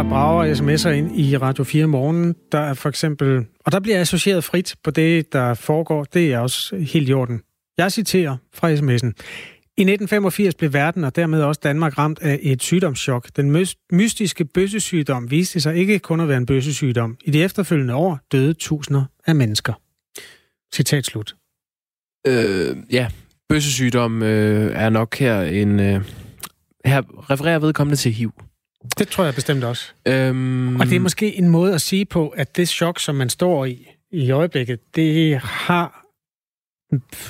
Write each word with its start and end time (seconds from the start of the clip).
der 0.00 0.08
brager 0.08 0.54
sms'er 0.54 0.88
ind 0.88 1.20
i 1.20 1.36
Radio 1.36 1.64
4 1.64 1.86
morgen. 1.86 2.34
Der 2.52 2.58
er 2.58 2.74
for 2.74 2.88
eksempel, 2.88 3.46
og 3.64 3.72
der 3.72 3.80
bliver 3.80 4.00
associeret 4.00 4.44
frit 4.44 4.74
på 4.84 4.90
det, 4.90 5.32
der 5.32 5.54
foregår. 5.54 6.04
Det 6.04 6.32
er 6.32 6.38
også 6.38 6.76
helt 6.76 7.08
i 7.08 7.12
orden. 7.12 7.40
Jeg 7.78 7.92
citerer 7.92 8.36
fra 8.54 8.74
sms'en. 8.74 9.06
I 9.76 9.82
1985 9.82 10.54
blev 10.54 10.72
verden 10.72 11.04
og 11.04 11.16
dermed 11.16 11.42
også 11.42 11.60
Danmark 11.64 11.98
ramt 11.98 12.18
af 12.22 12.38
et 12.42 12.62
sygdomschok. 12.62 13.28
Den 13.36 13.66
mystiske 13.92 14.44
bøssesygdom 14.44 15.30
viste 15.30 15.60
sig 15.60 15.76
ikke 15.76 15.98
kun 15.98 16.20
at 16.20 16.28
være 16.28 16.38
en 16.38 16.46
bøssesygdom. 16.46 17.16
I 17.24 17.30
de 17.30 17.42
efterfølgende 17.42 17.94
år 17.94 18.18
døde 18.32 18.54
tusinder 18.54 19.04
af 19.26 19.34
mennesker. 19.34 19.72
Citat 20.74 21.06
slut. 21.06 21.34
Øh, 22.26 22.76
ja, 22.90 23.08
bøssesygdom 23.48 24.22
øh, 24.22 24.72
er 24.74 24.90
nok 24.90 25.18
her 25.18 25.42
en... 25.42 25.80
Øh, 25.80 26.00
her 26.84 27.30
refererer 27.30 27.58
vedkommende 27.58 27.96
til 27.96 28.12
HIV. 28.12 28.32
Det 28.98 29.08
tror 29.08 29.24
jeg 29.24 29.34
bestemt 29.34 29.64
også. 29.64 29.92
Øhm... 30.06 30.80
Og 30.80 30.86
det 30.86 30.96
er 30.96 31.00
måske 31.00 31.36
en 31.36 31.48
måde 31.48 31.74
at 31.74 31.80
sige 31.80 32.04
på, 32.04 32.28
at 32.28 32.56
det 32.56 32.68
chok, 32.68 33.00
som 33.00 33.14
man 33.14 33.28
står 33.28 33.64
i 33.64 33.86
i 34.12 34.30
øjeblikket, 34.30 34.80
det 34.94 35.38
har, 35.38 36.06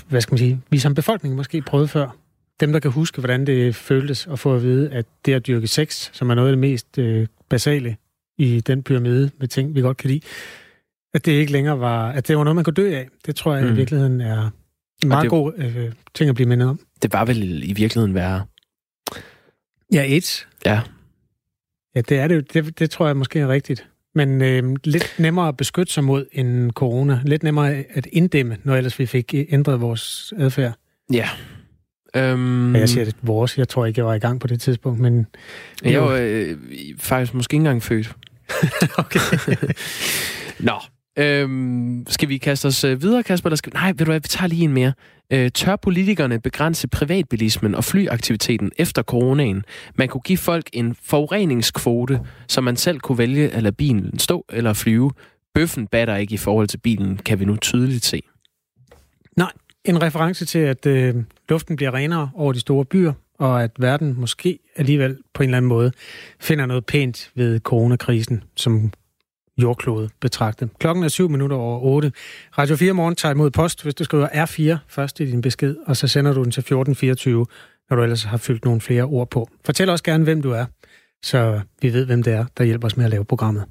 hvad 0.09 0.21
skal 0.21 0.33
man 0.33 0.39
sige, 0.39 0.61
vi 0.71 0.79
som 0.79 0.95
befolkning 0.95 1.35
måske 1.35 1.63
prøvet 1.63 1.91
før. 1.91 2.17
Dem, 2.61 2.73
der 2.73 2.81
kan 2.81 2.91
huske, 2.91 3.19
hvordan 3.19 3.47
det 3.47 3.75
føltes 3.77 4.27
at 4.27 4.39
få 4.39 4.55
at 4.55 4.63
vide, 4.63 4.91
at 4.91 5.07
det 5.27 5.35
at 5.35 5.47
dyrke 5.47 5.67
sex, 5.67 6.11
som 6.13 6.31
er 6.31 6.35
noget 6.35 6.49
af 6.49 6.53
det 6.53 6.59
mest 6.59 6.99
øh, 6.99 7.27
basale 7.49 7.97
i 8.39 8.61
den 8.61 8.83
pyramide 8.83 9.31
med 9.39 9.49
ting, 9.49 9.75
vi 9.75 9.81
godt 9.81 9.97
kan 9.97 10.11
lide, 10.11 10.21
at 11.15 11.27
det 11.27 11.33
ikke 11.33 11.53
længere 11.53 11.81
var, 11.81 12.11
at 12.11 12.29
det 12.29 12.37
var 12.37 12.45
noget, 12.45 12.55
man 12.55 12.65
kunne 12.65 12.75
dø 12.75 12.95
af. 12.95 13.09
Det 13.27 13.37
tror 13.37 13.55
jeg 13.55 13.65
mm. 13.65 13.73
i 13.73 13.75
virkeligheden 13.75 14.21
er 14.21 14.51
en 15.03 15.09
meget 15.09 15.23
det, 15.23 15.31
god 15.31 15.53
øh, 15.57 15.93
ting 16.15 16.29
at 16.29 16.35
blive 16.35 16.49
mindet 16.49 16.69
om. 16.69 16.81
Det 17.03 17.13
var 17.13 17.25
vel 17.25 17.63
i 17.71 17.73
virkeligheden 17.73 18.15
værre. 18.15 18.45
Ja, 19.93 20.17
et. 20.17 20.47
Ja. 20.67 20.81
Ja, 21.95 22.01
det 22.01 22.19
er 22.19 22.29
det. 22.29 22.55
Det, 22.55 22.79
det 22.79 22.91
tror 22.91 23.07
jeg 23.07 23.17
måske 23.17 23.39
er 23.39 23.49
rigtigt. 23.49 23.87
Men 24.15 24.43
øh, 24.43 24.77
lidt 24.85 25.15
nemmere 25.19 25.49
at 25.49 25.57
beskytte 25.57 25.93
sig 25.93 26.05
mod 26.05 26.27
en 26.33 26.71
corona. 26.71 27.21
Lidt 27.25 27.43
nemmere 27.43 27.85
at 27.91 28.07
inddæmme, 28.13 28.57
når 28.65 28.77
ellers 28.77 28.99
vi 28.99 29.07
fik 29.07 29.35
ændret 29.35 29.81
vores 29.81 30.33
adfærd. 30.39 30.73
Ja. 31.13 31.29
Øhm... 32.17 32.77
Jeg 32.77 32.89
siger 32.89 33.05
det 33.05 33.17
vores. 33.23 33.59
Jeg 33.59 33.69
tror 33.69 33.87
ikke, 33.87 33.99
jeg 33.99 34.07
var 34.07 34.15
i 34.15 34.19
gang 34.19 34.41
på 34.41 34.47
det 34.47 34.61
tidspunkt, 34.61 35.01
men... 35.01 35.27
Jeg 35.85 36.03
var 36.03 36.19
øh, 36.23 36.57
faktisk 36.99 37.35
måske 37.35 37.55
ikke 37.55 37.61
engang 37.61 37.83
født. 37.83 38.17
okay. 38.99 39.21
Nå, 40.69 40.75
Øhm, 41.19 42.07
skal 42.09 42.29
vi 42.29 42.39
kaste 42.39 42.67
os 42.67 42.85
øh, 42.85 43.03
videre, 43.03 43.23
Kasper? 43.23 43.49
Eller 43.49 43.57
skal... 43.57 43.73
Nej, 43.75 43.89
ved 43.89 43.99
du 43.99 44.05
hvad, 44.05 44.21
vi 44.21 44.29
tager 44.29 44.49
lige 44.49 44.65
en 44.65 44.73
mere. 44.73 44.93
Øh, 45.33 45.51
tør 45.51 45.77
politikerne 45.77 46.41
begrænse 46.41 46.89
privatbilismen 46.89 47.75
og 47.75 47.85
flyaktiviteten 47.85 48.73
efter 48.79 49.03
coronaen? 49.03 49.65
Man 49.95 50.09
kunne 50.09 50.21
give 50.21 50.39
folk 50.39 50.71
en 50.73 50.97
forureningskvote, 51.03 52.21
så 52.49 52.61
man 52.61 52.77
selv 52.77 53.01
kunne 53.01 53.19
vælge 53.19 53.49
at 53.49 53.63
lade 53.63 53.75
bilen 53.75 54.19
stå 54.19 54.45
eller 54.49 54.73
flyve. 54.73 55.11
Bøffen 55.55 55.87
batter 55.87 56.17
ikke 56.17 56.35
i 56.35 56.37
forhold 56.37 56.69
til 56.69 56.79
bilen, 56.79 57.17
kan 57.17 57.41
vi 57.41 57.45
nu 57.45 57.57
tydeligt 57.57 58.05
se. 58.05 58.23
Nej, 59.37 59.53
en 59.85 60.03
reference 60.03 60.45
til, 60.45 60.59
at 60.59 60.87
øh, 60.87 61.15
luften 61.49 61.77
bliver 61.77 61.95
renere 61.95 62.31
over 62.35 62.53
de 62.53 62.61
store 62.61 62.85
byer, 62.85 63.13
og 63.39 63.63
at 63.63 63.71
verden 63.79 64.21
måske 64.21 64.59
alligevel 64.77 65.19
på 65.35 65.43
en 65.43 65.49
eller 65.49 65.57
anden 65.57 65.69
måde 65.69 65.93
finder 66.41 66.67
noget 66.67 66.87
pænt 66.87 67.31
ved 67.35 67.61
coronakrisen, 67.61 68.43
som 68.57 68.93
jordklode 69.63 70.09
betragtet. 70.21 70.71
Klokken 70.79 71.05
er 71.05 71.09
7 71.09 71.29
minutter 71.29 71.57
over 71.57 71.81
8. 71.81 72.13
Radio 72.59 72.77
4 72.77 72.93
Morgen 72.93 73.15
tager 73.15 73.33
imod 73.35 73.51
post, 73.51 73.83
hvis 73.83 73.95
du 73.95 74.05
skriver 74.05 74.29
R4 74.29 74.77
først 74.89 75.21
i 75.21 75.31
din 75.31 75.41
besked, 75.41 75.77
og 75.87 75.97
så 75.97 76.09
sender 76.09 76.33
du 76.33 76.43
den 76.43 76.51
til 76.51 76.61
1424, 76.61 77.47
når 77.91 77.97
du 77.97 78.03
ellers 78.03 78.25
har 78.25 78.37
fyldt 78.37 78.65
nogle 78.65 78.81
flere 78.81 79.03
ord 79.03 79.31
på. 79.31 79.49
Fortæl 79.65 79.89
også 79.89 80.05
gerne, 80.05 80.25
hvem 80.25 80.43
du 80.43 80.51
er, 80.51 80.65
så 81.23 81.61
vi 81.83 81.93
ved, 81.93 82.07
hvem 82.07 82.23
det 82.23 82.33
er, 82.33 82.45
der 82.59 82.65
hjælper 82.65 82.87
os 82.87 82.97
med 82.97 83.05
at 83.05 83.11
lave 83.11 83.25
programmet. 83.25 83.65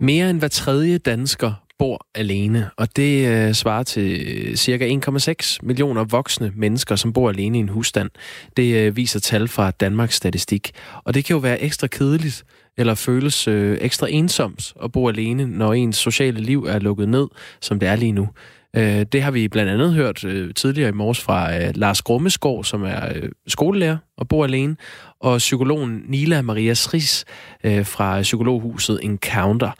Mere 0.00 0.30
end 0.30 0.38
hver 0.38 0.48
tredje 0.48 0.98
dansker 0.98 1.64
bor 1.78 2.06
alene, 2.14 2.70
og 2.76 2.96
det 2.96 3.28
øh, 3.28 3.54
svarer 3.54 3.82
til 3.82 4.26
øh, 4.26 4.56
cirka 4.56 4.88
1,6 5.08 5.58
millioner 5.62 6.04
voksne 6.04 6.52
mennesker, 6.56 6.96
som 6.96 7.12
bor 7.12 7.28
alene 7.28 7.58
i 7.58 7.60
en 7.60 7.68
husstand. 7.68 8.10
Det 8.56 8.76
øh, 8.76 8.96
viser 8.96 9.20
tal 9.20 9.48
fra 9.48 9.70
Danmarks 9.70 10.14
Statistik. 10.14 10.72
Og 11.04 11.14
det 11.14 11.24
kan 11.24 11.34
jo 11.34 11.40
være 11.40 11.62
ekstra 11.62 11.86
kedeligt, 11.86 12.44
eller 12.78 12.94
føles 12.94 13.48
øh, 13.48 13.78
ekstra 13.80 14.06
ensomt 14.10 14.74
at 14.84 14.92
bo 14.92 15.08
alene, 15.08 15.46
når 15.46 15.72
ens 15.72 15.96
sociale 15.96 16.40
liv 16.40 16.64
er 16.64 16.78
lukket 16.78 17.08
ned, 17.08 17.26
som 17.60 17.78
det 17.78 17.88
er 17.88 17.96
lige 17.96 18.12
nu. 18.12 18.28
Øh, 18.76 19.06
det 19.12 19.22
har 19.22 19.30
vi 19.30 19.48
blandt 19.48 19.72
andet 19.72 19.92
hørt 19.92 20.24
øh, 20.24 20.54
tidligere 20.54 20.88
i 20.88 20.92
morges 20.92 21.20
fra 21.20 21.56
øh, 21.56 21.72
Lars 21.74 22.02
Grummeskov, 22.02 22.64
som 22.64 22.82
er 22.82 23.08
øh, 23.14 23.28
skolelærer 23.46 23.96
og 24.16 24.28
bor 24.28 24.44
alene, 24.44 24.76
og 25.20 25.38
psykologen 25.38 26.02
Nila 26.08 26.42
Maria 26.42 26.74
Sris 26.74 27.24
øh, 27.64 27.86
fra 27.86 28.22
psykologhuset 28.22 29.00
Encounter. 29.02 29.70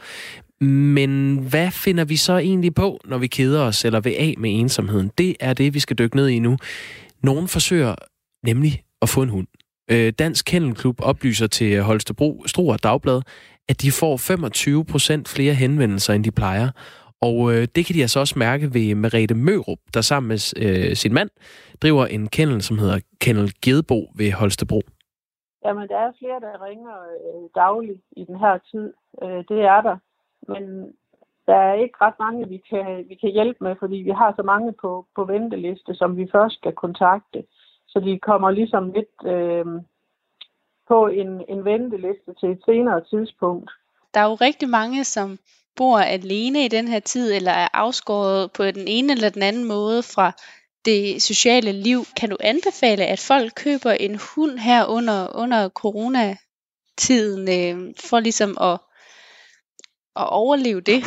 Men 0.65 1.38
hvad 1.38 1.71
finder 1.71 2.05
vi 2.05 2.16
så 2.16 2.38
egentlig 2.38 2.75
på, 2.75 3.00
når 3.05 3.19
vi 3.19 3.26
keder 3.26 3.61
os 3.62 3.84
eller 3.84 4.00
vil 4.00 4.15
af 4.19 4.34
med 4.38 4.61
ensomheden? 4.61 5.11
Det 5.19 5.37
er 5.41 5.53
det, 5.53 5.75
vi 5.75 5.81
skal 5.81 5.99
dykke 5.99 6.16
ned 6.16 6.28
i 6.28 6.38
nu. 6.38 6.56
Nogen 7.22 7.49
forsøger 7.49 7.94
nemlig 8.44 8.82
at 9.03 9.09
få 9.09 9.22
en 9.22 9.28
hund. 9.28 9.47
Øh, 9.90 10.12
Dansk 10.18 10.44
Kennelklub 10.46 10.96
oplyser 11.02 11.46
til 11.46 11.82
Holstebro 11.82 12.42
Struer 12.46 12.76
Dagblad, 12.76 13.22
at 13.68 13.82
de 13.82 13.90
får 14.00 14.16
25 14.16 14.84
procent 14.84 15.28
flere 15.28 15.54
henvendelser, 15.54 16.12
end 16.14 16.24
de 16.24 16.30
plejer. 16.30 16.68
Og 17.20 17.36
øh, 17.52 17.62
det 17.74 17.86
kan 17.86 17.94
de 17.96 18.00
altså 18.00 18.20
også 18.20 18.38
mærke 18.38 18.74
ved 18.74 18.94
Merete 18.94 19.34
Mørup, 19.34 19.78
der 19.94 20.00
sammen 20.00 20.28
med 20.28 20.38
øh, 20.64 20.96
sin 20.96 21.14
mand 21.14 21.30
driver 21.82 22.06
en 22.06 22.28
kennel, 22.28 22.62
som 22.62 22.78
hedder 22.78 22.98
Kennel 23.20 23.52
Gedbo 23.64 23.98
ved 24.18 24.32
Holstebro. 24.32 24.80
Jamen, 25.64 25.88
der 25.88 25.98
er 26.06 26.12
flere, 26.18 26.40
der 26.40 26.64
ringer 26.68 26.96
øh, 27.18 27.44
dagligt 27.54 28.02
i 28.16 28.24
den 28.24 28.38
her 28.38 28.58
tid. 28.70 28.92
Øh, 29.22 29.44
det 29.50 29.60
er 29.74 29.80
der. 29.88 29.96
Men 30.52 30.64
der 31.46 31.56
er 31.56 31.74
ikke 31.74 31.96
ret 32.00 32.18
mange, 32.18 32.48
vi 32.48 32.58
kan, 32.70 33.04
vi 33.08 33.14
kan 33.14 33.30
hjælpe 33.30 33.64
med, 33.64 33.74
fordi 33.78 33.96
vi 33.96 34.10
har 34.10 34.32
så 34.36 34.42
mange 34.42 34.72
på, 34.82 35.06
på 35.16 35.24
venteliste, 35.24 35.94
som 35.94 36.16
vi 36.16 36.26
først 36.32 36.54
skal 36.54 36.72
kontakte. 36.72 37.44
Så 37.94 38.00
de 38.00 38.19
kommer 38.19 38.50
ligesom 38.50 38.93
lidt 38.93 39.16
øh, 39.34 39.65
på 40.88 41.06
en, 41.06 41.44
en 41.49 41.65
venteliste 41.65 42.31
til 42.41 42.49
et 42.50 42.62
senere 42.65 43.00
tidspunkt. 43.10 43.71
Der 44.15 44.21
er 44.21 44.25
jo 44.25 44.34
rigtig 44.34 44.69
mange, 44.69 45.05
som 45.05 45.38
bor 45.77 45.99
alene 45.99 46.65
i 46.65 46.69
den 46.69 46.88
her 46.88 47.00
tid, 47.00 47.32
eller 47.32 47.53
er 47.53 47.69
afskåret 47.72 48.53
på 48.53 48.65
den 48.65 48.88
ene 48.88 49.12
eller 49.12 49.28
den 49.28 49.43
anden 49.43 49.65
måde 49.65 50.03
fra 50.03 50.32
det 50.84 51.22
sociale 51.22 51.72
liv. 51.72 52.00
Kan 52.16 52.31
du 52.31 52.37
anbefale, 52.41 53.05
at 53.06 53.21
folk 53.21 53.53
køber 53.56 53.91
en 53.91 54.21
hund 54.34 54.59
her 54.59 54.87
under, 54.87 55.37
under 55.37 55.69
coronatiden, 55.69 57.49
øh, 57.49 57.94
for 58.11 58.21
ligesom 58.21 58.56
at, 58.61 58.78
at 60.16 60.28
overleve 60.28 60.81
det? 60.81 61.03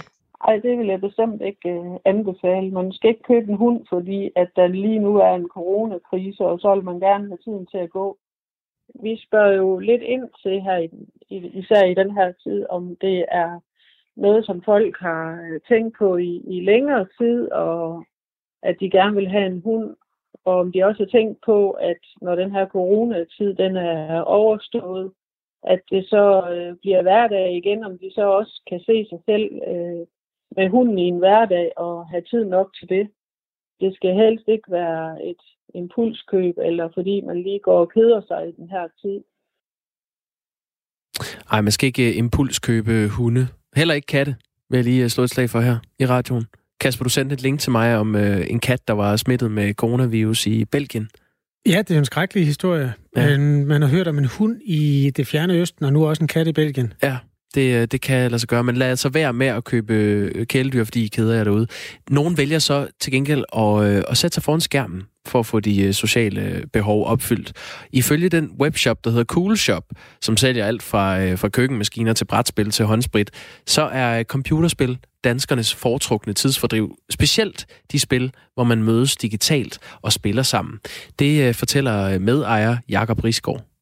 Nej, 0.46 0.58
det 0.58 0.78
vil 0.78 0.88
jeg 0.88 1.02
bestemt 1.02 1.42
ikke 1.42 1.70
øh, 1.70 2.00
anbefale. 2.06 2.72
Man 2.72 2.92
skal 2.92 3.10
ikke 3.10 3.24
købe 3.24 3.52
en 3.52 3.58
hund, 3.58 3.86
fordi 3.90 4.32
at 4.36 4.50
der 4.56 4.68
lige 4.68 5.00
nu 5.00 5.18
er 5.18 5.34
en 5.34 5.50
coronakrise, 5.50 6.44
og 6.46 6.60
så 6.60 6.76
vil 6.76 6.84
man 6.84 7.00
gerne 7.00 7.28
have 7.28 7.38
tiden 7.38 7.66
til 7.66 7.78
at 7.78 7.90
gå. 7.90 8.18
Vi 9.02 9.22
spørger 9.28 9.54
jo 9.54 9.80
lidt 9.80 10.02
ind 10.02 10.30
til 10.44 10.62
her, 10.62 10.88
især 11.30 11.84
i 11.86 11.94
den 11.94 12.12
her 12.12 12.32
tid, 12.32 12.66
om 12.70 12.96
det 13.02 13.26
er 13.32 13.60
noget, 14.16 14.46
som 14.46 14.62
folk 14.62 14.98
har 15.00 15.42
øh, 15.42 15.60
tænkt 15.68 15.98
på 15.98 16.18
i, 16.18 16.44
i 16.48 16.62
længere 16.62 17.08
tid, 17.18 17.52
og 17.52 18.06
at 18.64 18.76
de 18.80 18.90
gerne 18.90 19.16
vil 19.16 19.28
have 19.28 19.46
en 19.46 19.62
hund, 19.62 19.96
og 20.46 20.60
om 20.60 20.72
de 20.72 20.84
også 20.84 21.04
har 21.04 21.20
tænkt 21.20 21.40
på, 21.46 21.72
at 21.72 22.02
når 22.22 22.36
den 22.36 22.52
her 22.52 22.68
coronatid 22.68 23.54
den 23.54 23.76
er 23.76 24.22
overstået, 24.22 25.12
at 25.64 25.82
det 25.92 26.10
så 26.10 26.50
øh, 26.52 26.76
bliver 26.76 27.02
hverdag 27.02 27.58
igen, 27.58 27.84
om 27.84 27.98
de 27.98 28.12
så 28.14 28.22
også 28.22 28.62
kan 28.70 28.80
se 28.80 29.06
sig 29.10 29.20
selv 29.26 29.62
øh, 29.68 30.06
med 30.56 30.70
hunden 30.70 30.98
i 30.98 31.08
en 31.14 31.18
hverdag 31.18 31.72
og 31.78 32.08
have 32.10 32.22
tid 32.22 32.44
nok 32.46 32.76
til 32.80 32.90
det. 32.90 33.10
Det 33.82 33.96
skal 33.96 34.14
helst 34.16 34.48
ikke 34.48 34.72
være 34.72 35.30
et 35.30 35.42
impulskøb, 35.76 36.56
eller 36.58 36.90
fordi 36.94 37.22
man 37.22 37.42
lige 37.44 37.60
går 37.60 37.80
og 37.80 37.92
keder 37.92 38.22
sig 38.28 38.48
i 38.50 38.52
den 38.52 38.70
her 38.70 38.88
tid. 39.02 39.20
Ej, 41.52 41.62
man 41.62 41.72
skal 41.72 41.88
ikke 41.88 42.14
impulskøbe 42.14 43.08
hunde. 43.10 43.48
Heller 43.76 43.94
ikke 43.94 44.06
katte, 44.06 44.36
vil 44.70 44.78
jeg 44.78 44.84
lige 44.84 45.04
øh, 45.04 45.10
slå 45.10 45.24
et 45.24 45.30
slag 45.30 45.50
for 45.50 45.60
her 45.60 45.78
i 46.00 46.06
radioen. 46.06 46.46
Kasper, 46.80 47.04
du 47.04 47.10
sendte 47.10 47.34
et 47.34 47.42
link 47.42 47.60
til 47.60 47.72
mig 47.72 47.98
om 47.98 48.16
øh, 48.16 48.48
en 48.50 48.60
kat, 48.60 48.88
der 48.88 48.94
var 48.94 49.16
smittet 49.16 49.52
med 49.52 49.74
coronavirus 49.74 50.48
i 50.48 50.66
Belgien. 50.66 51.10
Ja, 51.66 51.82
det 51.88 51.92
er 51.92 52.00
en 52.00 52.06
skrækkelig 52.06 52.46
historie. 52.46 52.94
Ja. 53.16 53.38
Man 53.38 53.82
har 53.82 53.90
hørt 53.90 54.08
om 54.08 54.18
en 54.18 54.30
hund 54.40 54.62
i 54.62 55.12
det 55.18 55.28
fjerne 55.28 55.54
østen, 55.54 55.86
og 55.86 55.94
nu 55.94 56.08
også 56.08 56.24
en 56.24 56.28
kat 56.28 56.48
i 56.48 56.54
Belgien. 56.54 56.94
Ja, 57.04 57.18
det, 57.58 57.76
øh, 57.76 57.88
det 57.92 58.02
kan 58.02 58.32
lade 58.32 58.40
sig 58.40 58.50
gøre, 58.50 58.64
men 58.64 58.78
lad 58.78 58.90
altså 58.90 59.10
være 59.10 59.34
med 59.34 59.48
at 59.48 59.64
købe 59.64 59.94
øh, 59.94 60.46
kæledyr, 60.46 60.84
fordi 60.84 61.06
I 61.06 61.08
keder 61.08 61.36
jer 61.36 61.44
derude. 61.44 61.68
Nogen 62.10 62.38
vælger 62.38 62.60
så 62.60 62.88
til 63.00 63.12
gengæld 63.12 63.44
at, 63.58 63.84
øh, 63.84 64.04
at 64.10 64.18
sætte 64.18 64.36
sig 64.36 64.44
foran 64.44 64.62
skærmen 64.62 65.04
for 65.28 65.40
at 65.40 65.46
få 65.46 65.60
de 65.60 65.94
sociale 65.94 66.64
behov 66.74 67.08
opfyldt. 67.08 67.54
Ifølge 67.92 68.30
den 68.30 68.52
webshop, 68.62 69.04
der 69.04 69.10
hedder 69.10 69.26
Cool 69.26 69.58
Shop, 69.58 69.84
som 70.22 70.38
sælger 70.38 70.66
alt 70.66 70.84
fra, 70.84 71.34
fra 71.34 71.50
køkkenmaskiner 71.50 72.14
til 72.14 72.26
brætspil 72.26 72.72
til 72.72 72.86
håndsprit, 72.86 73.32
så 73.66 73.82
er 73.82 74.24
computerspil 74.24 74.98
danskernes 75.24 75.76
foretrukne 75.76 76.34
tidsfordriv. 76.34 76.96
Specielt 77.10 77.66
de 77.92 78.00
spil, 78.00 78.32
hvor 78.54 78.64
man 78.64 78.84
mødes 78.84 79.18
digitalt 79.18 79.80
og 80.02 80.14
spiller 80.14 80.44
sammen. 80.44 80.80
Det 81.20 81.56
fortæller 81.56 82.20
medejer 82.20 82.78
Jakob 82.90 83.24
Risgaard. 83.24 83.77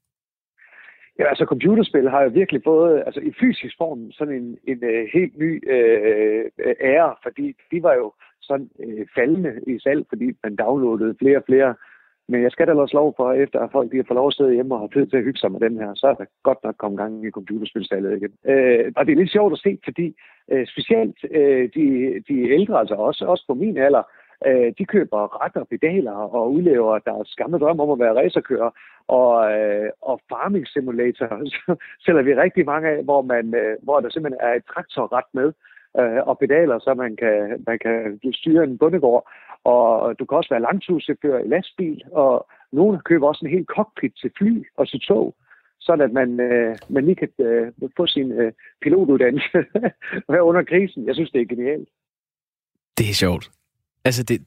Ja, 1.19 1.27
altså 1.29 1.45
computerspil 1.45 2.09
har 2.09 2.21
jo 2.23 2.29
virkelig 2.29 2.61
fået, 2.63 3.03
altså 3.05 3.19
i 3.19 3.31
fysisk 3.39 3.75
form, 3.77 4.11
sådan 4.11 4.33
en, 4.33 4.57
en 4.67 4.83
øh, 4.83 5.07
helt 5.13 5.37
ny 5.37 5.69
øh, 5.71 6.45
øh 6.65 6.75
ære, 6.81 7.15
fordi 7.23 7.55
de 7.71 7.83
var 7.83 7.93
jo 7.93 8.13
sådan 8.41 8.69
øh, 8.85 9.07
faldende 9.15 9.53
i 9.67 9.79
salg, 9.79 10.05
fordi 10.09 10.27
man 10.43 10.55
downloadede 10.55 11.15
flere 11.19 11.37
og 11.37 11.43
flere. 11.45 11.75
Men 12.27 12.43
jeg 12.43 12.51
skal 12.51 12.67
da 12.67 12.73
også 12.73 12.97
lov 12.97 13.13
for, 13.17 13.33
efter 13.33 13.59
at 13.59 13.71
folk 13.71 13.91
de 13.91 13.97
har 13.97 14.03
fået 14.07 14.15
lov 14.15 14.27
at 14.27 14.33
sidde 14.33 14.53
hjemme 14.53 14.75
og 14.75 14.81
har 14.81 14.87
tid 14.87 15.07
til 15.07 15.17
at 15.17 15.23
hygge 15.23 15.39
sig 15.39 15.51
med 15.51 15.59
den 15.59 15.77
her, 15.77 15.91
så 15.95 16.07
er 16.07 16.13
der 16.13 16.25
godt 16.43 16.63
nok 16.63 16.75
kommet 16.77 16.99
gang 16.99 17.25
i 17.25 17.31
computerspilsalget 17.31 18.17
igen. 18.17 18.33
Øh, 18.51 18.91
og 18.95 19.05
det 19.05 19.11
er 19.11 19.15
lidt 19.15 19.31
sjovt 19.31 19.53
at 19.53 19.59
se, 19.59 19.77
fordi 19.83 20.15
øh, 20.51 20.67
specielt 20.67 21.17
øh, 21.31 21.69
de, 21.75 21.87
de 22.27 22.49
ældre, 22.49 22.79
altså 22.79 22.95
også, 22.95 23.25
også 23.25 23.43
på 23.47 23.53
min 23.53 23.77
alder, 23.77 24.03
Øh, 24.47 24.73
de 24.77 24.85
køber 24.85 25.43
ret 25.43 25.55
og 25.55 25.67
pedaler 25.67 26.11
og 26.11 26.53
udlever 26.53 26.99
deres 26.99 27.35
gamle 27.37 27.59
drøm 27.59 27.79
om 27.79 27.91
at 27.91 27.99
være 27.99 28.17
racerkører. 28.19 28.71
Og, 29.07 29.51
øh, 29.53 29.89
og 30.01 30.21
farming 30.29 30.67
simulator 30.67 31.27
sælger 32.05 32.21
vi 32.21 32.35
rigtig 32.35 32.65
mange 32.65 32.89
af, 32.89 33.03
hvor, 33.03 33.21
man, 33.21 33.55
øh, 33.55 33.77
hvor 33.83 33.99
der 33.99 34.09
simpelthen 34.09 34.47
er 34.47 34.53
et 34.53 34.65
traktorret 34.65 35.29
med 35.33 35.53
øh, 35.99 36.21
og 36.29 36.39
pedaler, 36.39 36.79
så 36.79 36.93
man 36.93 37.15
kan, 37.15 37.63
man 37.67 37.79
kan 37.79 38.19
styre 38.33 38.63
en 38.63 38.77
bundegård. 38.77 39.29
Og 39.63 40.19
du 40.19 40.25
kan 40.25 40.37
også 40.37 40.53
være 40.53 40.67
langturschauffør 40.67 41.37
i 41.39 41.47
lastbil, 41.47 42.01
og 42.11 42.47
nogen 42.71 42.99
køber 42.99 43.27
også 43.27 43.45
en 43.45 43.51
helt 43.51 43.67
cockpit 43.67 44.13
til 44.21 44.31
fly 44.37 44.63
og 44.77 44.87
til 44.87 44.99
tog 44.99 45.35
sådan 45.85 46.05
at 46.05 46.11
man, 46.11 46.39
øh, 46.39 46.75
man 46.89 47.05
lige 47.05 47.15
kan 47.15 47.29
øh, 47.39 47.71
få 47.97 48.07
sin 48.07 48.31
øh, 48.31 48.53
pilotuddannelse 48.81 49.57
under 50.49 50.63
krisen. 50.63 51.07
Jeg 51.07 51.15
synes, 51.15 51.31
det 51.31 51.41
er 51.41 51.45
genialt. 51.45 51.89
Det 52.97 53.09
er 53.09 53.13
sjovt. 53.13 53.49
Altså 54.05 54.23
det... 54.23 54.41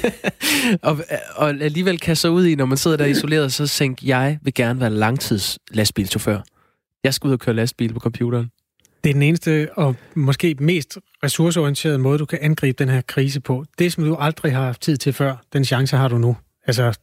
og, 0.88 0.98
og 1.34 1.48
alligevel 1.48 2.00
kan 2.00 2.16
så 2.16 2.28
ud 2.28 2.46
i, 2.46 2.54
når 2.54 2.66
man 2.66 2.78
sidder 2.78 2.96
der 2.96 3.06
isoleret, 3.06 3.52
så 3.52 3.66
tænker 3.66 4.06
jeg 4.06 4.38
vil 4.42 4.54
gerne 4.54 4.80
være 4.80 4.90
langtids 4.90 5.58
lastbilchauffør. 5.70 6.40
Jeg 7.04 7.14
skal 7.14 7.28
ud 7.28 7.32
og 7.32 7.38
køre 7.38 7.54
lastbil 7.54 7.92
på 7.92 8.00
computeren. 8.00 8.50
Det 9.04 9.10
er 9.10 9.14
den 9.14 9.22
eneste 9.22 9.68
og 9.76 9.96
måske 10.14 10.56
mest 10.60 10.98
ressourceorienterede 11.24 11.98
måde, 11.98 12.18
du 12.18 12.26
kan 12.26 12.38
angribe 12.42 12.84
den 12.84 12.88
her 12.88 13.00
krise 13.00 13.40
på. 13.40 13.64
Det, 13.78 13.92
som 13.92 14.04
du 14.04 14.14
aldrig 14.14 14.52
har 14.52 14.64
haft 14.64 14.82
tid 14.82 14.96
til 14.96 15.12
før, 15.12 15.36
den 15.52 15.64
chance 15.64 15.96
har 15.96 16.08
du 16.08 16.18
nu. 16.18 16.36
Altså 16.66 16.98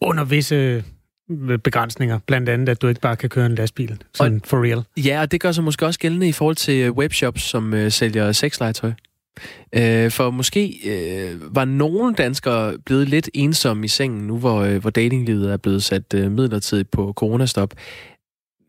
under 0.00 0.24
visse 0.24 0.84
begrænsninger, 1.64 2.18
blandt 2.26 2.48
andet, 2.48 2.68
at 2.68 2.82
du 2.82 2.88
ikke 2.88 3.00
bare 3.00 3.16
kan 3.16 3.28
køre 3.28 3.46
en 3.46 3.54
lastbil, 3.54 4.02
sådan 4.14 4.34
og, 4.34 4.48
for 4.48 4.64
real. 4.64 4.84
Ja, 4.96 5.20
og 5.20 5.32
det 5.32 5.40
gør 5.40 5.52
sig 5.52 5.64
måske 5.64 5.86
også 5.86 6.00
gældende 6.00 6.28
i 6.28 6.32
forhold 6.32 6.56
til 6.56 6.90
webshops, 6.90 7.42
som 7.42 7.72
uh, 7.72 7.88
sælger 7.88 8.32
sexlegetøj. 8.32 8.92
Øh, 9.74 10.10
for 10.10 10.30
måske 10.30 10.62
øh, 10.92 11.54
var 11.56 11.64
nogle 11.64 12.14
danskere 12.14 12.78
blevet 12.86 13.08
lidt 13.08 13.30
ensomme 13.34 13.84
i 13.84 13.88
sengen, 13.88 14.26
nu 14.26 14.38
hvor, 14.38 14.60
øh, 14.60 14.80
hvor 14.80 14.90
datinglivet 14.90 15.52
er 15.52 15.56
blevet 15.56 15.82
sat 15.82 16.14
øh, 16.14 16.30
midlertidigt 16.32 16.90
på 16.90 17.12
coronastop. 17.12 17.70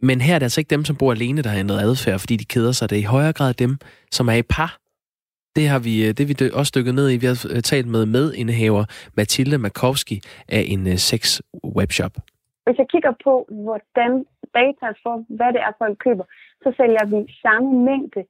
Men 0.01 0.21
her 0.21 0.35
er 0.35 0.39
det 0.39 0.45
altså 0.45 0.61
ikke 0.61 0.75
dem, 0.75 0.85
som 0.85 0.95
bor 0.95 1.11
alene, 1.11 1.41
der 1.41 1.49
har 1.49 1.59
ændret 1.59 1.79
adfærd, 1.79 2.19
fordi 2.19 2.35
de 2.35 2.45
keder 2.45 2.71
sig. 2.71 2.89
Det 2.89 2.95
er 2.95 2.99
i 2.99 3.13
højere 3.15 3.33
grad 3.33 3.53
dem, 3.53 3.77
som 4.11 4.27
er 4.27 4.33
i 4.33 4.41
par. 4.41 4.77
Det 5.55 5.67
har 5.67 5.79
vi, 5.79 6.07
øh, 6.07 6.13
det 6.17 6.23
vi 6.29 6.49
også 6.53 6.71
dykket 6.75 6.95
ned 6.95 7.09
i. 7.09 7.17
Vi 7.17 7.25
har 7.25 7.47
øh, 7.55 7.61
talt 7.61 7.87
med 7.87 8.05
medindehaver 8.05 8.83
Mathilde 9.17 9.57
Makowski 9.57 10.21
af 10.47 10.63
en 10.67 10.87
øh, 10.87 10.97
sex 10.97 11.39
webshop. 11.77 12.13
Hvis 12.65 12.77
jeg 12.77 12.87
kigger 12.93 13.13
på, 13.23 13.33
hvordan 13.65 14.11
data 14.59 14.87
for, 15.03 15.15
hvad 15.37 15.49
det 15.55 15.61
er, 15.67 15.71
folk 15.77 15.97
køber, 16.05 16.25
så 16.63 16.69
sælger 16.77 17.05
vi 17.11 17.19
samme 17.43 17.69
mængde 17.89 18.23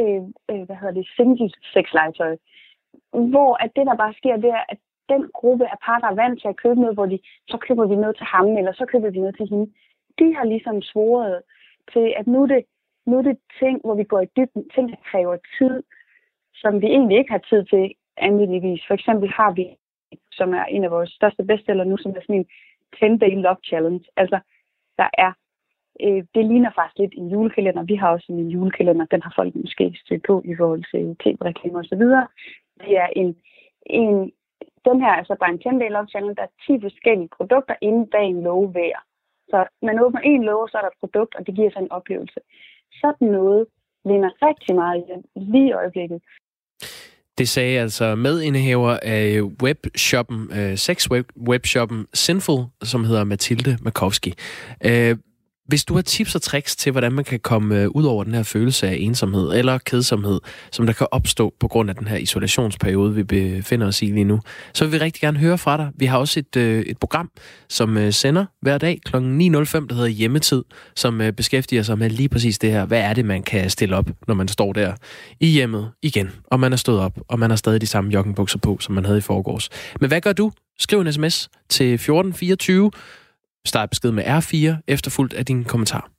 øh, 0.00 0.22
øh, 0.50 0.62
hvad 0.66 0.76
hedder 0.76 0.94
det, 0.94 1.08
single 1.16 1.50
sexlegetøj. 1.74 2.36
Hvor 3.32 3.52
at 3.64 3.70
det, 3.76 3.86
der 3.86 3.96
bare 4.02 4.14
sker, 4.20 4.36
det 4.36 4.50
er, 4.50 4.64
at 4.68 4.78
den 5.08 5.22
gruppe 5.34 5.64
af 5.72 5.78
par, 5.84 5.98
der 5.98 6.08
er 6.10 6.20
vant 6.22 6.40
til 6.40 6.48
at 6.48 6.60
købe 6.62 6.80
noget, 6.80 6.96
hvor 6.96 7.06
de, 7.06 7.18
så 7.48 7.56
køber 7.66 7.86
vi 7.86 7.96
noget 7.96 8.16
til 8.16 8.26
ham, 8.26 8.46
eller 8.58 8.72
så 8.72 8.84
køber 8.92 9.10
vi 9.10 9.18
noget 9.18 9.36
til 9.36 9.48
hende, 9.50 9.66
de 10.18 10.34
har 10.36 10.44
ligesom 10.44 10.82
svoret 10.82 11.42
til, 11.92 12.14
at 12.16 12.26
nu 12.26 12.42
er 12.42 12.46
det, 12.46 12.64
nu 13.06 13.18
er 13.18 13.22
det 13.22 13.38
ting, 13.58 13.80
hvor 13.84 13.94
vi 13.94 14.04
går 14.04 14.20
i 14.20 14.32
dybden, 14.36 14.68
ting, 14.74 14.90
der 14.90 14.96
kræver 15.10 15.36
tid, 15.58 15.82
som 16.54 16.82
vi 16.82 16.86
egentlig 16.86 17.18
ikke 17.18 17.32
har 17.32 17.44
tid 17.50 17.64
til 17.64 17.94
almindeligvis. 18.16 18.82
For 18.86 18.94
eksempel 18.94 19.28
har 19.30 19.50
vi, 19.52 19.76
som 20.32 20.54
er 20.54 20.64
en 20.64 20.84
af 20.84 20.90
vores 20.90 21.10
største 21.10 21.42
bestseller 21.44 21.84
nu, 21.84 21.96
som 21.96 22.10
er 22.10 22.20
sådan 22.20 22.36
en 22.36 22.48
10-day 22.96 23.34
love 23.44 23.56
challenge. 23.64 24.04
Altså, 24.16 24.38
der 24.98 25.08
er 25.18 25.32
øh, 26.04 26.22
det 26.34 26.44
ligner 26.50 26.70
faktisk 26.78 26.98
lidt 26.98 27.14
en 27.14 27.28
julekalender. 27.28 27.82
Vi 27.82 27.94
har 27.94 28.08
også 28.10 28.26
en 28.32 28.48
julekalender, 28.48 29.04
den 29.04 29.22
har 29.22 29.32
folk 29.36 29.54
måske 29.54 29.98
stødt 30.04 30.22
på 30.26 30.42
i 30.44 30.54
forhold 30.56 30.84
til 30.92 31.04
tv-reklamer 31.22 31.78
osv. 31.80 32.04
Det 32.82 32.92
er 33.04 33.08
en, 33.20 33.36
en, 33.86 34.32
den 34.88 34.96
her 35.02 35.10
er 35.12 35.18
altså 35.22 35.36
bare 35.40 35.50
en 35.50 35.58
10 35.58 35.64
day 35.82 35.90
channel. 36.10 36.36
Der 36.36 36.42
er 36.42 36.54
10 36.66 36.80
forskellige 36.86 37.34
produkter 37.36 37.74
inden 37.80 38.06
bag 38.14 38.26
en 38.26 38.42
låge 38.42 38.68
hver. 38.68 38.96
Så 39.50 39.58
man 39.82 40.00
åbner 40.04 40.20
en 40.20 40.42
låge, 40.44 40.68
så 40.68 40.76
er 40.78 40.82
der 40.82 40.88
et 40.88 41.02
produkt, 41.04 41.34
og 41.34 41.46
det 41.46 41.54
giver 41.54 41.70
sig 41.70 41.82
en 41.82 41.92
oplevelse. 41.92 42.40
Sådan 43.00 43.28
noget 43.28 43.66
vinder 44.04 44.30
rigtig 44.46 44.74
meget 44.74 45.04
lige 45.36 45.68
i 45.68 45.72
øjeblikket. 45.72 46.20
Det 47.38 47.48
sagde 47.48 47.80
altså 47.80 48.14
medindehaver 48.14 48.98
af 49.02 49.40
webshoppen, 49.62 50.40
øh, 50.58 50.76
sex 50.76 51.08
webshoppen 51.48 52.06
Sinful, 52.14 52.60
som 52.82 53.04
hedder 53.04 53.24
Mathilde 53.24 53.78
Makowski. 53.82 54.34
Øh, 54.84 55.16
hvis 55.70 55.84
du 55.84 55.94
har 55.94 56.02
tips 56.02 56.34
og 56.34 56.42
tricks 56.42 56.76
til, 56.76 56.92
hvordan 56.92 57.12
man 57.12 57.24
kan 57.24 57.40
komme 57.40 57.82
øh, 57.82 57.88
ud 57.88 58.04
over 58.04 58.24
den 58.24 58.34
her 58.34 58.42
følelse 58.42 58.88
af 58.88 58.96
ensomhed 59.00 59.52
eller 59.52 59.78
kedsomhed, 59.78 60.40
som 60.72 60.86
der 60.86 60.92
kan 60.92 61.06
opstå 61.10 61.54
på 61.60 61.68
grund 61.68 61.90
af 61.90 61.96
den 61.96 62.08
her 62.08 62.16
isolationsperiode, 62.16 63.14
vi 63.14 63.22
befinder 63.22 63.86
os 63.86 64.02
i 64.02 64.06
lige 64.06 64.24
nu, 64.24 64.40
så 64.74 64.84
vil 64.84 64.92
vi 64.92 64.98
rigtig 64.98 65.20
gerne 65.20 65.38
høre 65.38 65.58
fra 65.58 65.76
dig. 65.76 65.90
Vi 65.94 66.06
har 66.06 66.18
også 66.18 66.40
et, 66.40 66.56
øh, 66.56 66.80
et 66.82 66.98
program, 66.98 67.30
som 67.68 67.96
øh, 67.96 68.12
sender 68.12 68.44
hver 68.62 68.78
dag 68.78 69.00
kl. 69.04 69.16
9.05, 69.16 69.20
der 69.20 69.94
hedder 69.94 70.06
Hjemmetid, 70.06 70.62
som 70.96 71.20
beskæftiger 71.36 71.82
sig 71.82 71.98
med 71.98 72.10
lige 72.10 72.28
præcis 72.28 72.58
det 72.58 72.72
her. 72.72 72.84
Hvad 72.84 73.00
er 73.00 73.12
det, 73.12 73.24
man 73.24 73.42
kan 73.42 73.70
stille 73.70 73.96
op, 73.96 74.10
når 74.28 74.34
man 74.34 74.48
står 74.48 74.72
der 74.72 74.94
i 75.40 75.46
hjemmet 75.46 75.90
igen, 76.02 76.30
og 76.46 76.60
man 76.60 76.72
er 76.72 76.76
stået 76.76 77.00
op, 77.00 77.18
og 77.28 77.38
man 77.38 77.50
har 77.50 77.56
stadig 77.56 77.80
de 77.80 77.86
samme 77.86 78.10
joggingbukser 78.10 78.58
på, 78.58 78.78
som 78.80 78.94
man 78.94 79.04
havde 79.04 79.18
i 79.18 79.20
forgårs. 79.20 79.68
Men 80.00 80.08
hvad 80.08 80.20
gør 80.20 80.32
du? 80.32 80.52
Skriv 80.78 81.00
en 81.00 81.12
sms 81.12 81.48
til 81.68 81.94
1424 81.94 82.90
Start 83.66 83.90
besked 83.90 84.10
med 84.10 84.24
R4, 84.24 84.82
efterfulgt 84.86 85.34
af 85.34 85.46
din 85.46 85.64
kommentar. 85.64 86.10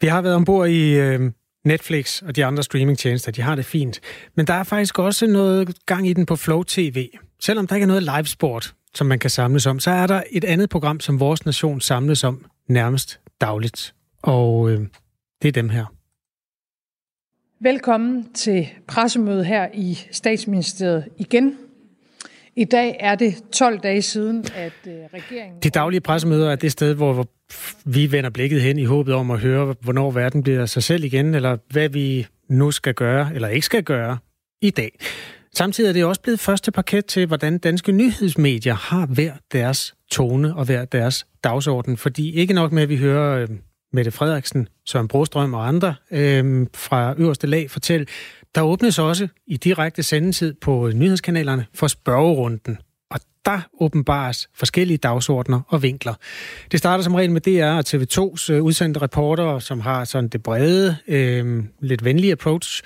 Vi 0.00 0.06
har 0.06 0.22
været 0.22 0.34
ombord 0.34 0.68
i 0.68 0.94
øh, 0.94 1.32
Netflix 1.64 2.22
og 2.22 2.36
de 2.36 2.44
andre 2.44 2.62
streamingtjenester. 2.62 3.32
De 3.32 3.42
har 3.42 3.54
det 3.54 3.64
fint. 3.64 4.00
Men 4.36 4.46
der 4.46 4.54
er 4.54 4.62
faktisk 4.62 4.98
også 4.98 5.26
noget 5.26 5.86
gang 5.86 6.08
i 6.08 6.12
den 6.12 6.26
på 6.26 6.36
Flow 6.36 6.62
TV. 6.62 7.08
Selvom 7.40 7.66
der 7.66 7.74
ikke 7.74 7.84
er 7.84 7.88
noget 7.88 8.02
livesport, 8.02 8.74
som 8.94 9.06
man 9.06 9.18
kan 9.18 9.30
samles 9.30 9.66
om, 9.66 9.80
så 9.80 9.90
er 9.90 10.06
der 10.06 10.22
et 10.30 10.44
andet 10.44 10.70
program, 10.70 11.00
som 11.00 11.20
vores 11.20 11.46
nation 11.46 11.80
samles 11.80 12.24
om 12.24 12.44
nærmest 12.68 13.20
dagligt. 13.40 13.94
Og 14.22 14.70
øh, 14.70 14.80
det 15.42 15.48
er 15.48 15.52
dem 15.52 15.68
her. 15.68 15.84
Velkommen 17.60 18.32
til 18.32 18.68
pressemødet 18.88 19.46
her 19.46 19.68
i 19.74 19.98
statsministeriet 20.10 21.08
igen. 21.18 21.58
I 22.56 22.64
dag 22.64 22.96
er 23.00 23.14
det 23.14 23.34
12 23.52 23.78
dage 23.78 24.02
siden, 24.02 24.44
at 24.54 24.72
øh, 24.86 24.94
regeringen... 25.14 25.60
De 25.62 25.70
daglige 25.70 26.00
pressemøder 26.00 26.50
er 26.50 26.56
det 26.56 26.72
sted, 26.72 26.94
hvor 26.94 27.26
vi 27.84 28.12
vender 28.12 28.30
blikket 28.30 28.62
hen 28.62 28.78
i 28.78 28.84
håbet 28.84 29.14
om 29.14 29.30
at 29.30 29.40
høre, 29.40 29.74
hvornår 29.80 30.10
verden 30.10 30.42
bliver 30.42 30.66
sig 30.66 30.82
selv 30.82 31.04
igen, 31.04 31.34
eller 31.34 31.56
hvad 31.70 31.88
vi 31.88 32.26
nu 32.48 32.70
skal 32.70 32.94
gøre, 32.94 33.30
eller 33.34 33.48
ikke 33.48 33.66
skal 33.66 33.82
gøre 33.82 34.18
i 34.62 34.70
dag. 34.70 34.98
Samtidig 35.54 35.88
er 35.88 35.92
det 35.92 36.04
også 36.04 36.20
blevet 36.20 36.40
første 36.40 36.72
paket 36.72 37.06
til, 37.06 37.26
hvordan 37.26 37.58
danske 37.58 37.92
nyhedsmedier 37.92 38.74
har 38.74 39.06
hver 39.06 39.32
deres 39.52 39.94
tone 40.10 40.56
og 40.56 40.64
hver 40.64 40.84
deres 40.84 41.26
dagsorden. 41.44 41.96
Fordi 41.96 42.34
ikke 42.34 42.54
nok 42.54 42.72
med, 42.72 42.82
at 42.82 42.88
vi 42.88 42.96
hører 42.96 43.42
øh, 43.42 43.48
Mette 43.92 44.10
Frederiksen, 44.10 44.68
Søren 44.86 45.08
Brostrøm 45.08 45.54
og 45.54 45.68
andre 45.68 45.94
øh, 46.10 46.66
fra 46.74 47.14
øverste 47.18 47.46
lag 47.46 47.70
fortælle, 47.70 48.06
der 48.54 48.62
åbnes 48.62 48.98
også 48.98 49.28
i 49.46 49.56
direkte 49.56 50.02
sendetid 50.02 50.54
på 50.54 50.90
nyhedskanalerne 50.94 51.66
for 51.74 51.86
spørgerunden. 51.86 52.78
Og 53.10 53.20
der 53.44 53.60
åbenbares 53.80 54.48
forskellige 54.54 54.98
dagsordner 54.98 55.60
og 55.68 55.82
vinkler. 55.82 56.14
Det 56.72 56.78
starter 56.78 57.04
som 57.04 57.14
regel 57.14 57.30
med 57.30 57.40
DR 57.40 57.66
og 57.66 57.84
TV2's 57.88 58.52
øh, 58.52 58.62
udsendte 58.62 59.02
reporter, 59.02 59.58
som 59.58 59.80
har 59.80 60.04
sådan 60.04 60.28
det 60.28 60.42
brede, 60.42 60.96
øh, 61.08 61.64
lidt 61.80 62.04
venlige 62.04 62.32
approach. 62.32 62.82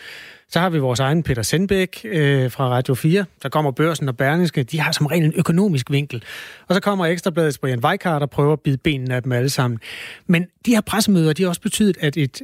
Så 0.48 0.60
har 0.60 0.70
vi 0.70 0.78
vores 0.78 1.00
egen 1.00 1.22
Peter 1.22 1.42
Sendbæk 1.42 2.00
øh, 2.04 2.50
fra 2.50 2.68
Radio 2.68 2.94
4. 2.94 3.24
Der 3.42 3.48
kommer 3.48 3.70
Børsen 3.70 4.08
og 4.08 4.16
Berlingske. 4.16 4.62
De 4.62 4.80
har 4.80 4.92
som 4.92 5.06
regel 5.06 5.24
en 5.24 5.32
økonomisk 5.36 5.90
vinkel. 5.90 6.22
Og 6.68 6.74
så 6.74 6.80
kommer 6.80 7.06
Ekstrabladets 7.06 7.58
Brian 7.58 7.84
Weikart 7.84 8.22
og 8.22 8.30
prøver 8.30 8.52
at 8.52 8.60
bide 8.60 8.76
benene 8.76 9.14
af 9.14 9.22
dem 9.22 9.32
alle 9.32 9.48
sammen. 9.48 9.80
Men 10.26 10.46
de 10.66 10.70
her 10.70 10.80
pressemøder, 10.80 11.32
de 11.32 11.42
har 11.42 11.48
også 11.48 11.60
betydet, 11.60 11.96
at 12.00 12.16
et 12.16 12.42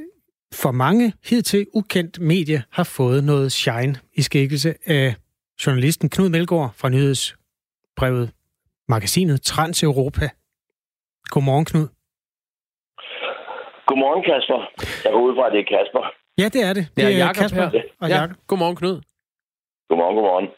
for 0.53 0.71
mange 0.71 1.13
hidtil 1.25 1.67
ukendt 1.75 2.21
medie 2.21 2.63
har 2.71 2.85
fået 2.85 3.25
noget 3.25 3.53
shine 3.53 3.95
i 4.15 4.23
skikkelse 4.23 4.75
af 4.87 5.15
journalisten 5.67 6.09
Knud 6.09 6.29
Melgaard 6.29 6.71
fra 6.77 6.89
nyhedsbrevet 6.89 8.31
magasinet 8.89 9.43
Trans-Europa. 9.43 10.29
Godmorgen, 11.25 11.65
Knud. 11.65 11.87
Godmorgen, 13.87 14.23
Kasper. 14.29 14.61
Jeg 15.05 15.13
går 15.13 15.21
ud 15.21 15.35
fra, 15.37 15.47
at 15.47 15.53
det 15.53 15.61
er 15.61 15.69
Kasper. 15.77 16.05
Ja, 16.39 16.49
det 16.55 16.63
er 16.69 16.73
det. 16.73 16.89
Det 16.97 17.05
er, 17.05 17.09
Jacob 17.09 17.37
Kasper 17.37 17.71
her. 17.71 17.83
og 18.01 18.09
ja. 18.09 18.21
Jacob. 18.21 18.37
Godmorgen, 18.47 18.77
Knud. 18.77 19.01
Godmorgen, 19.89 20.15
godmorgen. 20.17 20.49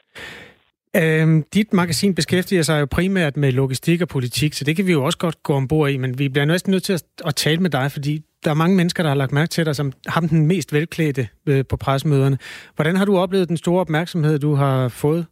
Øhm, 0.97 1.45
dit 1.55 1.73
magasin 1.73 2.15
beskæftiger 2.15 2.63
sig 2.63 2.81
jo 2.81 2.87
primært 2.91 3.37
med 3.37 3.53
logistik 3.53 4.03
og 4.03 4.09
politik, 4.09 4.53
så 4.53 4.65
det 4.65 4.77
kan 4.77 4.87
vi 4.87 4.93
jo 4.93 5.05
også 5.05 5.19
godt 5.19 5.43
gå 5.43 5.55
ombord 5.55 5.91
i, 5.91 5.97
men 5.97 6.19
vi 6.19 6.29
bliver 6.29 6.45
næsten 6.45 6.71
nødt 6.71 6.83
til 6.83 6.93
at, 6.93 7.05
at 7.27 7.35
tale 7.35 7.61
med 7.61 7.71
dig, 7.71 7.93
fordi 7.93 8.23
der 8.45 8.51
er 8.51 8.63
mange 8.63 8.77
mennesker, 8.77 9.03
der 9.03 9.11
har 9.11 9.17
lagt 9.17 9.33
mærke 9.33 9.49
til 9.49 9.67
dig 9.67 9.77
som 9.77 9.93
ham 10.07 10.29
den 10.29 10.47
mest 10.47 10.73
velklædte 10.73 11.25
øh, 11.49 11.65
på 11.71 11.77
pressemøderne. 11.77 12.39
Hvordan 12.77 12.97
har 12.97 13.05
du 13.05 13.19
oplevet 13.19 13.49
den 13.49 13.57
store 13.57 13.81
opmærksomhed, 13.81 14.39
du 14.39 14.55
har 14.55 14.89
fået? 15.03 15.27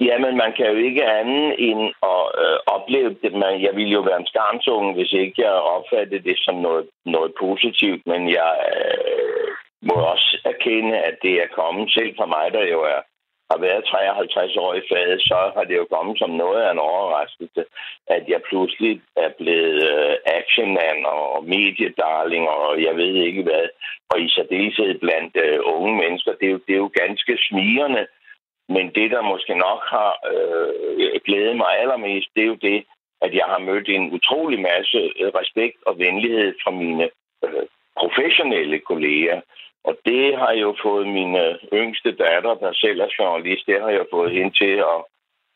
Jamen, 0.00 0.36
man 0.36 0.52
kan 0.56 0.66
jo 0.72 0.76
ikke 0.88 1.04
andet 1.20 1.46
end 1.68 1.82
at 2.12 2.24
øh, 2.44 2.58
opleve 2.76 3.10
det. 3.22 3.32
Man, 3.42 3.62
jeg 3.66 3.72
ville 3.78 3.92
jo 3.98 4.00
være 4.00 4.20
en 4.20 4.30
skarnsunge, 4.32 4.94
hvis 4.94 5.12
ikke 5.12 5.34
jeg 5.46 5.52
opfattede 5.76 6.22
det 6.28 6.38
som 6.38 6.54
noget, 6.54 6.86
noget 7.06 7.32
positivt, 7.40 8.02
men 8.06 8.20
jeg 8.38 8.52
øh, 8.74 9.48
må 9.88 9.94
også 10.12 10.30
erkende, 10.52 10.96
at 11.08 11.14
det 11.22 11.34
er 11.42 11.54
kommet 11.60 11.92
selv 11.96 12.12
fra 12.18 12.26
mig, 12.26 12.46
der 12.56 12.64
jo 12.74 12.80
er 12.94 13.00
har 13.50 13.58
været 13.66 13.84
53 13.84 14.56
år 14.56 14.74
i 14.74 14.82
faget, 14.92 15.20
så 15.22 15.38
har 15.56 15.64
det 15.64 15.76
jo 15.76 15.86
kommet 15.94 16.18
som 16.18 16.30
noget 16.30 16.60
af 16.62 16.70
en 16.72 16.78
overraskelse, 16.78 17.64
at 18.06 18.24
jeg 18.28 18.40
pludselig 18.48 19.00
er 19.16 19.30
blevet 19.38 19.82
øh, 19.92 20.16
actionman 20.38 21.00
og 21.06 21.44
mediedarling 21.44 22.48
og 22.48 22.82
jeg 22.82 22.96
ved 22.96 23.14
ikke 23.14 23.42
hvad. 23.42 23.66
Og 24.10 24.20
i 24.20 24.28
særdeleshed 24.28 24.98
blandt 24.98 25.36
øh, 25.44 25.58
unge 25.64 25.96
mennesker, 26.02 26.32
det 26.40 26.46
er, 26.46 26.52
jo, 26.56 26.60
det 26.66 26.72
er 26.74 26.84
jo 26.86 26.90
ganske 27.02 27.38
smirende. 27.48 28.06
Men 28.68 28.86
det, 28.94 29.10
der 29.10 29.22
måske 29.22 29.54
nok 29.54 29.82
har 29.94 30.12
øh, 30.32 31.20
glædet 31.24 31.56
mig 31.56 31.78
allermest, 31.78 32.28
det 32.34 32.42
er 32.42 32.52
jo 32.54 32.58
det, 32.68 32.84
at 33.20 33.34
jeg 33.34 33.46
har 33.52 33.58
mødt 33.58 33.88
en 33.88 34.12
utrolig 34.12 34.60
masse 34.60 34.98
øh, 35.20 35.28
respekt 35.40 35.76
og 35.86 35.98
venlighed 35.98 36.54
fra 36.62 36.70
mine 36.70 37.04
øh, 37.44 37.66
professionelle 38.00 38.78
kolleger. 38.78 39.40
Og 39.84 39.94
det 40.04 40.36
har 40.38 40.52
jo 40.52 40.76
fået 40.82 41.06
min 41.18 41.36
øh, 41.36 41.54
yngste 41.72 42.10
datter, 42.12 42.54
der 42.54 42.72
selv 42.72 43.00
er 43.00 43.14
journalist, 43.18 43.66
det 43.66 43.80
har 43.80 43.90
jeg 43.98 44.06
fået 44.12 44.30
hende 44.32 44.52
til 44.62 44.74
at, 44.92 45.00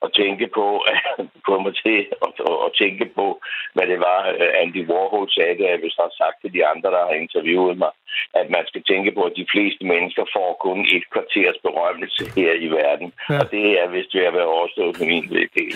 at 0.05 0.11
tænke 0.21 0.47
på, 0.59 0.67
at 0.93 0.99
få 1.49 1.55
mig 1.65 1.75
til 1.85 1.99
at, 2.27 2.31
at, 2.67 2.71
tænke 2.81 3.07
på, 3.19 3.27
hvad 3.75 3.87
det 3.93 3.99
var, 4.09 4.21
øh, 4.41 4.51
Andy 4.63 4.83
Warhol 4.91 5.31
sagde, 5.31 5.59
det 5.59 5.67
jeg 5.73 5.83
vist 5.85 6.03
har 6.05 6.13
sagt 6.21 6.37
til 6.41 6.51
de 6.57 6.67
andre, 6.73 6.89
der 6.97 7.03
har 7.09 7.17
interviewet 7.25 7.77
mig, 7.83 7.93
at 8.41 8.47
man 8.57 8.65
skal 8.71 8.83
tænke 8.91 9.11
på, 9.17 9.23
at 9.31 9.35
de 9.41 9.47
fleste 9.53 9.85
mennesker 9.93 10.25
får 10.37 10.51
kun 10.67 10.79
et 10.97 11.05
kvarters 11.13 11.59
berømmelse 11.67 12.23
her 12.39 12.53
i 12.67 12.69
verden. 12.79 13.09
Ja. 13.31 13.39
Og 13.41 13.45
det 13.55 13.67
er 13.81 13.87
vist 13.97 14.15
ved 14.15 14.25
at 14.31 14.35
være 14.39 14.51
overstået 14.57 14.93
på 14.99 15.05
min 15.05 15.25
del. 15.57 15.75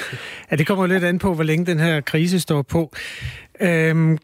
Ja, 0.50 0.57
det 0.57 0.67
kommer 0.67 0.87
lidt 0.87 1.05
an 1.05 1.19
på, 1.19 1.35
hvor 1.35 1.47
længe 1.50 1.67
den 1.73 1.81
her 1.87 2.00
krise 2.00 2.41
står 2.41 2.62
på. 2.75 2.83
Øhm, 3.67 4.19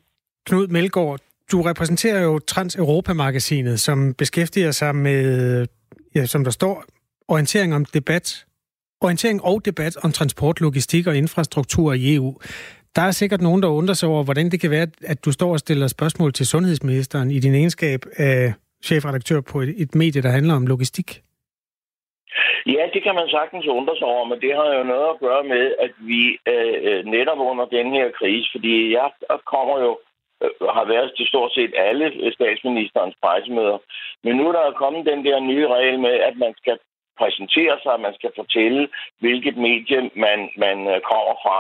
Knud 0.47 0.67
Melgaard, 0.67 1.21
du 1.53 1.63
repræsenterer 1.63 2.23
jo 2.23 2.39
Trans-Europa-magasinet, 2.39 3.81
som 3.81 4.15
beskæftiger 4.15 4.71
sig 4.71 4.95
med, 4.95 5.67
ja, 6.15 6.25
som 6.27 6.45
der 6.45 6.51
står, 6.51 6.85
orientering 7.29 7.75
om 7.75 7.85
debat, 7.85 8.47
orientering 9.01 9.45
og 9.45 9.65
debat 9.65 10.05
om 10.05 10.13
transport, 10.13 10.61
logistik 10.61 11.07
og 11.07 11.17
infrastruktur 11.17 11.93
i 11.93 12.15
EU. 12.15 12.31
Der 12.97 13.03
er 13.03 13.11
sikkert 13.11 13.41
nogen, 13.41 13.63
der 13.63 13.69
undrer 13.69 13.95
sig 13.95 14.09
over, 14.09 14.25
hvordan 14.25 14.51
det 14.51 14.61
kan 14.61 14.71
være, 14.71 14.87
at 15.07 15.25
du 15.25 15.33
står 15.33 15.53
og 15.53 15.59
stiller 15.59 15.87
spørgsmål 15.87 16.33
til 16.33 16.47
sundhedsministeren 16.47 17.31
i 17.31 17.39
din 17.39 17.55
egenskab 17.55 18.01
af 18.17 18.55
chefredaktør 18.85 19.41
på 19.41 19.61
et, 19.61 19.75
et 19.83 19.95
medie, 19.95 20.23
der 20.23 20.31
handler 20.31 20.55
om 20.55 20.67
logistik. 20.67 21.23
Ja, 22.67 22.83
det 22.95 23.03
kan 23.03 23.15
man 23.15 23.29
sagtens 23.29 23.67
undre 23.67 23.97
sig 23.97 24.07
over, 24.07 24.25
men 24.31 24.41
det 24.41 24.53
har 24.59 24.69
jo 24.79 24.85
noget 24.93 25.09
at 25.15 25.21
gøre 25.21 25.45
med, 25.45 25.65
at 25.85 25.93
vi 26.11 26.23
øh, 26.53 26.77
øh 26.89 27.05
netop 27.05 27.39
under 27.51 27.65
den 27.65 27.87
her 27.97 28.07
krise, 28.19 28.49
fordi 28.55 28.93
jeg 28.93 29.11
kommer 29.53 29.77
jo 29.81 29.99
Øh, 30.43 30.69
har 30.77 30.85
været 30.85 31.13
til 31.17 31.27
stort 31.27 31.53
set 31.55 31.73
alle 31.77 32.33
statsministerens 32.33 33.17
pressemøder. 33.23 33.79
Men 34.25 34.37
nu 34.37 34.49
er 34.49 34.53
der 34.53 34.81
kommet 34.83 35.07
den 35.07 35.25
der 35.25 35.39
nye 35.41 35.69
regel 35.69 35.99
med, 36.01 36.15
at 36.29 36.37
man 36.37 36.55
skal 36.57 36.79
præsentere 37.19 37.77
sig, 37.83 38.01
man 38.01 38.15
skal 38.15 38.33
fortælle, 38.37 38.89
hvilket 39.19 39.57
medie 39.57 40.11
man, 40.25 40.39
man 40.57 40.79
øh, 40.93 41.01
kommer 41.11 41.35
fra. 41.45 41.59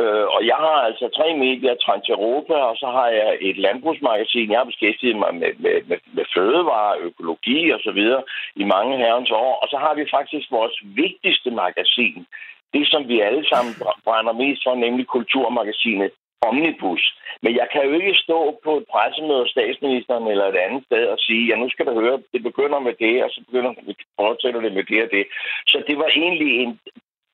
Øh, 0.00 0.26
og 0.34 0.40
jeg 0.50 0.58
har 0.66 0.78
altså 0.88 1.06
tre 1.18 1.36
medier, 1.36 1.74
Trans-Europa, 1.74 2.54
og 2.54 2.76
så 2.76 2.86
har 2.86 3.08
jeg 3.08 3.38
et 3.40 3.58
landbrugsmagasin. 3.58 4.50
Jeg 4.50 4.58
har 4.58 4.70
beskæftiget 4.72 5.16
mig 5.16 5.34
med, 5.34 5.52
med, 5.64 5.76
med, 5.88 5.98
med 6.16 6.24
fødevare, 6.34 6.98
økologi 6.98 7.70
og 7.70 7.80
så 7.80 7.92
videre 7.92 8.22
i 8.56 8.64
mange 8.64 8.96
herrens 8.96 9.30
år. 9.30 9.52
Og 9.62 9.68
så 9.68 9.76
har 9.76 9.94
vi 9.94 10.14
faktisk 10.16 10.50
vores 10.50 10.76
vigtigste 10.84 11.50
magasin, 11.50 12.26
det 12.74 12.84
som 12.88 13.08
vi 13.08 13.20
alle 13.20 13.44
sammen 13.48 13.72
brænder 14.04 14.32
mest 14.32 14.62
for, 14.64 14.74
nemlig 14.74 15.06
Kulturmagasinet 15.06 16.12
Omnibus. 16.48 17.04
Men 17.42 17.56
jeg 17.60 17.66
kan 17.72 17.82
jo 17.86 17.92
ikke 17.92 18.14
stå 18.14 18.60
på 18.64 18.76
et 18.76 18.86
pressemøde 18.92 19.48
statsministeren 19.48 20.26
eller 20.26 20.46
et 20.48 20.56
andet 20.56 20.82
sted 20.84 21.04
og 21.14 21.18
sige, 21.18 21.46
ja, 21.48 21.56
nu 21.56 21.68
skal 21.70 21.86
du 21.86 22.00
høre, 22.00 22.22
det 22.32 22.42
begynder 22.42 22.78
med 22.78 22.94
det, 23.04 23.24
og 23.24 23.30
så 23.30 23.40
begynder, 23.46 23.72
fortsætter 24.20 24.60
det 24.60 24.72
med 24.72 24.84
det 24.84 25.02
og 25.02 25.10
det. 25.10 25.26
Så 25.66 25.82
det 25.88 25.98
var 25.98 26.08
egentlig 26.22 26.62
en 26.62 26.80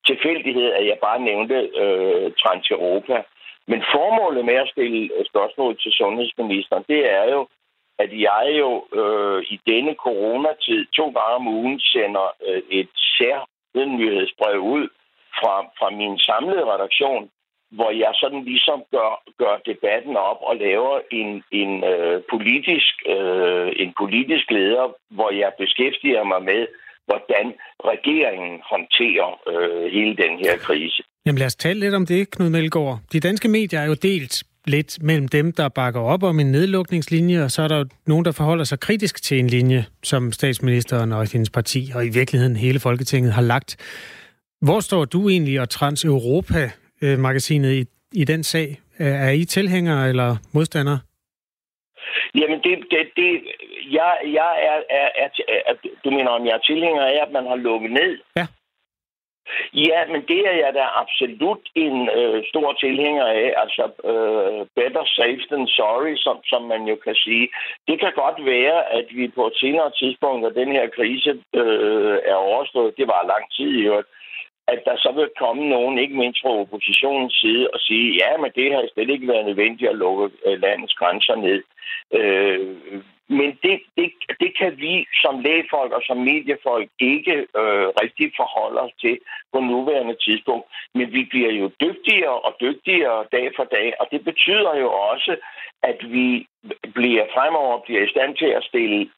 tilfældighed, 0.07 0.69
at 0.79 0.87
jeg 0.87 0.99
bare 1.07 1.21
nævnte 1.31 1.57
øh, 1.83 2.33
Trans-Europa. 2.41 3.17
Men 3.71 3.81
formålet 3.95 4.45
med 4.45 4.55
at 4.55 4.71
stille 4.75 5.11
øh, 5.17 5.25
spørgsmål 5.31 5.73
til 5.83 5.93
sundhedsministeren, 5.93 6.85
det 6.89 7.01
er 7.19 7.25
jo, 7.35 7.41
at 7.99 8.11
jeg 8.29 8.47
jo 8.63 8.71
øh, 9.01 9.41
i 9.55 9.57
denne 9.67 9.95
coronatid 10.05 10.81
to 10.99 11.07
gange 11.17 11.35
om 11.41 11.49
ugen 11.49 11.81
sender 11.81 12.27
øh, 12.49 12.63
et 12.71 12.91
særnyhedsbrev 13.17 14.59
ud 14.77 14.89
fra, 15.39 15.55
fra 15.79 15.89
min 15.91 16.19
samlede 16.19 16.65
redaktion, 16.75 17.31
hvor 17.77 17.91
jeg 17.91 18.13
sådan 18.15 18.43
ligesom 18.45 18.79
gør, 18.95 19.13
gør 19.43 19.55
debatten 19.71 20.17
op 20.17 20.41
og 20.49 20.55
laver 20.57 20.97
en, 21.21 21.29
en, 21.61 21.73
øh, 21.93 22.23
politisk, 22.33 22.95
øh, 23.15 23.69
en 23.83 23.91
politisk 24.01 24.47
leder, 24.51 24.87
hvor 25.17 25.31
jeg 25.43 25.51
beskæftiger 25.63 26.25
mig 26.33 26.43
med, 26.51 26.63
hvordan 27.09 27.47
regeringen 27.93 28.55
håndterer 28.73 29.29
øh, 29.51 29.93
hele 29.97 30.15
den 30.25 30.33
her 30.43 30.55
krise. 30.67 31.03
Jamen 31.27 31.39
lad 31.39 31.47
os 31.47 31.57
tale 31.57 31.81
lidt 31.81 31.95
om 31.95 32.07
det, 32.07 32.31
Knud 32.31 32.51
Melgaard. 32.51 32.99
De 33.13 33.21
danske 33.21 33.49
medier 33.49 33.81
er 33.81 33.87
jo 33.87 33.97
delt 34.03 34.43
lidt 34.67 35.03
mellem 35.03 35.29
dem, 35.29 35.53
der 35.53 35.69
bakker 35.69 36.01
op 36.01 36.23
om 36.23 36.41
en 36.41 36.53
nedlukningslinje, 36.53 37.45
og 37.45 37.51
så 37.51 37.63
er 37.63 37.69
der 37.69 37.79
jo 37.79 37.85
nogen, 38.07 38.25
der 38.25 38.33
forholder 38.33 38.65
sig 38.65 38.81
kritisk 38.81 39.23
til 39.23 39.39
en 39.39 39.47
linje, 39.47 39.85
som 40.03 40.33
statsministeren 40.33 41.13
og 41.13 41.33
hendes 41.33 41.51
parti, 41.51 41.91
og 41.95 42.07
i 42.07 42.09
virkeligheden 42.09 42.57
hele 42.57 42.81
Folketinget 42.81 43.33
har 43.33 43.43
lagt. 43.43 43.77
Hvor 44.61 44.81
står 44.81 45.05
du 45.05 45.29
egentlig 45.29 45.61
og 45.61 45.69
Trans 45.69 46.05
Europa 46.05 46.71
Trans-Europa-magasinet 47.01 47.73
i, 47.73 47.85
i 48.13 48.25
den 48.25 48.43
sag? 48.45 48.81
Er 48.99 49.31
I 49.31 49.45
tilhængere 49.45 50.09
eller 50.09 50.37
modstandere? 50.55 51.01
Jamen, 52.35 52.61
det, 52.65 52.79
det, 52.91 53.11
det, 53.17 53.43
jeg, 53.91 54.19
jeg 54.25 54.53
er, 54.71 54.81
er, 54.91 55.09
er, 55.17 55.29
er, 55.67 55.75
du 56.05 56.11
mener, 56.11 56.31
om 56.31 56.47
jeg 56.47 56.55
er 56.55 56.59
tilhænger 56.59 57.03
af, 57.03 57.19
at 57.27 57.33
man 57.33 57.47
har 57.47 57.57
lukket 57.57 57.91
ned? 57.91 58.19
Ja. 58.37 58.47
Ja, 59.75 60.01
men 60.13 60.23
det 60.29 60.41
er 60.51 60.57
jeg 60.65 60.75
da 60.75 60.85
absolut 61.03 61.65
en 61.75 62.09
øh, 62.19 62.45
stor 62.49 62.73
tilhænger 62.73 63.27
af. 63.27 63.53
Altså, 63.57 63.85
øh, 64.11 64.67
better 64.77 65.05
safe 65.19 65.45
than 65.51 65.67
sorry, 65.67 66.17
som, 66.17 66.37
som 66.45 66.63
man 66.63 66.83
jo 66.83 66.97
kan 67.05 67.15
sige. 67.15 67.49
Det 67.89 68.01
kan 68.01 68.13
godt 68.15 68.45
være, 68.45 68.93
at 68.99 69.07
vi 69.11 69.29
på 69.29 69.47
et 69.47 69.57
senere 69.57 69.91
tidspunkt, 70.01 70.43
når 70.43 70.51
den 70.51 70.73
her 70.73 70.87
krise 70.97 71.31
øh, 71.55 72.19
er 72.25 72.35
overstået, 72.35 72.97
det 72.97 73.07
var 73.07 73.31
lang 73.33 73.45
tid 73.57 73.71
i 73.79 73.83
øvrigt, 73.89 74.09
at 74.73 74.81
der 74.85 74.97
så 74.97 75.11
vil 75.19 75.31
komme 75.39 75.69
nogen, 75.69 75.99
ikke 75.99 76.17
mindst 76.17 76.41
fra 76.43 76.61
oppositionens 76.63 77.35
side, 77.41 77.71
og 77.75 77.81
sige, 77.81 78.07
ja, 78.23 78.31
men 78.37 78.51
det 78.55 78.73
har 78.73 78.89
slet 78.95 79.11
ikke 79.11 79.29
været 79.29 79.47
nødvendigt 79.47 79.91
at 79.91 79.97
lukke 79.97 80.25
øh, 80.47 80.61
landets 80.63 80.95
grænser 80.95 81.37
ned. 81.37 81.63
Øh, 82.19 82.77
men 83.39 83.51
det, 83.63 83.77
det, 83.97 84.09
det 84.41 84.51
kan 84.59 84.73
vi 84.85 85.07
som 85.23 85.41
lægefolk 85.41 85.93
og 85.93 86.03
som 86.07 86.17
mediefolk 86.17 86.89
ikke 87.01 87.37
øh, 87.61 87.87
rigtig 88.03 88.33
forholde 88.37 88.81
os 88.81 88.93
til 89.01 89.19
på 89.53 89.59
nuværende 89.61 90.17
tidspunkt. 90.27 90.67
Men 90.95 91.13
vi 91.13 91.23
bliver 91.31 91.53
jo 91.53 91.71
dygtigere 91.81 92.39
og 92.47 92.53
dygtigere 92.61 93.25
dag 93.33 93.51
for 93.57 93.65
dag, 93.65 93.93
og 94.01 94.07
det 94.13 94.25
betyder 94.25 94.75
jo 94.77 94.89
også, 95.13 95.37
at 95.83 95.99
vi 96.15 96.47
bliver 96.95 97.25
fremover 97.35 97.81
bliver 97.87 98.03
i 98.03 98.13
stand 98.15 98.37
til 98.37 98.51
at 98.59 98.65
stille 98.65 99.11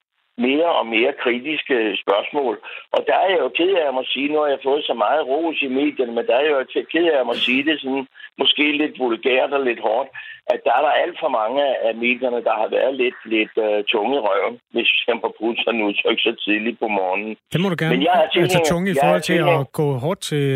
mere 0.47 0.69
og 0.81 0.87
mere 0.95 1.13
kritiske 1.23 1.77
spørgsmål. 2.03 2.55
Og 2.97 3.01
der 3.09 3.17
er 3.25 3.29
jeg 3.33 3.41
jo 3.45 3.51
ked 3.59 3.73
af 3.83 3.87
at 4.03 4.07
sige, 4.13 4.29
nu 4.33 4.39
har 4.43 4.51
jeg 4.55 4.67
fået 4.69 4.83
så 4.91 4.95
meget 5.05 5.23
ros 5.31 5.59
i 5.67 5.71
medierne, 5.81 6.13
men 6.17 6.27
der 6.29 6.35
er 6.37 6.45
jeg 6.47 6.55
jo 6.59 6.83
ked 6.95 7.07
af 7.15 7.19
at 7.33 7.37
sige 7.47 7.63
det 7.69 7.77
sådan, 7.81 8.07
måske 8.41 8.65
lidt 8.83 8.95
vulgært 9.05 9.53
og 9.57 9.63
lidt 9.69 9.81
hårdt, 9.89 10.09
at 10.53 10.61
der 10.67 10.73
er 10.79 10.83
der 10.87 10.93
alt 11.03 11.17
for 11.23 11.31
mange 11.41 11.63
af 11.87 11.93
medierne, 12.05 12.41
der 12.49 12.55
har 12.61 12.69
været 12.77 12.93
lidt, 13.03 13.19
lidt 13.35 13.55
uh, 13.67 13.79
tunge 13.93 14.15
i 14.19 14.21
røven, 14.27 14.55
hvis 14.75 14.91
jeg 15.09 15.17
må 15.23 15.29
bruge 15.39 15.57
sådan 15.65 15.83
udtryk 15.89 16.19
så 16.27 16.33
tidligt 16.45 16.79
på 16.83 16.89
morgenen. 16.99 17.37
Det 17.53 17.61
må 17.61 17.69
du 17.73 17.77
gerne. 17.79 17.95
Men 17.97 18.03
jeg 18.09 18.15
er 18.23 18.29
tilhænger, 18.29 18.59
altså 18.59 18.73
tunge 18.73 18.91
i 18.91 18.97
forhold 19.03 19.25
til 19.31 19.39
at 19.55 19.73
gå 19.73 19.87
hårdt 20.05 20.21
til, 20.31 20.47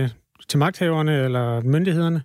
til 0.48 0.58
magthaverne 0.58 1.14
eller 1.26 1.46
myndighederne? 1.74 2.20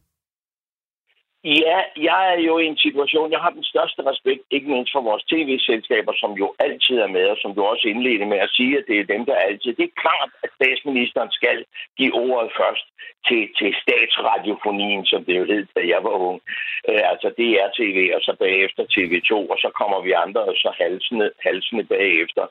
Ja, 1.43 1.79
jeg 1.97 2.33
er 2.33 2.39
jo 2.39 2.57
i 2.57 2.65
en 2.65 2.77
situation, 2.77 3.31
jeg 3.31 3.39
har 3.39 3.49
den 3.49 3.63
største 3.63 4.01
respekt, 4.11 4.43
ikke 4.51 4.69
mindst 4.69 4.91
for 4.91 5.01
vores 5.01 5.23
tv-selskaber, 5.23 6.13
som 6.15 6.31
jo 6.31 6.53
altid 6.59 6.97
er 6.97 7.07
med, 7.07 7.25
og 7.25 7.37
som 7.41 7.55
du 7.55 7.61
også 7.63 7.87
indledte 7.87 8.25
med 8.25 8.37
at 8.37 8.49
sige, 8.49 8.77
at 8.77 8.85
det 8.87 8.99
er 8.99 9.11
dem, 9.13 9.25
der 9.25 9.35
altid. 9.35 9.73
Det 9.73 9.85
er 9.85 10.01
klart, 10.03 10.31
at 10.43 10.49
statsministeren 10.59 11.31
skal 11.31 11.65
give 11.97 12.13
ordet 12.13 12.51
først 12.59 12.85
til, 13.27 13.41
til 13.59 13.71
statsradiofonien, 13.83 15.05
som 15.05 15.25
det 15.25 15.37
jo 15.37 15.45
hed, 15.45 15.65
da 15.75 15.81
jeg 15.93 16.03
var 16.03 16.15
ung. 16.29 16.41
Øh, 16.89 17.03
altså 17.11 17.27
DR-TV, 17.37 17.97
og 18.15 18.21
så 18.21 18.35
bagefter 18.39 18.83
TV2, 18.95 19.31
og 19.53 19.57
så 19.63 19.69
kommer 19.79 19.99
vi 20.01 20.11
andre, 20.11 20.41
og 20.41 20.55
så 20.55 20.69
halsene, 20.81 21.31
halsene 21.47 21.83
bagefter. 21.83 22.43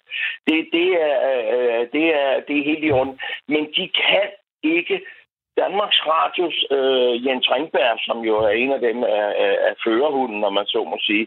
Det, 0.47 0.69
det, 0.73 0.89
er, 1.09 1.17
øh, 1.31 1.45
øh, 1.55 1.83
det, 1.95 2.07
er, 2.23 2.41
det 2.47 2.55
er 2.59 2.69
helt 2.71 2.85
i 2.85 2.91
orden. 2.91 3.21
Men 3.49 3.63
de 3.77 3.85
kan 4.03 4.27
ikke 4.63 5.01
Danmarks 5.63 6.01
Radios 6.11 6.59
øh, 6.77 7.27
Jens 7.27 7.47
Ringberg, 7.53 7.99
som 8.07 8.19
jo 8.29 8.35
er 8.49 8.53
en 8.63 8.73
af 8.73 8.81
dem 8.81 8.99
af, 9.05 9.29
af, 9.45 9.55
af 9.69 9.75
førerhunden, 9.85 10.41
når 10.41 10.51
man 10.59 10.67
så 10.67 10.81
må 10.85 10.97
sige, 11.01 11.27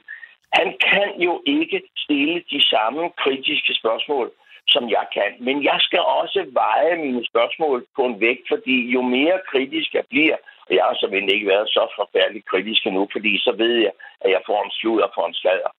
han 0.60 0.68
kan 0.90 1.10
jo 1.28 1.34
ikke 1.46 1.82
stille 1.98 2.44
de 2.54 2.62
samme 2.74 3.02
kritiske 3.24 3.74
spørgsmål, 3.82 4.32
som 4.68 4.90
jeg 4.90 5.06
kan. 5.14 5.32
Men 5.40 5.64
jeg 5.64 5.78
skal 5.80 6.00
også 6.00 6.40
veje 6.62 6.96
mine 7.06 7.26
spørgsmål 7.26 7.86
på 7.96 8.02
en 8.06 8.20
vægt, 8.22 8.46
fordi 8.48 8.92
jo 8.96 9.02
mere 9.02 9.38
kritisk 9.52 9.94
jeg 9.94 10.06
bliver, 10.10 10.38
og 10.68 10.76
jeg 10.76 10.84
har 10.84 10.96
simpelthen 10.96 11.36
ikke 11.36 11.48
været 11.48 11.70
så 11.70 11.84
forfærdeligt 12.00 12.50
kritisk 12.52 12.82
endnu, 12.86 13.08
fordi 13.12 13.32
så 13.46 13.52
ved 13.52 13.76
jeg, 13.86 13.94
at 14.22 14.32
jeg 14.32 14.42
får 14.46 14.64
en 14.64 14.72
slud 14.72 15.00
og 15.02 15.12
får 15.16 15.28
en 15.28 15.34
sladder. 15.34 15.72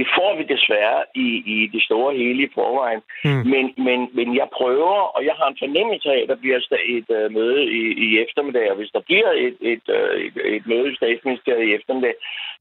Det 0.00 0.08
får 0.18 0.32
vi 0.38 0.44
desværre 0.54 1.00
i, 1.26 1.28
i 1.54 1.56
det 1.74 1.82
store 1.88 2.10
hele 2.20 2.40
i 2.46 2.54
forvejen. 2.58 3.02
Mm. 3.24 3.42
Men, 3.52 3.64
men, 3.86 4.00
men 4.18 4.28
jeg 4.40 4.48
prøver, 4.58 4.96
og 5.16 5.20
jeg 5.28 5.34
har 5.40 5.48
en 5.50 5.62
fornemmelse 5.64 6.08
af, 6.14 6.20
at 6.22 6.30
der 6.32 6.38
bliver 6.42 6.58
et 6.98 7.08
uh, 7.18 7.26
møde 7.38 7.60
i, 7.80 7.82
i 8.06 8.08
eftermiddag, 8.24 8.66
og 8.72 8.76
hvis 8.78 8.94
der 8.96 9.02
bliver 9.08 9.30
et, 9.46 9.56
et, 9.72 9.84
uh, 9.98 10.14
et, 10.26 10.36
et 10.56 10.64
møde 10.72 10.86
i 10.92 10.98
statsministeriet 11.00 11.66
i 11.68 11.74
eftermiddag, 11.78 12.14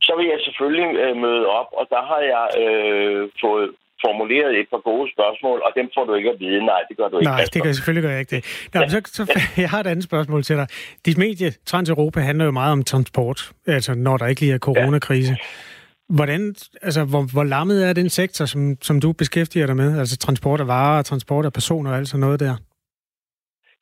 så 0.05 0.11
vil 0.17 0.27
jeg 0.33 0.39
selvfølgelig 0.47 0.89
uh, 1.03 1.17
møde 1.25 1.43
op, 1.59 1.69
og 1.79 1.85
der 1.93 2.01
har 2.09 2.21
jeg 2.33 2.45
uh, 2.63 3.21
fået 3.43 3.69
formuleret 4.05 4.51
et 4.61 4.67
par 4.73 4.81
gode 4.89 5.07
spørgsmål, 5.15 5.57
og 5.65 5.71
dem 5.79 5.87
får 5.95 6.03
du 6.05 6.13
ikke 6.19 6.29
at 6.33 6.39
vide. 6.39 6.59
Nej, 6.73 6.81
det 6.89 6.97
gør 6.97 7.07
du 7.11 7.15
ikke. 7.17 7.31
Nej, 7.31 7.43
det 7.53 7.63
gør 7.63 7.71
selvfølgelig 7.71 8.03
gør 8.05 8.13
jeg 8.15 8.19
ikke 8.23 8.35
det. 8.35 8.43
Nå, 8.73 8.79
ja. 8.81 8.89
så, 8.89 8.99
så, 9.17 9.23
jeg 9.63 9.69
har 9.69 9.79
et 9.79 9.87
andet 9.93 10.05
spørgsmål 10.11 10.43
til 10.43 10.55
dig. 10.55 10.67
Dit 11.05 11.17
medie, 11.17 11.49
Trans-Europa, 11.69 12.19
handler 12.19 12.45
jo 12.45 12.51
meget 12.51 12.71
om 12.71 12.83
transport, 12.83 13.39
altså 13.67 13.91
når 13.95 14.17
der 14.17 14.27
ikke 14.27 14.41
lige 14.41 14.53
er 14.53 14.63
coronakrise. 14.69 15.31
Ja. 15.31 15.45
Hvordan, 16.17 16.55
altså, 16.81 17.01
hvor, 17.11 17.23
hvor 17.33 17.43
lammet 17.43 17.87
er 17.89 17.93
den 17.93 18.09
sektor, 18.09 18.45
som, 18.45 18.61
som 18.81 18.99
du 18.99 19.13
beskæftiger 19.13 19.65
dig 19.65 19.75
med? 19.75 19.99
Altså 19.99 20.17
transport 20.17 20.59
af 20.61 20.67
varer, 20.67 21.01
transport 21.01 21.45
af 21.45 21.53
personer 21.53 21.91
og 21.91 21.97
alt 21.97 22.07
sådan 22.07 22.19
noget 22.19 22.39
der? 22.39 22.55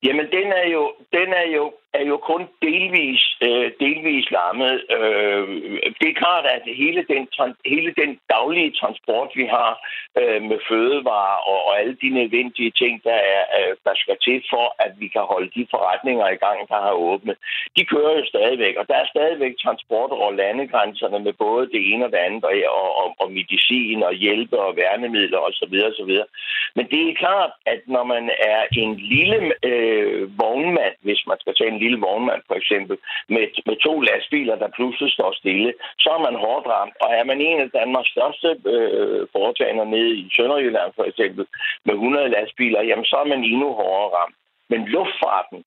Jamen, 0.06 0.26
den 0.36 0.48
er 0.62 0.68
jo, 0.76 0.84
den 1.18 1.30
er 1.42 1.48
jo 1.56 1.64
er 1.94 2.06
jo 2.12 2.18
kun 2.18 2.44
delvis, 2.62 3.24
øh, 3.42 3.72
delvis 3.80 4.26
lammet. 4.32 4.76
Øh, 4.98 5.44
det 6.00 6.08
er 6.10 6.22
klart, 6.24 6.46
at 6.56 6.64
hele 6.84 7.06
den, 7.14 7.28
hele 7.66 7.94
den 8.02 8.20
daglige 8.30 8.72
transport, 8.80 9.30
vi 9.36 9.46
har 9.46 9.72
øh, 10.20 10.42
med 10.50 10.60
fødevarer 10.70 11.40
og, 11.52 11.60
og 11.68 11.80
alle 11.80 11.98
de 12.02 12.10
nødvendige 12.10 12.72
ting, 12.72 13.04
der, 13.04 13.20
er, 13.36 13.44
øh, 13.60 13.76
der 13.86 13.96
skal 13.96 14.18
til 14.26 14.44
for, 14.50 14.66
at 14.86 14.92
vi 15.02 15.08
kan 15.08 15.22
holde 15.22 15.50
de 15.56 15.68
forretninger 15.74 16.28
i 16.30 16.42
gang, 16.46 16.60
der 16.72 16.80
har 16.88 16.92
åbnet, 16.92 17.38
de 17.78 17.86
kører 17.86 18.14
jo 18.20 18.26
stadigvæk. 18.26 18.76
Og 18.78 18.86
der 18.88 18.96
er 18.96 19.08
stadigvæk 19.16 19.54
transport 19.64 20.12
over 20.12 20.32
landegrænserne 20.32 21.20
med 21.20 21.34
både 21.34 21.66
det 21.74 21.82
ene 21.92 22.06
og 22.06 22.12
det 22.12 22.18
andet, 22.28 22.44
og, 22.44 22.54
og, 23.02 23.16
og 23.20 23.32
medicin 23.32 24.04
og 24.04 24.14
hjælpe 24.14 24.60
og 24.60 24.76
værnemidler 24.76 25.40
osv. 25.48 25.76
osv. 25.90 26.14
Men 26.76 26.86
det 26.92 27.02
er 27.10 27.20
klart, 27.24 27.52
at 27.66 27.82
når 27.88 28.04
man 28.04 28.30
er 28.54 28.62
en 28.78 28.96
lille 28.96 29.38
øh, 29.64 30.40
vognmand, 30.40 30.96
hvis 31.02 31.22
man 31.28 31.38
skal 31.40 31.56
tale 31.56 31.77
en 31.78 31.84
lille 31.84 32.00
vognmand 32.08 32.42
for 32.48 32.56
eksempel, 32.62 32.96
med, 33.34 33.44
med 33.70 33.78
to 33.88 33.94
lastbiler, 34.10 34.56
der 34.56 34.76
pludselig 34.78 35.12
står 35.14 35.32
stille, 35.42 35.74
så 36.04 36.10
er 36.16 36.22
man 36.28 36.36
hårdt 36.46 36.68
ramt. 36.74 36.96
Og 37.04 37.10
er 37.20 37.24
man 37.24 37.40
en 37.42 37.60
af 37.66 37.70
Danmarks 37.80 38.12
største 38.16 38.50
øh, 38.74 39.22
foretagender 39.36 39.86
nede 39.86 40.12
i 40.22 40.30
Sønderjylland 40.36 40.92
for 40.96 41.06
eksempel, 41.12 41.44
med 41.86 41.94
100 41.94 42.30
lastbiler, 42.30 42.82
jamen 42.90 43.06
så 43.06 43.16
er 43.24 43.28
man 43.34 43.44
endnu 43.44 43.70
hårdere 43.80 44.14
ramt. 44.18 44.36
Men 44.72 44.82
luftfarten, 44.96 45.60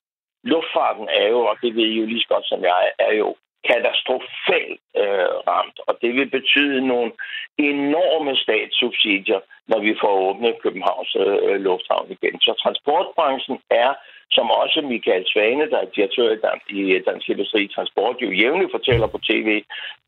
luftfarten 0.52 1.07
er 1.21 1.26
jo, 1.35 1.40
og 1.50 1.57
det 1.62 1.71
ved 1.76 1.87
I 1.93 2.00
jo 2.00 2.07
lige 2.07 2.25
så 2.25 2.29
godt 2.35 2.47
som 2.49 2.61
jeg, 2.71 2.83
er 2.99 3.14
jo 3.23 3.29
katastrofalt 3.69 4.81
øh, 5.02 5.31
ramt, 5.49 5.79
og 5.88 5.99
det 6.02 6.14
vil 6.14 6.31
betyde 6.38 6.87
nogle 6.87 7.12
enorme 7.59 8.37
statssubsidier, 8.37 9.40
når 9.69 9.81
vi 9.87 9.93
får 10.00 10.14
åbnet 10.29 10.62
Københavns 10.62 11.17
øh, 11.25 11.61
Lufthavn 11.67 12.11
igen. 12.11 12.40
Så 12.40 12.52
transportbranchen 12.62 13.59
er 13.71 13.95
som 14.37 14.50
også 14.50 14.81
Michael 14.81 15.25
Svane, 15.33 15.71
der 15.71 15.78
er 15.78 15.93
direktør 15.97 16.30
i 16.69 16.99
Dansk 17.08 17.28
Industri 17.28 17.69
Transport, 17.75 18.17
jo 18.23 18.30
jævnligt 18.30 18.71
fortæller 18.71 19.06
på 19.06 19.19
tv. 19.19 19.49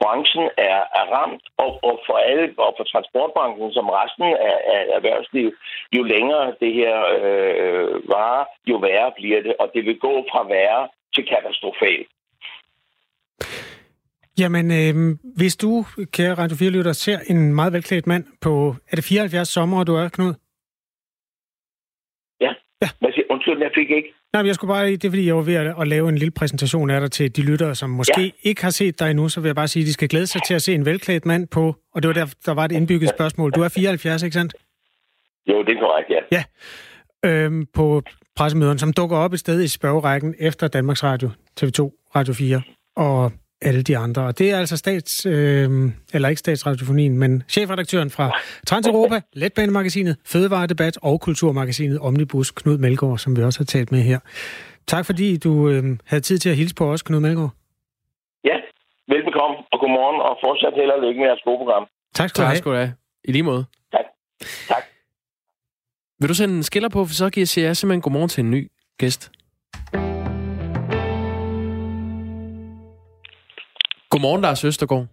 Branchen 0.03 0.47
er, 0.57 0.81
er 1.01 1.07
ramt, 1.17 1.45
og, 1.57 1.71
og 1.89 2.01
for 2.07 2.17
alle, 2.17 2.55
og 2.59 2.75
for 2.77 2.85
transportbranchen 2.85 3.73
som 3.73 3.89
resten 3.89 4.25
af, 4.25 4.59
af 4.75 4.83
erhvervslivet, 4.97 5.55
jo 5.97 6.03
længere 6.03 6.55
det 6.61 6.73
her 6.75 6.97
øh, 7.19 8.09
varer, 8.09 8.45
jo 8.71 8.77
værre 8.77 9.13
bliver 9.17 9.43
det, 9.43 9.55
og 9.61 9.71
det 9.75 9.85
vil 9.85 9.99
gå 9.99 10.15
fra 10.31 10.43
værre 10.49 10.89
til 11.15 11.25
katastrofalt. 11.27 12.09
Jamen, 14.39 14.71
øh, 14.71 15.17
hvis 15.37 15.57
du, 15.57 15.85
kære 16.13 16.35
Radio 16.35 16.57
4 16.57 16.95
ser 16.95 17.19
en 17.27 17.55
meget 17.55 17.73
velklædt 17.73 18.07
mand 18.07 18.25
på, 18.41 18.77
er 18.91 18.97
det 18.97 19.05
74 19.05 19.49
sommer, 19.49 19.85
du 19.85 19.95
er, 19.95 20.09
Knud? 20.09 20.35
Ja. 22.41 22.53
Hvad 23.01 23.13
siger, 23.13 23.27
undskyld, 23.31 23.59
jeg 23.59 23.71
fik 23.75 23.91
ikke. 23.91 24.09
Nej, 24.33 24.43
men 24.43 24.47
jeg 24.47 24.55
skulle 24.55 24.69
bare, 24.69 24.87
det 24.87 25.05
er 25.05 25.11
fordi, 25.11 25.27
jeg 25.27 25.37
var 25.37 25.43
ved 25.43 25.55
at, 25.55 25.89
lave 25.89 26.09
en 26.09 26.19
lille 26.19 26.31
præsentation 26.31 26.91
af 26.91 27.01
dig 27.01 27.11
til 27.11 27.37
de 27.37 27.43
lyttere, 27.43 27.75
som 27.75 27.91
måske 27.91 28.23
ja. 28.23 28.31
ikke 28.43 28.63
har 28.63 28.71
set 28.71 28.99
dig 28.99 29.11
endnu, 29.11 29.29
så 29.29 29.41
vil 29.41 29.49
jeg 29.49 29.57
bare 29.57 29.69
sige, 29.69 29.83
at 29.83 29.87
de 29.87 29.93
skal 29.93 30.09
glæde 30.09 30.27
sig 30.27 30.41
til 30.47 30.55
at 30.55 30.63
se 30.63 30.75
en 30.75 30.87
velklædt 30.87 31.27
mand 31.27 31.49
på, 31.49 31.75
og 31.95 32.03
det 32.03 32.09
var 32.09 32.15
der, 32.15 32.35
der 32.47 32.55
var 32.55 32.65
et 32.65 32.73
indbygget 32.73 33.07
ja. 33.07 33.17
spørgsmål. 33.17 33.51
Du 33.51 33.63
er 33.63 33.69
74, 33.69 34.23
ikke 34.23 34.35
sandt? 34.35 34.55
Jo, 35.49 35.63
det 35.63 35.77
er 35.77 35.81
korrekt, 35.81 36.11
ja. 36.11 36.21
Ja, 36.37 36.45
øhm, 37.31 37.67
på 37.75 38.03
pressemøderne, 38.37 38.79
som 38.79 38.93
dukker 38.93 39.17
op 39.17 39.33
et 39.33 39.39
sted 39.41 39.63
i 39.63 39.69
spørgerækken 39.69 40.35
efter 40.39 40.69
Danmarks 40.69 41.05
Radio, 41.05 41.31
TV2, 41.61 42.11
Radio 42.17 42.35
4 42.35 42.63
og 42.97 43.33
alle 43.63 43.83
de 43.83 43.97
andre. 43.97 44.23
Og 44.23 44.39
det 44.39 44.51
er 44.51 44.59
altså 44.59 44.77
stats, 44.77 45.27
øh, 45.27 45.71
eller 46.15 46.29
ikke 46.29 46.39
statsradiofonien, 46.39 47.19
men 47.19 47.43
chefredaktøren 47.49 48.11
fra 48.11 48.41
Transeuropa, 48.67 49.21
Letbanemagasinet, 49.33 50.17
Fødevaredebat 50.27 50.99
og 51.03 51.21
Kulturmagasinet 51.21 51.99
Omnibus, 51.99 52.51
Knud 52.51 52.79
Melgaard, 52.79 53.19
som 53.19 53.37
vi 53.37 53.43
også 53.43 53.61
har 53.61 53.65
talt 53.65 53.93
med 53.93 54.01
her. 54.01 54.19
Tak 54.87 55.07
fordi 55.07 55.37
du 55.37 55.69
øh, 55.69 55.85
havde 56.07 56.23
tid 56.23 56.39
til 56.39 56.51
at 56.51 56.57
hilse 56.57 56.75
på 56.75 56.93
os, 56.93 57.03
Knud 57.03 57.21
Melgaard. 57.21 57.51
Ja, 58.45 58.57
velbekomme, 59.09 59.57
og 59.73 59.81
godmorgen, 59.81 60.21
og 60.21 60.39
fortsat 60.45 60.73
held 60.77 60.91
og 60.91 61.03
lykke 61.03 61.21
med 61.21 61.27
jeres 61.27 61.43
gode 61.45 61.59
program. 61.59 61.87
Tak 62.15 62.29
skal 62.29 62.43
du 62.43 62.47
have. 62.47 62.55
Tak 62.55 62.59
skal 62.59 62.73
du 62.73 62.77
have. 62.77 62.93
I 63.25 63.33
lige 63.33 63.43
måde. 63.43 63.65
Tak. 63.93 64.05
Tak. 64.69 64.83
Vil 66.21 66.29
du 66.29 66.35
sende 66.35 66.55
en 66.55 66.63
skiller 66.63 66.89
på, 66.89 67.05
for 67.05 67.15
så 67.15 67.31
giver 67.31 67.55
jeg 67.57 67.77
simpelthen 67.77 68.03
godmorgen 68.03 68.29
til 68.29 68.45
en 68.45 68.51
ny 68.51 68.71
gæst. 68.99 69.33
Godmorgen, 74.13 74.43
Lars 74.43 74.65
Østergaard. 74.65 75.07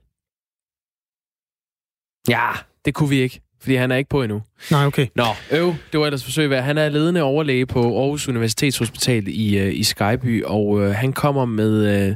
Ja, 2.29 2.49
det 2.85 2.93
kunne 2.93 3.09
vi 3.09 3.21
ikke, 3.21 3.41
fordi 3.61 3.75
han 3.75 3.91
er 3.91 3.95
ikke 3.95 4.09
på 4.09 4.23
endnu. 4.23 4.41
Nej, 4.71 4.85
okay. 4.85 5.07
Nå, 5.15 5.25
øv, 5.51 5.73
det 5.91 5.99
var 5.99 6.05
ellers 6.05 6.23
forsøg 6.23 6.49
værd. 6.49 6.63
Han 6.63 6.77
er 6.77 6.89
ledende 6.89 7.21
overlæge 7.21 7.65
på 7.65 7.99
Aarhus 7.99 8.27
Universitetshospital 8.27 9.27
i, 9.27 9.67
uh, 9.67 9.73
i 9.75 9.83
Skyby, 9.83 10.43
og 10.43 10.67
uh, 10.67 10.83
han 10.83 11.13
kommer 11.13 11.45
med 11.45 12.15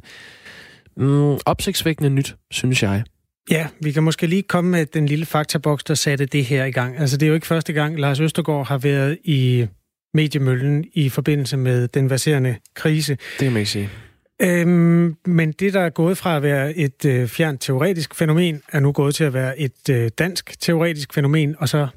uh, 0.95 1.03
mm, 1.03 1.39
opsigtsvækkende 1.45 2.09
nyt, 2.09 2.35
synes 2.51 2.83
jeg. 2.83 3.03
Ja, 3.51 3.67
vi 3.81 3.91
kan 3.91 4.03
måske 4.03 4.27
lige 4.27 4.43
komme 4.43 4.71
med 4.71 4.85
den 4.85 5.05
lille 5.05 5.25
faktaboks, 5.25 5.83
der 5.83 5.93
satte 5.93 6.25
det 6.25 6.45
her 6.45 6.65
i 6.65 6.71
gang. 6.71 6.97
Altså, 6.97 7.17
det 7.17 7.25
er 7.25 7.27
jo 7.27 7.33
ikke 7.33 7.47
første 7.47 7.73
gang, 7.73 7.99
Lars 7.99 8.19
Østergaard 8.19 8.67
har 8.67 8.77
været 8.77 9.17
i 9.23 9.67
mediemøllen 10.13 10.85
i 10.93 11.09
forbindelse 11.09 11.57
med 11.57 11.87
den 11.87 12.09
verserende 12.09 12.55
krise. 12.75 13.15
Det 13.15 13.39
kan 13.39 13.51
man 13.51 13.59
ikke 13.59 13.71
sige. 13.71 13.89
Øhm, 14.41 15.15
men 15.25 15.51
det, 15.51 15.73
der 15.73 15.81
er 15.81 15.89
gået 15.89 16.17
fra 16.17 16.35
at 16.35 16.43
være 16.43 16.75
et 16.75 17.05
øh, 17.05 17.27
fjernt 17.27 17.61
teoretisk 17.61 18.15
fænomen, 18.15 18.61
er 18.71 18.79
nu 18.79 18.91
gået 18.91 19.15
til 19.15 19.23
at 19.23 19.33
være 19.33 19.59
et 19.59 19.89
øh, 19.89 20.09
dansk 20.17 20.59
teoretisk 20.59 21.13
fænomen, 21.13 21.55
og 21.59 21.69
så 21.69 21.87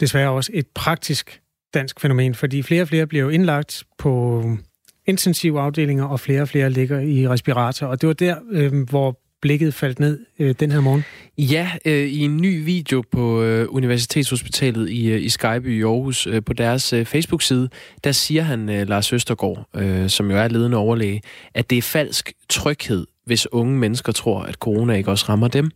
desværre 0.00 0.30
også 0.30 0.50
et 0.54 0.66
praktisk 0.74 1.40
dansk 1.74 2.00
fænomen, 2.00 2.34
fordi 2.34 2.62
flere 2.62 2.82
og 2.82 2.88
flere 2.88 3.06
bliver 3.06 3.24
jo 3.24 3.28
indlagt 3.28 3.84
på 3.98 4.42
øh, 4.46 4.58
intensivafdelinger, 5.06 6.04
og 6.04 6.20
flere 6.20 6.42
og 6.42 6.48
flere 6.48 6.70
ligger 6.70 7.00
i 7.00 7.28
respirator. 7.28 7.86
Og 7.86 8.00
det 8.00 8.06
var 8.06 8.12
der, 8.12 8.36
øh, 8.50 8.88
hvor 8.90 9.21
blikket 9.42 9.74
faldt 9.74 10.00
ned 10.00 10.18
øh, 10.38 10.54
den 10.60 10.70
her 10.70 10.80
morgen? 10.80 11.04
Ja, 11.38 11.70
øh, 11.84 12.08
i 12.08 12.18
en 12.18 12.36
ny 12.36 12.64
video 12.64 13.02
på 13.12 13.42
øh, 13.42 13.66
Universitetshospitalet 13.70 14.90
i, 14.90 15.10
øh, 15.10 15.22
i 15.22 15.28
Skyby 15.28 15.78
i 15.78 15.82
Aarhus, 15.82 16.26
øh, 16.26 16.44
på 16.44 16.52
deres 16.52 16.92
øh, 16.92 17.06
Facebook-side, 17.06 17.68
der 18.04 18.12
siger 18.12 18.42
han, 18.42 18.68
øh, 18.68 18.88
Lars 18.88 19.12
Østergaard, 19.12 19.68
øh, 19.76 20.08
som 20.08 20.30
jo 20.30 20.36
er 20.36 20.48
ledende 20.48 20.76
overlæge, 20.76 21.22
at 21.54 21.70
det 21.70 21.78
er 21.78 21.82
falsk 21.82 22.32
tryghed, 22.48 23.06
hvis 23.26 23.52
unge 23.52 23.78
mennesker 23.78 24.12
tror, 24.12 24.42
at 24.42 24.54
corona 24.54 24.94
ikke 24.94 25.10
også 25.10 25.26
rammer 25.28 25.48
dem. 25.48 25.70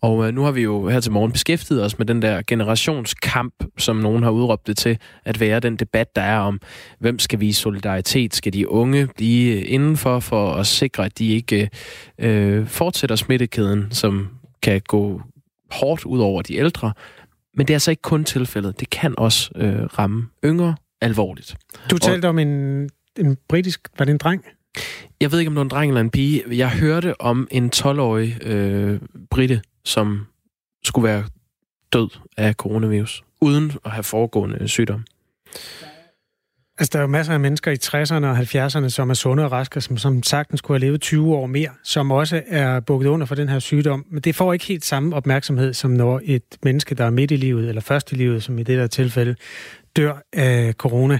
Og 0.00 0.26
øh, 0.26 0.34
nu 0.34 0.42
har 0.42 0.50
vi 0.50 0.62
jo 0.62 0.88
her 0.88 1.00
til 1.00 1.12
morgen 1.12 1.32
beskæftiget 1.32 1.84
os 1.84 1.98
med 1.98 2.06
den 2.06 2.22
der 2.22 2.42
generationskamp, 2.46 3.54
som 3.78 3.96
nogen 3.96 4.22
har 4.22 4.30
udråbt 4.30 4.66
det 4.66 4.76
til, 4.76 4.98
at 5.24 5.40
være 5.40 5.60
den 5.60 5.76
debat, 5.76 6.16
der 6.16 6.22
er 6.22 6.38
om, 6.38 6.60
hvem 6.98 7.18
skal 7.18 7.40
vise 7.40 7.60
solidaritet? 7.60 8.34
Skal 8.34 8.52
de 8.52 8.68
unge 8.68 9.08
blive 9.16 9.64
indenfor 9.64 10.20
for 10.20 10.52
at 10.52 10.66
sikre, 10.66 11.04
at 11.04 11.18
de 11.18 11.28
ikke 11.28 11.70
øh, 12.18 12.66
fortsætter 12.66 13.16
smittekæden, 13.16 13.86
som 13.90 14.28
kan 14.62 14.80
gå 14.88 15.22
hårdt 15.70 16.04
ud 16.04 16.18
over 16.20 16.42
de 16.42 16.56
ældre? 16.56 16.92
Men 17.54 17.66
det 17.66 17.74
er 17.74 17.76
altså 17.76 17.90
ikke 17.90 18.02
kun 18.02 18.24
tilfældet. 18.24 18.80
Det 18.80 18.90
kan 18.90 19.14
også 19.18 19.50
øh, 19.56 19.82
ramme 19.82 20.26
yngre 20.44 20.76
alvorligt. 21.00 21.56
Du 21.90 21.98
talte 21.98 22.26
Og, 22.26 22.28
om 22.28 22.38
en, 22.38 22.48
en 23.18 23.36
britisk... 23.48 23.88
Var 23.98 24.04
det 24.04 24.12
en 24.12 24.18
dreng? 24.18 24.44
Jeg 25.20 25.32
ved 25.32 25.38
ikke, 25.38 25.48
om 25.48 25.54
det 25.54 25.58
var 25.58 25.62
en 25.64 25.68
dreng 25.68 25.90
eller 25.90 26.00
en 26.00 26.10
pige. 26.10 26.42
Jeg 26.50 26.70
hørte 26.70 27.20
om 27.20 27.48
en 27.50 27.70
12-årig 27.76 28.46
øh, 28.46 29.00
britte, 29.30 29.62
som 29.84 30.26
skulle 30.84 31.08
være 31.08 31.24
død 31.92 32.08
af 32.36 32.54
coronavirus, 32.54 33.24
uden 33.40 33.72
at 33.84 33.90
have 33.90 34.02
foregående 34.02 34.68
sygdom. 34.68 35.04
Altså, 36.78 36.90
der 36.92 36.98
er 36.98 37.02
jo 37.02 37.06
masser 37.06 37.32
af 37.32 37.40
mennesker 37.40 37.70
i 37.70 37.76
60'erne 37.84 38.26
og 38.26 38.38
70'erne, 38.38 38.88
som 38.88 39.10
er 39.10 39.14
sunde 39.14 39.44
og 39.44 39.52
raske, 39.52 39.80
som, 39.80 39.96
som 39.96 40.22
sagtens 40.22 40.60
kunne 40.60 40.78
have 40.78 40.86
levet 40.86 41.00
20 41.00 41.34
år 41.34 41.46
mere, 41.46 41.70
som 41.82 42.10
også 42.10 42.42
er 42.46 42.80
bukket 42.80 43.08
under 43.08 43.26
for 43.26 43.34
den 43.34 43.48
her 43.48 43.58
sygdom. 43.58 44.06
Men 44.10 44.20
det 44.22 44.34
får 44.34 44.52
ikke 44.52 44.64
helt 44.64 44.84
samme 44.84 45.16
opmærksomhed, 45.16 45.74
som 45.74 45.90
når 45.90 46.20
et 46.24 46.42
menneske, 46.62 46.94
der 46.94 47.04
er 47.04 47.10
midt 47.10 47.30
i 47.30 47.36
livet, 47.36 47.68
eller 47.68 47.82
først 47.82 48.12
i 48.12 48.14
livet, 48.14 48.42
som 48.42 48.58
i 48.58 48.62
det 48.62 48.78
der 48.78 48.86
tilfælde, 48.86 49.36
dør 49.96 50.14
af 50.32 50.72
corona. 50.72 51.18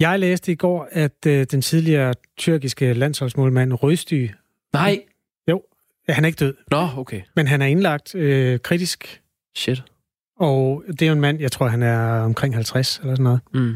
Jeg 0.00 0.18
læste 0.18 0.52
i 0.52 0.54
går, 0.54 0.88
at 0.90 1.26
øh, 1.26 1.46
den 1.50 1.62
tidligere 1.62 2.14
tyrkiske 2.36 2.92
landsholdsmålmand 2.92 3.72
Rødsty... 3.82 4.26
Nej! 4.72 5.00
Jo, 5.48 5.62
han 6.08 6.24
er 6.24 6.26
ikke 6.26 6.36
død. 6.36 6.54
Nå, 6.70 6.88
okay. 6.96 7.20
Men 7.36 7.46
han 7.46 7.62
er 7.62 7.66
indlagt 7.66 8.14
øh, 8.14 8.60
kritisk. 8.60 9.20
Shit. 9.56 9.82
Og 10.36 10.84
det 10.88 11.02
er 11.02 11.06
jo 11.06 11.12
en 11.12 11.20
mand, 11.20 11.40
jeg 11.40 11.52
tror, 11.52 11.68
han 11.68 11.82
er 11.82 12.20
omkring 12.20 12.54
50 12.54 12.98
eller 12.98 13.14
sådan 13.14 13.24
noget. 13.24 13.40
Mm. 13.54 13.74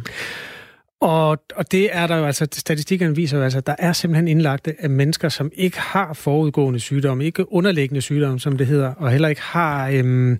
Og, 1.01 1.43
og 1.55 1.73
det 1.73 1.97
er 1.97 2.07
der 2.07 2.17
jo 2.17 2.25
altså, 2.25 2.49
statistikkerne 2.53 3.17
viser 3.17 3.39
jo 3.39 3.45
altså, 3.45 3.59
at 3.59 3.67
der 3.67 3.75
er 3.79 3.93
simpelthen 3.93 4.29
indlagte 4.29 4.75
af 4.79 4.91
mennesker, 4.91 5.29
som 5.29 5.51
ikke 5.55 5.81
har 5.81 6.13
forudgående 6.13 6.81
sygdomme, 6.81 7.25
ikke 7.25 7.53
underliggende 7.53 8.01
sygdomme, 8.01 8.41
som 8.41 8.59
det 8.59 8.67
hedder, 8.67 8.95
og 8.95 9.11
heller 9.11 9.29
ikke 9.29 9.43
har 9.43 9.89
øhm, 9.89 10.39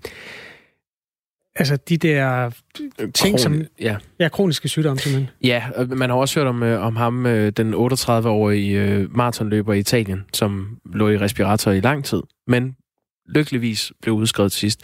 altså 1.57 1.77
de 1.77 1.97
der 1.97 2.51
ting, 3.15 3.15
Kron, 3.15 3.39
som... 3.39 3.63
Ja. 3.81 3.97
ja, 4.19 4.29
kroniske 4.29 4.69
sygdomme 4.69 4.99
simpelthen. 4.99 5.31
Ja, 5.45 5.63
man 5.89 6.11
har 6.11 6.17
også 6.17 6.41
hørt 6.41 6.49
om, 6.49 6.63
øh, 6.63 6.87
om 6.87 6.97
ham, 6.97 7.27
øh, 7.27 7.53
den 7.57 7.75
38-årige 7.75 8.81
øh, 8.81 9.17
maratonløber 9.17 9.73
i 9.73 9.79
Italien, 9.79 10.25
som 10.33 10.79
lå 10.95 11.09
i 11.09 11.19
respirator 11.19 11.71
i 11.71 11.81
lang 11.81 12.05
tid, 12.05 12.23
men 12.47 12.77
lykkeligvis 13.29 13.93
blev 14.03 14.15
udskrevet 14.15 14.53
sidst. 14.53 14.83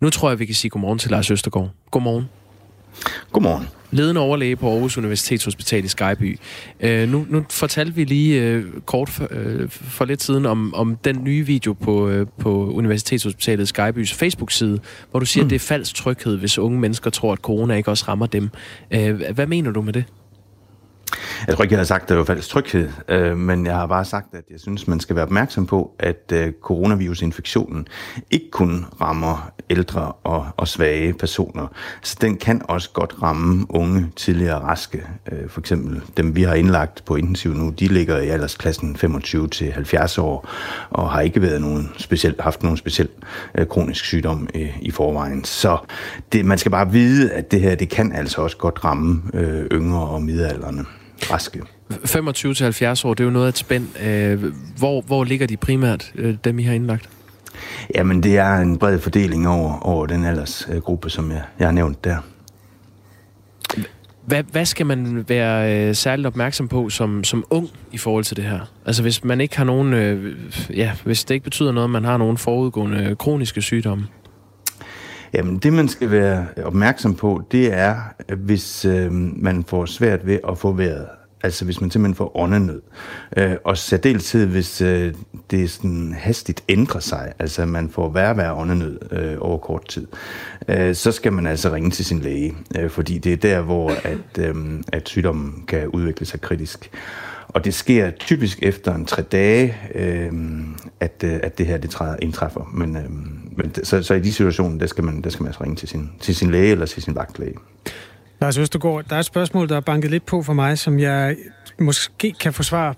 Nu 0.00 0.10
tror 0.10 0.28
jeg, 0.28 0.38
vi 0.38 0.46
kan 0.46 0.54
sige 0.54 0.70
godmorgen 0.70 0.98
til 0.98 1.10
Lars 1.10 1.30
Østergaard. 1.30 1.70
Godmorgen. 1.90 2.24
Godmorgen. 3.32 3.68
Ledende 3.90 4.20
overlæge 4.20 4.56
på 4.56 4.70
Aarhus 4.72 4.98
Universitetshospital 4.98 5.84
i 5.84 5.88
Skyby. 5.88 6.38
Øh, 6.80 7.08
nu, 7.08 7.26
nu 7.28 7.44
fortalte 7.50 7.94
vi 7.94 8.04
lige 8.04 8.42
øh, 8.42 8.64
kort 8.86 9.08
for, 9.08 9.28
øh, 9.30 9.68
for 9.70 10.04
lidt 10.04 10.22
siden 10.22 10.46
om, 10.46 10.74
om 10.74 10.96
den 10.96 11.24
nye 11.24 11.46
video 11.46 11.72
på, 11.72 12.08
øh, 12.08 12.26
på 12.38 12.70
Universitetshospitalet 12.70 13.68
Skybys 13.68 14.12
Facebook-side, 14.12 14.80
hvor 15.10 15.20
du 15.20 15.26
siger, 15.26 15.44
mm. 15.44 15.46
at 15.46 15.50
det 15.50 15.56
er 15.56 15.60
falsk 15.60 15.94
tryghed, 15.94 16.36
hvis 16.36 16.58
unge 16.58 16.80
mennesker 16.80 17.10
tror, 17.10 17.32
at 17.32 17.38
corona 17.38 17.74
ikke 17.74 17.90
også 17.90 18.04
rammer 18.08 18.26
dem. 18.26 18.50
Øh, 18.90 19.20
hvad 19.34 19.46
mener 19.46 19.70
du 19.70 19.82
med 19.82 19.92
det? 19.92 20.04
Jeg 21.46 21.54
tror 21.54 21.62
ikke, 21.62 21.72
jeg 21.72 21.78
har 21.78 21.84
sagt, 21.84 22.02
at 22.02 22.08
det 22.08 22.16
var 22.16 22.24
falsk 22.24 22.48
tryghed, 22.48 22.88
øh, 23.08 23.36
men 23.36 23.66
jeg 23.66 23.74
har 23.74 23.86
bare 23.86 24.04
sagt, 24.04 24.34
at 24.34 24.44
jeg 24.50 24.60
synes, 24.60 24.88
man 24.88 25.00
skal 25.00 25.16
være 25.16 25.24
opmærksom 25.24 25.66
på, 25.66 25.94
at 25.98 26.32
øh, 26.32 26.52
coronavirusinfektionen 26.62 27.88
ikke 28.30 28.50
kun 28.50 28.86
rammer 29.00 29.50
ældre 29.70 30.12
og, 30.12 30.46
og 30.56 30.68
svage 30.68 31.12
personer. 31.12 31.66
Så 32.02 32.16
den 32.20 32.36
kan 32.36 32.62
også 32.64 32.90
godt 32.90 33.14
ramme 33.22 33.66
unge, 33.68 34.10
tidligere 34.16 34.58
raske. 34.58 35.06
Øh, 35.32 35.48
for 35.48 35.60
eksempel 35.60 36.02
dem, 36.16 36.36
vi 36.36 36.42
har 36.42 36.54
indlagt 36.54 37.04
på 37.04 37.16
intensiv 37.16 37.54
nu, 37.54 37.70
de 37.70 37.88
ligger 37.88 38.18
i 38.18 38.28
aldersklassen 38.28 38.96
25 38.96 39.48
til 39.48 39.72
70 39.72 40.18
år 40.18 40.48
og 40.90 41.10
har 41.10 41.20
ikke 41.20 41.42
været 41.42 41.60
nogen 41.60 41.92
speciel, 41.96 42.34
haft 42.40 42.62
nogen 42.62 42.76
speciel 42.76 43.08
øh, 43.54 43.66
kronisk 43.66 44.04
sygdom 44.04 44.48
øh, 44.54 44.78
i 44.82 44.90
forvejen. 44.90 45.44
Så 45.44 45.78
det, 46.32 46.44
man 46.44 46.58
skal 46.58 46.70
bare 46.70 46.92
vide, 46.92 47.32
at 47.32 47.50
det 47.50 47.60
her, 47.60 47.74
det 47.74 47.88
kan 47.88 48.12
altså 48.12 48.42
også 48.42 48.56
godt 48.56 48.84
ramme 48.84 49.22
øh, 49.34 49.66
yngre 49.72 50.00
og 50.00 50.22
midalderne 50.22 50.84
raske. 51.22 51.62
25 52.04 52.54
til 52.54 52.64
70 52.64 53.04
år, 53.04 53.14
det 53.14 53.20
er 53.20 53.24
jo 53.24 53.30
noget 53.30 53.46
af 53.46 53.48
et 53.48 53.58
spænd. 53.58 54.02
Øh, 54.02 54.44
hvor, 54.78 55.00
hvor 55.00 55.24
ligger 55.24 55.46
de 55.46 55.56
primært, 55.56 56.12
øh, 56.14 56.36
dem 56.44 56.58
I 56.58 56.62
har 56.62 56.74
indlagt? 56.74 57.08
Jamen, 57.94 58.22
det 58.22 58.38
er 58.38 58.56
en 58.56 58.78
bred 58.78 58.98
fordeling 58.98 59.48
over, 59.48 59.78
over 59.78 60.06
den 60.06 60.24
aldersgruppe, 60.24 61.10
som 61.10 61.30
jeg, 61.30 61.42
jeg 61.58 61.66
har 61.66 61.72
nævnt 61.72 62.04
der. 62.04 62.16
Hvad, 64.26 64.42
hvad 64.52 64.64
skal 64.64 64.86
man 64.86 65.24
være 65.28 65.88
øh, 65.88 65.94
særligt 65.94 66.26
opmærksom 66.26 66.68
på 66.68 66.90
som, 66.90 67.24
som 67.24 67.44
ung 67.50 67.68
i 67.92 67.98
forhold 67.98 68.24
til 68.24 68.36
det 68.36 68.44
her? 68.44 68.60
Altså 68.86 69.02
hvis 69.02 69.24
man 69.24 69.40
ikke 69.40 69.56
har 69.56 69.64
nogen, 69.64 69.92
øh, 69.92 70.36
ja, 70.76 70.92
hvis 71.04 71.24
det 71.24 71.34
ikke 71.34 71.44
betyder 71.44 71.72
noget, 71.72 71.84
at 71.84 71.90
man 71.90 72.04
har 72.04 72.16
nogen 72.16 72.36
forudgående 72.36 73.16
kroniske 73.18 73.62
sygdomme? 73.62 74.06
Jamen, 75.36 75.58
det 75.58 75.72
man 75.72 75.88
skal 75.88 76.10
være 76.10 76.46
opmærksom 76.64 77.14
på, 77.14 77.42
det 77.52 77.72
er, 77.72 77.96
hvis 78.36 78.84
øh, 78.84 79.12
man 79.12 79.64
får 79.64 79.86
svært 79.86 80.26
ved 80.26 80.38
at 80.48 80.58
få 80.58 80.72
vejret. 80.72 81.06
Altså 81.42 81.64
hvis 81.64 81.80
man 81.80 81.90
simpelthen 81.90 82.14
får 82.14 82.36
åndenød. 82.36 82.82
Øh, 83.36 83.56
og 83.64 83.78
særdeleshed, 83.78 84.46
hvis 84.46 84.80
øh, 84.80 85.14
det 85.50 85.70
sådan 85.70 86.16
hastigt 86.18 86.64
ændrer 86.68 87.00
sig, 87.00 87.32
altså 87.38 87.66
man 87.66 87.90
får 87.90 88.08
værre 88.10 88.36
værre 88.36 88.54
åndenød 88.54 88.98
øh, 89.12 89.36
over 89.40 89.58
kort 89.58 89.88
tid, 89.88 90.06
øh, 90.68 90.94
så 90.94 91.12
skal 91.12 91.32
man 91.32 91.46
altså 91.46 91.72
ringe 91.72 91.90
til 91.90 92.04
sin 92.04 92.18
læge, 92.18 92.54
øh, 92.78 92.90
fordi 92.90 93.18
det 93.18 93.32
er 93.32 93.36
der, 93.36 93.60
hvor 93.60 93.90
at, 93.90 94.38
øh, 94.38 94.54
at 94.92 95.08
sygdommen 95.08 95.64
kan 95.68 95.88
udvikle 95.88 96.26
sig 96.26 96.40
kritisk. 96.40 96.90
Og 97.56 97.64
det 97.64 97.74
sker 97.74 98.10
typisk 98.10 98.58
efter 98.62 98.94
en 98.94 99.06
tre 99.06 99.22
dage, 99.22 99.76
øh, 99.94 100.32
at, 101.00 101.24
at 101.24 101.58
det 101.58 101.66
her 101.66 101.78
det 101.78 101.90
træder, 101.90 102.16
indtræffer. 102.22 102.70
Men, 102.74 102.96
øh, 102.96 103.10
men 103.56 103.84
så, 103.84 104.02
så 104.02 104.14
i 104.14 104.20
de 104.20 104.32
situationer, 104.32 104.78
der 104.78 104.86
skal 104.86 105.04
man, 105.04 105.22
der 105.22 105.30
skal 105.30 105.42
man 105.42 105.48
altså 105.48 105.64
ringe 105.64 105.76
til 105.76 105.88
sin, 105.88 106.10
til 106.20 106.36
sin 106.36 106.50
læge 106.50 106.72
eller 106.72 106.86
til 106.86 107.02
sin 107.02 107.14
vagtlæge. 107.14 107.54
Lars 108.40 108.58
Østergaard, 108.58 109.04
der 109.04 109.16
er 109.16 109.20
et 109.20 109.24
spørgsmål, 109.24 109.68
der 109.68 109.76
er 109.76 109.80
banket 109.80 110.10
lidt 110.10 110.26
på 110.26 110.42
for 110.42 110.52
mig, 110.52 110.78
som 110.78 110.98
jeg 110.98 111.36
måske 111.78 112.32
kan 112.40 112.52
få 112.52 112.62
svar 112.62 112.96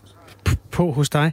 på 0.71 0.93
hos 0.93 1.11
dig. 1.11 1.33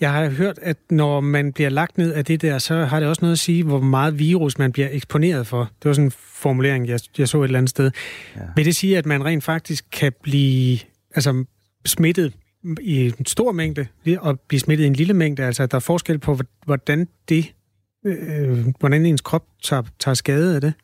Jeg 0.00 0.12
har 0.12 0.28
hørt, 0.28 0.58
at 0.62 0.76
når 0.90 1.20
man 1.20 1.52
bliver 1.52 1.70
lagt 1.70 1.98
ned 1.98 2.12
af 2.12 2.24
det 2.24 2.42
der, 2.42 2.58
så 2.58 2.84
har 2.84 3.00
det 3.00 3.08
også 3.08 3.22
noget 3.22 3.32
at 3.32 3.38
sige, 3.38 3.62
hvor 3.62 3.80
meget 3.80 4.18
virus 4.18 4.58
man 4.58 4.72
bliver 4.72 4.88
eksponeret 4.90 5.46
for. 5.46 5.60
Det 5.60 5.88
var 5.88 5.92
sådan 5.92 6.04
en 6.04 6.12
formulering, 6.16 6.88
jeg, 6.88 7.00
jeg 7.18 7.28
så 7.28 7.42
et 7.42 7.44
eller 7.44 7.58
andet 7.58 7.70
sted. 7.70 7.90
Ja. 8.36 8.40
Vil 8.56 8.64
det 8.64 8.76
sige, 8.76 8.98
at 8.98 9.06
man 9.06 9.24
rent 9.24 9.44
faktisk 9.44 9.84
kan 9.92 10.12
blive 10.22 10.78
altså, 11.14 11.44
smittet 11.86 12.32
i 12.80 13.12
en 13.18 13.26
stor 13.26 13.52
mængde 13.52 13.86
og 14.18 14.40
blive 14.40 14.60
smittet 14.60 14.84
i 14.84 14.86
en 14.86 14.92
lille 14.92 15.14
mængde? 15.14 15.44
Altså, 15.44 15.66
der 15.66 15.76
er 15.76 15.80
forskel 15.80 16.18
på, 16.18 16.38
hvordan 16.64 17.08
det, 17.28 17.54
øh, 18.06 18.50
øh, 18.50 18.66
hvordan 18.80 19.06
ens 19.06 19.20
krop 19.20 19.46
tager, 19.62 19.82
tager 19.98 20.14
skade 20.14 20.54
af 20.54 20.60
det? 20.60 20.74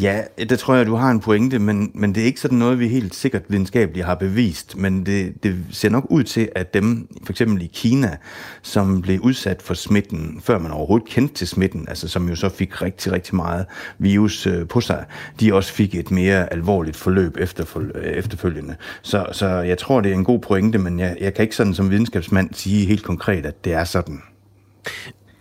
Ja, 0.00 0.22
det 0.38 0.58
tror 0.58 0.74
jeg, 0.74 0.86
du 0.86 0.94
har 0.94 1.10
en 1.10 1.20
pointe, 1.20 1.58
men, 1.58 1.90
men 1.94 2.14
det 2.14 2.20
er 2.20 2.24
ikke 2.24 2.40
sådan 2.40 2.58
noget, 2.58 2.78
vi 2.78 2.88
helt 2.88 3.14
sikkert 3.14 3.42
videnskabeligt 3.48 4.06
har 4.06 4.14
bevist. 4.14 4.76
Men 4.76 5.06
det, 5.06 5.42
det 5.42 5.56
ser 5.70 5.88
nok 5.88 6.06
ud 6.10 6.22
til, 6.22 6.48
at 6.54 6.74
dem, 6.74 7.08
for 7.24 7.32
eksempel 7.32 7.62
i 7.62 7.70
Kina, 7.74 8.16
som 8.62 9.02
blev 9.02 9.20
udsat 9.20 9.62
for 9.62 9.74
smitten, 9.74 10.40
før 10.44 10.58
man 10.58 10.70
overhovedet 10.70 11.08
kendte 11.08 11.34
til 11.34 11.46
smitten, 11.46 11.88
altså 11.88 12.08
som 12.08 12.28
jo 12.28 12.34
så 12.34 12.48
fik 12.48 12.82
rigtig, 12.82 13.12
rigtig 13.12 13.36
meget 13.36 13.66
virus 13.98 14.46
øh, 14.46 14.68
på 14.68 14.80
sig, 14.80 15.04
de 15.40 15.54
også 15.54 15.72
fik 15.72 15.94
et 15.94 16.10
mere 16.10 16.52
alvorligt 16.52 16.96
forløb 16.96 17.36
øh, 17.36 17.42
efterfølgende. 18.02 18.76
Så, 19.02 19.26
så 19.32 19.46
jeg 19.46 19.78
tror, 19.78 20.00
det 20.00 20.10
er 20.10 20.14
en 20.14 20.24
god 20.24 20.38
pointe, 20.38 20.78
men 20.78 20.98
jeg, 20.98 21.16
jeg 21.20 21.34
kan 21.34 21.42
ikke 21.42 21.56
sådan 21.56 21.74
som 21.74 21.90
videnskabsmand 21.90 22.54
sige 22.54 22.86
helt 22.86 23.04
konkret, 23.04 23.46
at 23.46 23.64
det 23.64 23.72
er 23.72 23.84
sådan. 23.84 24.22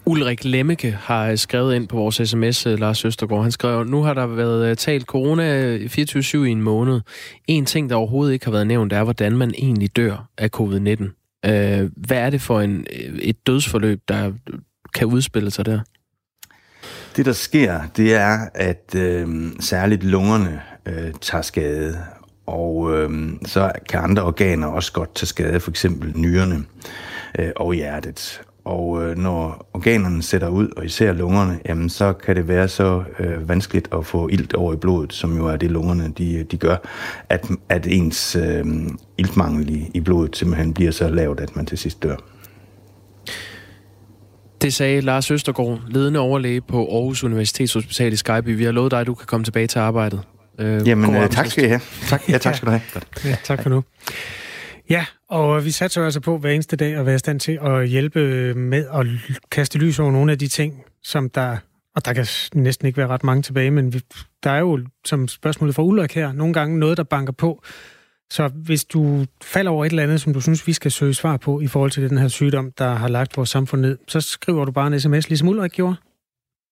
Ulrik 0.09 0.45
Lemmeke 0.45 0.91
har 0.91 1.27
øh, 1.27 1.37
skrevet 1.37 1.75
ind 1.75 1.87
på 1.87 1.95
vores 1.95 2.15
sms, 2.15 2.65
øh, 2.65 2.79
Lars 2.79 3.05
Østergaard. 3.05 3.41
Han 3.43 3.51
skrev, 3.51 3.83
nu 3.83 4.03
har 4.03 4.13
der 4.13 4.27
været 4.27 4.69
øh, 4.69 4.77
talt 4.77 5.05
corona 5.05 5.77
24-7 5.77 6.37
i 6.37 6.49
en 6.49 6.61
måned. 6.61 7.01
En 7.47 7.65
ting, 7.65 7.89
der 7.89 7.95
overhovedet 7.95 8.33
ikke 8.33 8.45
har 8.45 8.51
været 8.51 8.67
nævnt, 8.67 8.93
er, 8.93 9.03
hvordan 9.03 9.37
man 9.37 9.53
egentlig 9.57 9.95
dør 9.95 10.29
af 10.37 10.49
covid-19. 10.55 11.03
Øh, 11.45 11.89
hvad 11.97 12.17
er 12.17 12.29
det 12.29 12.41
for 12.41 12.61
en, 12.61 12.85
et 13.21 13.47
dødsforløb, 13.47 14.01
der 14.07 14.31
kan 14.93 15.07
udspille 15.07 15.51
sig 15.51 15.65
der? 15.65 15.79
Det, 17.15 17.25
der 17.25 17.33
sker, 17.33 17.81
det 17.97 18.13
er, 18.15 18.39
at 18.55 18.95
øh, 18.95 19.47
særligt 19.59 20.03
lungerne 20.03 20.61
øh, 20.85 21.13
tager 21.21 21.41
skade, 21.41 21.97
og 22.45 22.97
øh, 22.97 23.29
så 23.45 23.71
kan 23.89 23.99
andre 23.99 24.23
organer 24.23 24.67
også 24.67 24.93
godt 24.93 25.15
tage 25.15 25.27
skade, 25.27 25.59
for 25.59 25.69
eksempel 25.69 26.13
nyrerne 26.15 26.65
øh, 27.39 27.51
og 27.55 27.73
hjertet. 27.73 28.41
Og 28.65 29.03
øh, 29.03 29.17
når 29.17 29.69
organerne 29.73 30.23
sætter 30.23 30.49
ud, 30.49 30.67
og 30.77 30.85
især 30.85 31.13
lungerne, 31.13 31.59
jamen, 31.65 31.89
så 31.89 32.13
kan 32.13 32.35
det 32.35 32.47
være 32.47 32.67
så 32.67 33.03
øh, 33.19 33.49
vanskeligt 33.49 33.87
at 33.93 34.05
få 34.05 34.27
ilt 34.27 34.53
over 34.53 34.73
i 34.73 34.77
blodet, 34.77 35.13
som 35.13 35.37
jo 35.37 35.47
er 35.47 35.55
det 35.55 35.71
lungerne 35.71 36.13
de, 36.17 36.43
de 36.43 36.57
gør, 36.57 36.75
at, 37.29 37.49
at 37.69 37.87
ens 37.87 38.35
øh, 38.35 38.65
iltmangel 39.17 39.69
i, 39.69 39.91
i 39.93 39.99
blodet 39.99 40.37
simpelthen 40.37 40.73
bliver 40.73 40.91
så 40.91 41.09
lavt, 41.09 41.39
at 41.39 41.55
man 41.55 41.65
til 41.65 41.77
sidst 41.77 42.03
dør. 42.03 42.15
Det 44.61 44.73
sagde 44.73 45.01
Lars 45.01 45.31
Østergaard, 45.31 45.79
ledende 45.87 46.19
overlæge 46.19 46.61
på 46.61 46.87
Aarhus 46.95 47.23
Universitetshospital 47.23 48.13
i 48.13 48.15
Skyby. 48.15 48.57
Vi 48.57 48.63
har 48.63 48.71
lovet 48.71 48.91
dig, 48.91 48.99
at 48.99 49.07
du 49.07 49.13
kan 49.13 49.25
komme 49.25 49.43
tilbage 49.43 49.67
til 49.67 49.79
arbejdet. 49.79 50.21
Øh, 50.59 50.87
Jamen, 50.87 51.15
øh, 51.15 51.29
tak 51.29 51.47
skal 51.47 51.63
I 51.63 51.67
have. 51.67 51.81
Tak, 52.07 52.29
ja, 52.29 52.37
tak 52.37 52.55
skal 52.55 52.65
du 52.65 52.71
have. 52.71 52.81
Ja, 53.25 53.35
tak 53.43 53.63
for 53.63 53.69
nu. 53.69 53.83
Ja, 54.89 55.05
og 55.29 55.65
vi 55.65 55.71
satser 55.71 56.05
altså 56.05 56.19
på 56.19 56.37
hver 56.37 56.51
eneste 56.51 56.75
dag 56.75 56.93
at 56.93 57.05
være 57.05 57.15
i 57.15 57.19
stand 57.19 57.39
til 57.39 57.59
at 57.61 57.89
hjælpe 57.89 58.53
med 58.53 58.85
at 58.93 59.05
kaste 59.51 59.77
lys 59.77 59.99
over 59.99 60.11
nogle 60.11 60.31
af 60.31 60.39
de 60.39 60.47
ting, 60.47 60.83
som 61.03 61.29
der, 61.29 61.57
og 61.95 62.05
der 62.05 62.13
kan 62.13 62.25
næsten 62.53 62.87
ikke 62.87 62.97
være 62.97 63.07
ret 63.07 63.23
mange 63.23 63.41
tilbage, 63.41 63.71
men 63.71 63.93
vi, 63.93 64.01
der 64.43 64.51
er 64.51 64.59
jo, 64.59 64.79
som 65.05 65.27
spørgsmålet 65.27 65.75
fra 65.75 65.83
Ulrik 65.83 66.15
her, 66.15 66.31
nogle 66.31 66.53
gange 66.53 66.79
noget, 66.79 66.97
der 66.97 67.03
banker 67.03 67.33
på. 67.33 67.63
Så 68.31 68.47
hvis 68.47 68.85
du 68.85 69.25
falder 69.43 69.71
over 69.71 69.85
et 69.85 69.89
eller 69.89 70.03
andet, 70.03 70.21
som 70.21 70.33
du 70.33 70.41
synes, 70.41 70.67
vi 70.67 70.73
skal 70.73 70.91
søge 70.91 71.13
svar 71.13 71.37
på 71.37 71.61
i 71.61 71.67
forhold 71.67 71.91
til 71.91 72.09
den 72.09 72.17
her 72.17 72.27
sygdom, 72.27 72.71
der 72.71 72.93
har 72.93 73.07
lagt 73.07 73.37
vores 73.37 73.49
samfund 73.49 73.81
ned, 73.81 73.97
så 74.07 74.21
skriver 74.21 74.65
du 74.65 74.71
bare 74.71 74.87
en 74.87 74.99
sms, 74.99 75.29
ligesom 75.29 75.47
Ulrik 75.47 75.71
gjorde. 75.71 75.95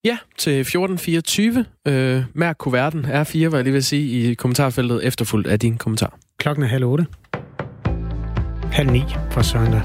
Ja, 0.05 0.17
til 0.37 0.59
1424. 0.59 1.65
Øh, 1.87 2.23
mærk 2.33 2.55
kuverten 2.57 3.05
R4, 3.05 3.47
var 3.47 3.57
jeg 3.57 3.63
lige 3.63 3.73
vil 3.73 3.83
sige, 3.83 4.31
i 4.31 4.33
kommentarfeltet 4.33 5.05
efterfulgt 5.05 5.47
af 5.47 5.59
din 5.59 5.77
kommentar. 5.77 6.17
Klokken 6.37 6.63
er 6.63 6.67
halv 6.67 6.85
otte. 6.85 7.05
Halv 8.71 8.91
ni 8.91 9.03
for 9.31 9.41
søndag. 9.41 9.81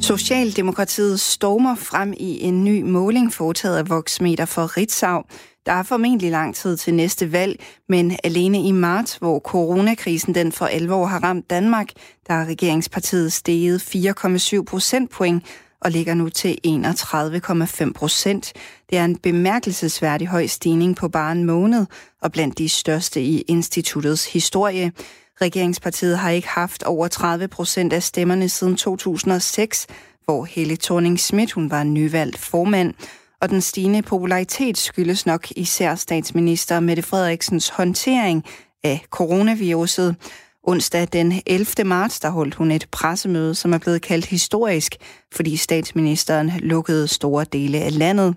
Socialdemokratiet 0.00 1.20
stormer 1.20 1.74
frem 1.74 2.14
i 2.16 2.40
en 2.40 2.64
ny 2.64 2.82
måling 2.82 3.32
foretaget 3.32 3.76
af 3.76 3.88
Voxmeter 3.88 4.44
for 4.44 4.76
Ritzau. 4.76 5.22
Der 5.66 5.72
er 5.72 5.82
formentlig 5.82 6.30
lang 6.30 6.54
tid 6.54 6.76
til 6.76 6.94
næste 6.94 7.32
valg, 7.32 7.60
men 7.88 8.16
alene 8.24 8.62
i 8.62 8.72
marts, 8.72 9.16
hvor 9.16 9.38
coronakrisen 9.38 10.34
den 10.34 10.52
for 10.52 10.66
alvor 10.66 11.06
har 11.06 11.18
ramt 11.18 11.50
Danmark, 11.50 11.88
der 12.28 12.34
er 12.34 12.44
regeringspartiet 12.44 13.32
steget 13.32 13.82
4,7 13.94 14.64
procentpoint 14.64 15.44
og 15.84 15.90
ligger 15.90 16.14
nu 16.14 16.28
til 16.28 16.58
31,5 16.66 17.92
procent. 17.92 18.52
Det 18.90 18.98
er 18.98 19.04
en 19.04 19.16
bemærkelsesværdig 19.16 20.28
høj 20.28 20.46
stigning 20.46 20.96
på 20.96 21.08
bare 21.08 21.32
en 21.32 21.44
måned, 21.44 21.86
og 22.22 22.32
blandt 22.32 22.58
de 22.58 22.68
største 22.68 23.22
i 23.22 23.40
instituttets 23.40 24.32
historie. 24.32 24.92
Regeringspartiet 25.40 26.18
har 26.18 26.30
ikke 26.30 26.48
haft 26.48 26.82
over 26.82 27.08
30 27.08 27.48
procent 27.48 27.92
af 27.92 28.02
stemmerne 28.02 28.48
siden 28.48 28.76
2006, 28.76 29.86
hvor 30.24 30.44
Helle 30.44 30.76
thorning 30.76 31.20
Schmidt 31.20 31.52
hun 31.52 31.70
var 31.70 31.84
nyvalgt 31.84 32.38
formand. 32.38 32.94
Og 33.40 33.50
den 33.50 33.60
stigende 33.60 34.02
popularitet 34.02 34.78
skyldes 34.78 35.26
nok 35.26 35.50
især 35.50 35.94
statsminister 35.94 36.80
Mette 36.80 37.02
Frederiksens 37.02 37.68
håndtering 37.68 38.44
af 38.84 39.04
coronaviruset. 39.10 40.16
Onsdag 40.64 41.08
den 41.12 41.42
11. 41.46 41.66
marts, 41.84 42.20
der 42.20 42.30
holdt 42.30 42.54
hun 42.54 42.70
et 42.70 42.86
pressemøde, 42.90 43.54
som 43.54 43.72
er 43.72 43.78
blevet 43.78 44.02
kaldt 44.02 44.26
historisk, 44.26 44.96
fordi 45.32 45.56
statsministeren 45.56 46.52
lukkede 46.58 47.08
store 47.08 47.44
dele 47.52 47.78
af 47.78 47.98
landet. 47.98 48.34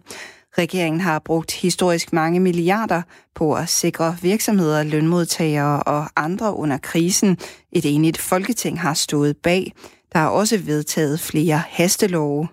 Regeringen 0.58 1.02
har 1.02 1.20
brugt 1.20 1.52
historisk 1.52 2.14
mange 2.14 2.40
milliarder 2.40 3.02
på 3.36 3.54
at 3.54 3.70
sikre 3.70 4.18
virksomheder, 4.22 4.84
lønmodtagere 4.84 5.84
og 5.84 6.08
andre 6.16 6.56
under 6.56 6.78
krisen. 6.78 7.38
Et 7.72 7.96
enigt 7.96 8.18
folketing 8.18 8.82
har 8.82 8.94
stået 8.94 9.38
bag. 9.38 9.74
Der 10.14 10.20
er 10.20 10.28
også 10.28 10.58
vedtaget 10.58 11.20
flere 11.20 11.64
hastelove. 11.70 12.48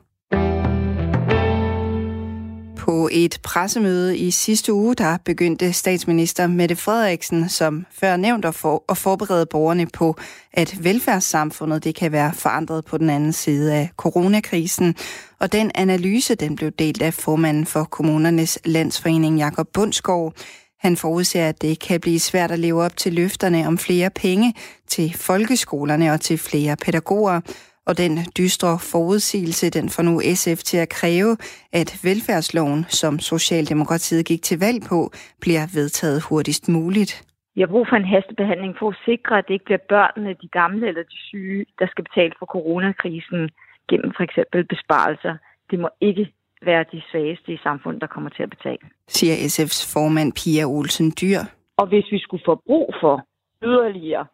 På 2.93 3.09
et 3.13 3.39
pressemøde 3.43 4.19
i 4.19 4.31
sidste 4.31 4.73
uge, 4.73 4.95
der 4.95 5.17
begyndte 5.25 5.73
statsminister 5.73 6.47
Mette 6.47 6.77
Frederiksen, 6.77 7.49
som 7.49 7.87
før 7.93 8.17
nævnt, 8.17 8.45
at, 8.45 8.55
for, 8.55 8.85
at 8.89 8.97
forberede 8.97 9.47
borgerne 9.47 9.87
på, 9.87 10.17
at 10.53 10.85
velfærdssamfundet 10.85 11.85
det 11.85 11.95
kan 11.95 12.13
være 12.13 12.33
forandret 12.35 12.85
på 12.85 12.99
den 12.99 13.11
anden 13.11 13.33
side 13.33 13.75
af 13.75 13.91
coronakrisen. 13.97 14.95
Og 15.41 15.53
den 15.53 15.71
analyse, 15.75 16.35
den 16.35 16.57
blev 16.57 16.71
delt 16.71 17.03
af 17.03 17.15
formanden 17.15 17.67
for 17.67 17.85
kommunernes 17.85 18.59
landsforening, 18.65 19.39
Jakob 19.39 19.69
Bundsgaard. 19.73 20.33
Han 20.81 20.97
forudser, 20.97 21.49
at 21.49 21.63
det 21.63 21.79
kan 21.79 22.01
blive 22.01 22.21
svært 22.21 22.51
at 22.51 22.59
leve 22.59 22.83
op 22.83 22.97
til 22.97 23.13
løfterne 23.13 23.67
om 23.67 23.79
flere 23.79 24.11
penge 24.11 24.55
til 24.89 25.15
folkeskolerne 25.17 26.13
og 26.13 26.21
til 26.21 26.39
flere 26.39 26.77
pædagoger. 26.77 27.41
Og 27.87 27.99
den 27.99 28.13
dystre 28.41 28.73
forudsigelse, 28.93 29.71
den 29.71 29.89
får 29.95 30.03
nu 30.03 30.15
SF 30.35 30.59
til 30.71 30.79
at 30.85 30.89
kræve, 30.89 31.37
at 31.73 31.89
velfærdsloven, 32.05 32.85
som 32.89 33.19
Socialdemokratiet 33.19 34.27
gik 34.27 34.43
til 34.43 34.59
valg 34.59 34.81
på, 34.89 35.11
bliver 35.41 35.65
vedtaget 35.79 36.23
hurtigst 36.29 36.69
muligt. 36.69 37.13
Vi 37.55 37.61
har 37.61 37.69
brug 37.75 37.87
for 37.89 37.97
en 37.97 38.13
hastebehandling 38.15 38.75
for 38.79 38.89
at 38.89 38.97
sikre, 39.05 39.39
at 39.39 39.45
det 39.49 39.55
ikke 39.55 39.65
bliver 39.65 39.85
børnene, 39.89 40.37
de 40.43 40.49
gamle 40.49 40.89
eller 40.89 41.03
de 41.03 41.19
syge, 41.29 41.65
der 41.79 41.87
skal 41.87 42.05
betale 42.05 42.33
for 42.39 42.47
coronakrisen 42.47 43.51
gennem 43.91 44.11
for 44.17 44.23
eksempel 44.29 44.61
besparelser. 44.75 45.35
Det 45.71 45.79
må 45.79 45.89
ikke 46.01 46.33
være 46.69 46.85
de 46.93 47.03
svageste 47.11 47.53
i 47.53 47.59
samfundet, 47.63 48.01
der 48.01 48.07
kommer 48.07 48.31
til 48.31 48.43
at 48.43 48.51
betale. 48.51 48.85
Siger 49.09 49.35
SF's 49.35 49.81
formand 49.95 50.33
Pia 50.33 50.65
Olsen 50.65 51.13
Dyr. 51.21 51.41
Og 51.77 51.87
hvis 51.87 52.07
vi 52.13 52.19
skulle 52.19 52.43
få 52.47 52.55
brug 52.67 52.95
for 53.01 53.27
yderligere 53.63 54.27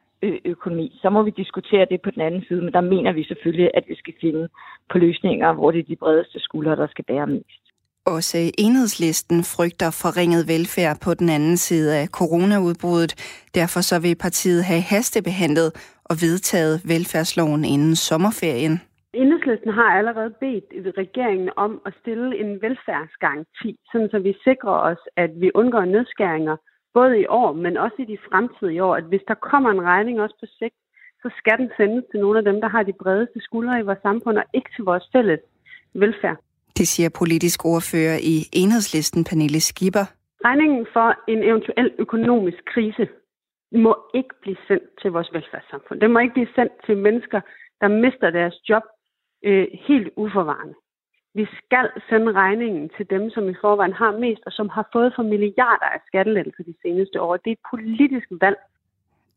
økonomi, 0.44 0.98
så 1.02 1.11
må 1.11 1.22
vi 1.22 1.31
diskutere 1.31 1.87
det 1.90 2.00
på 2.02 2.11
den 2.11 2.22
anden 2.22 2.44
side, 2.48 2.62
men 2.62 2.72
der 2.72 2.81
mener 2.81 3.12
vi 3.12 3.24
selvfølgelig, 3.24 3.70
at 3.74 3.85
vi 3.88 3.94
skal 3.94 4.14
finde 4.20 4.48
på 4.90 4.98
løsninger, 4.98 5.52
hvor 5.52 5.70
det 5.70 5.78
er 5.81 5.90
de 5.92 5.96
bredeste 5.96 6.40
skuldre, 6.40 6.76
der 6.76 6.87
skal 6.87 7.04
bære 7.04 7.26
mest. 7.26 7.62
Også 8.07 8.52
enhedslisten 8.59 9.38
frygter 9.54 9.90
forringet 10.02 10.48
velfærd 10.48 10.96
på 11.04 11.14
den 11.14 11.28
anden 11.28 11.57
side 11.57 11.96
af 11.96 12.07
coronaudbruddet. 12.09 13.12
Derfor 13.54 13.81
så 13.81 14.00
vil 14.00 14.16
partiet 14.16 14.64
have 14.64 14.81
hastebehandlet 14.81 15.68
og 16.04 16.14
vedtaget 16.24 16.74
velfærdsloven 16.92 17.64
inden 17.64 17.96
sommerferien. 17.96 18.81
Enhedslisten 19.14 19.72
har 19.72 19.90
allerede 19.98 20.33
bedt 20.40 20.98
regeringen 21.02 21.50
om 21.57 21.81
at 21.87 21.92
stille 22.00 22.40
en 22.42 22.50
velfærdsgaranti, 22.62 23.70
sådan 23.92 24.11
så 24.11 24.18
vi 24.18 24.33
sikrer 24.44 24.78
os, 24.90 25.02
at 25.16 25.31
vi 25.42 25.50
undgår 25.54 25.85
nedskæringer 25.85 26.57
både 26.94 27.20
i 27.20 27.27
år, 27.27 27.53
men 27.53 27.77
også 27.77 27.96
i 27.98 28.05
de 28.05 28.18
fremtidige 28.29 28.85
år, 28.85 28.94
at 28.96 29.05
hvis 29.05 29.24
der 29.29 29.35
kommer 29.35 29.70
en 29.70 29.83
regning 29.83 30.20
også 30.20 30.37
på 30.40 30.46
sigt, 30.59 30.74
så 31.22 31.29
skal 31.38 31.59
den 31.59 31.70
sendes 31.77 32.05
til 32.11 32.20
nogle 32.20 32.38
af 32.38 32.44
dem, 32.44 32.61
der 32.61 32.68
har 32.68 32.83
de 32.83 32.92
bredeste 33.03 33.40
skuldre 33.40 33.81
i 33.81 33.83
vores 33.83 33.98
samfund, 34.03 34.38
og 34.38 34.44
ikke 34.55 34.70
til 34.77 34.85
vores 34.85 35.05
fælles 35.12 35.40
velfærd. 35.94 36.37
Det 36.79 36.88
siger 36.88 37.09
politisk 37.18 37.64
ordfører 37.64 38.18
i 38.35 38.37
Enhedslisten, 38.53 39.24
Pernille 39.24 39.61
Skipper. 39.61 40.07
Regningen 40.44 40.87
for 40.92 41.09
en 41.33 41.42
eventuel 41.42 41.90
økonomisk 41.98 42.61
krise 42.74 43.09
må 43.72 43.92
ikke 44.14 44.35
blive 44.42 44.57
sendt 44.68 44.88
til 45.01 45.11
vores 45.11 45.31
velfærdssamfund. 45.33 46.01
Den 46.01 46.12
må 46.12 46.18
ikke 46.18 46.33
blive 46.38 46.55
sendt 46.55 46.72
til 46.87 46.96
mennesker, 46.96 47.40
der 47.81 47.88
mister 47.88 48.31
deres 48.31 48.57
job 48.68 48.83
øh, 49.44 49.66
helt 49.88 50.09
uforvarende. 50.16 50.74
Vi 51.38 51.46
skal 51.61 51.87
sende 52.09 52.33
regningen 52.33 52.90
til 52.96 53.07
dem, 53.11 53.31
som 53.35 53.48
i 53.48 53.55
forvejen 53.61 53.92
har 53.92 54.12
mest, 54.24 54.42
og 54.46 54.53
som 54.53 54.68
har 54.77 54.88
fået 54.92 55.12
for 55.16 55.22
milliarder 55.22 55.88
af 55.96 56.01
skattelettelser 56.07 56.62
de 56.70 56.74
seneste 56.83 57.20
år. 57.20 57.37
Det 57.37 57.51
er 57.51 57.59
et 57.61 57.68
politisk 57.74 58.29
valg. 58.40 58.59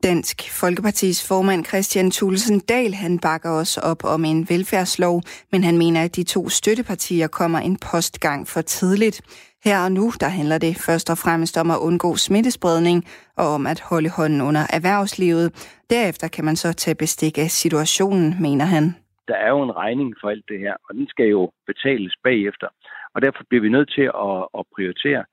Dansk 0.03 0.37
Folkepartis 0.59 1.27
formand 1.27 1.65
Christian 1.65 2.11
Thulesen 2.11 2.59
Dahl, 2.59 2.93
han 2.93 3.19
bakker 3.19 3.49
også 3.49 3.81
op 3.81 4.03
om 4.03 4.25
en 4.25 4.49
velfærdslov, 4.49 5.21
men 5.51 5.63
han 5.63 5.77
mener, 5.77 6.03
at 6.03 6.15
de 6.15 6.23
to 6.23 6.49
støttepartier 6.49 7.27
kommer 7.27 7.59
en 7.59 7.77
postgang 7.91 8.47
for 8.47 8.61
tidligt. 8.61 9.21
Her 9.63 9.83
og 9.83 9.91
nu, 9.91 10.11
der 10.19 10.27
handler 10.27 10.57
det 10.57 10.77
først 10.77 11.09
og 11.09 11.17
fremmest 11.17 11.57
om 11.57 11.71
at 11.71 11.77
undgå 11.77 12.15
smittespredning 12.15 13.05
og 13.37 13.47
om 13.47 13.67
at 13.67 13.79
holde 13.81 14.09
hånden 14.09 14.41
under 14.41 14.63
erhvervslivet. 14.69 15.47
Derefter 15.89 16.27
kan 16.27 16.45
man 16.45 16.55
så 16.55 16.73
tage 16.73 16.95
bestik 16.95 17.37
af 17.37 17.51
situationen, 17.51 18.35
mener 18.39 18.65
han 18.65 18.95
der 19.31 19.37
er 19.45 19.49
jo 19.49 19.61
en 19.63 19.77
regning 19.83 20.15
for 20.21 20.29
alt 20.29 20.45
det 20.51 20.59
her, 20.59 20.75
og 20.89 20.95
den 20.95 21.07
skal 21.07 21.27
jo 21.27 21.51
betales 21.67 22.13
bagefter. 22.23 22.67
Og 23.13 23.21
derfor 23.21 23.43
bliver 23.49 23.61
vi 23.61 23.69
nødt 23.69 23.91
til 23.97 24.07
at, 24.27 24.37
at 24.59 24.63
prioritere. 24.75 25.23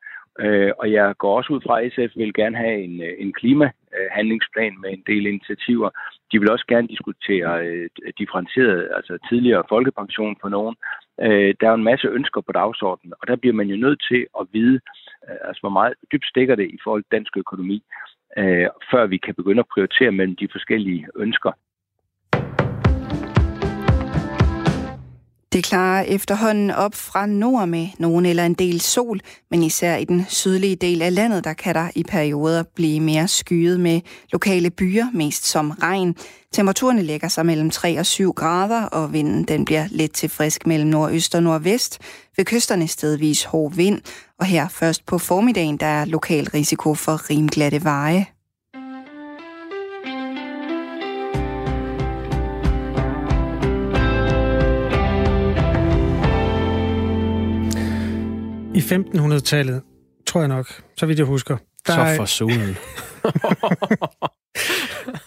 Øh, 0.44 0.72
og 0.78 0.92
jeg 0.92 1.14
går 1.18 1.36
også 1.36 1.52
ud 1.52 1.60
fra, 1.66 1.74
at 1.80 1.92
SF 1.92 2.12
vil 2.16 2.34
gerne 2.34 2.56
have 2.56 2.78
en, 2.86 3.02
øh, 3.02 3.14
en 3.18 3.32
klimahandlingsplan 3.32 4.74
med 4.82 4.90
en 4.90 5.04
del 5.06 5.26
initiativer. 5.26 5.90
De 6.32 6.38
vil 6.40 6.50
også 6.50 6.66
gerne 6.68 6.88
diskutere 6.88 7.66
øh, 7.66 7.88
differentieret, 8.18 8.90
altså 8.96 9.18
tidligere 9.28 9.68
folkepension 9.68 10.36
for 10.40 10.48
nogen. 10.48 10.76
Øh, 11.20 11.54
der 11.60 11.66
er 11.68 11.74
en 11.74 11.90
masse 11.90 12.08
ønsker 12.08 12.40
på 12.40 12.52
dagsordenen, 12.52 13.14
og 13.20 13.28
der 13.28 13.36
bliver 13.36 13.54
man 13.60 13.68
jo 13.68 13.76
nødt 13.76 14.00
til 14.10 14.26
at 14.40 14.46
vide, 14.52 14.80
øh, 15.28 15.38
altså 15.48 15.60
hvor 15.60 15.74
meget 15.78 15.94
dybt 16.12 16.26
stikker 16.26 16.54
det 16.54 16.68
i 16.76 16.78
forhold 16.84 17.02
til 17.02 17.16
dansk 17.16 17.36
økonomi, 17.36 17.82
øh, 18.38 18.68
før 18.90 19.06
vi 19.06 19.16
kan 19.16 19.34
begynde 19.34 19.60
at 19.60 19.72
prioritere 19.74 20.12
mellem 20.12 20.36
de 20.36 20.48
forskellige 20.52 21.06
ønsker. 21.16 21.52
Det 25.58 25.64
klarer 25.64 26.02
efterhånden 26.02 26.70
op 26.70 26.94
fra 26.94 27.26
nord 27.26 27.68
med 27.68 27.88
nogen 27.98 28.26
eller 28.26 28.46
en 28.46 28.54
del 28.54 28.80
sol, 28.80 29.20
men 29.50 29.62
især 29.62 29.96
i 29.96 30.04
den 30.04 30.24
sydlige 30.28 30.76
del 30.76 31.02
af 31.02 31.14
landet, 31.14 31.44
der 31.44 31.52
kan 31.52 31.74
der 31.74 31.90
i 31.94 32.02
perioder 32.02 32.62
blive 32.74 33.00
mere 33.00 33.28
skyet 33.28 33.80
med 33.80 34.00
lokale 34.32 34.70
byer, 34.70 35.06
mest 35.14 35.46
som 35.46 35.70
regn. 35.70 36.16
Temperaturerne 36.52 37.02
lægger 37.02 37.28
sig 37.28 37.46
mellem 37.46 37.70
3 37.70 37.98
og 37.98 38.06
7 38.06 38.32
grader, 38.32 38.82
og 38.82 39.12
vinden 39.12 39.44
den 39.44 39.64
bliver 39.64 39.86
let 39.90 40.12
til 40.12 40.28
frisk 40.28 40.66
mellem 40.66 40.88
nordøst 40.90 41.34
og 41.34 41.42
nordvest. 41.42 41.98
Ved 42.36 42.44
kysterne 42.44 42.88
stedvis 42.88 43.44
hård 43.44 43.74
vind, 43.74 44.00
og 44.40 44.46
her 44.46 44.68
først 44.68 45.06
på 45.06 45.18
formiddagen, 45.18 45.76
der 45.76 45.86
er 45.86 46.04
lokal 46.04 46.48
risiko 46.48 46.94
for 46.94 47.30
rimglatte 47.30 47.84
veje. 47.84 48.26
I 58.78 58.80
1500-tallet, 58.80 59.82
tror 60.26 60.40
jeg 60.40 60.48
nok, 60.48 60.82
så 60.96 61.06
vidt 61.06 61.18
jeg 61.18 61.26
husker. 61.26 61.56
Der 61.86 61.92
så 61.92 62.16
for 62.16 62.24
solen. 62.24 62.58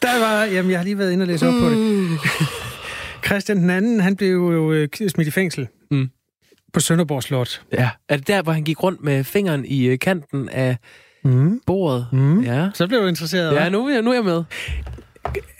der 0.01 0.19
var, 0.19 0.43
jamen 0.43 0.71
jeg 0.71 0.79
har 0.79 0.83
lige 0.83 0.97
været 0.97 1.11
inde 1.11 1.23
og 1.23 1.27
læse 1.27 1.47
op 1.47 1.53
på 1.53 1.69
det. 1.69 1.77
Mm. 1.77 2.17
Christian 3.25 3.57
den 3.57 3.69
anden, 3.69 3.99
han 3.99 4.15
blev 4.15 4.29
jo 4.29 4.71
øh, 4.71 4.87
smidt 5.07 5.27
i 5.27 5.31
fængsel. 5.31 5.67
Mm. 5.91 6.09
På 6.73 6.79
Sønderborg 6.79 7.23
Slot. 7.23 7.61
Ja, 7.73 7.89
er 8.09 8.17
det 8.17 8.27
der, 8.27 8.41
hvor 8.41 8.51
han 8.51 8.63
gik 8.63 8.83
rundt 8.83 9.03
med 9.03 9.23
fingeren 9.23 9.65
i 9.65 9.85
øh, 9.85 9.99
kanten 9.99 10.49
af 10.49 10.77
mm. 11.23 11.61
bordet? 11.65 12.07
Mm. 12.11 12.43
Ja. 12.43 12.69
Så 12.73 12.87
blev 12.87 13.01
du 13.01 13.07
interesseret, 13.07 13.55
Ja, 13.55 13.69
nu, 13.69 14.01
nu 14.01 14.09
er 14.09 14.15
jeg 14.15 14.23
med. 14.23 14.43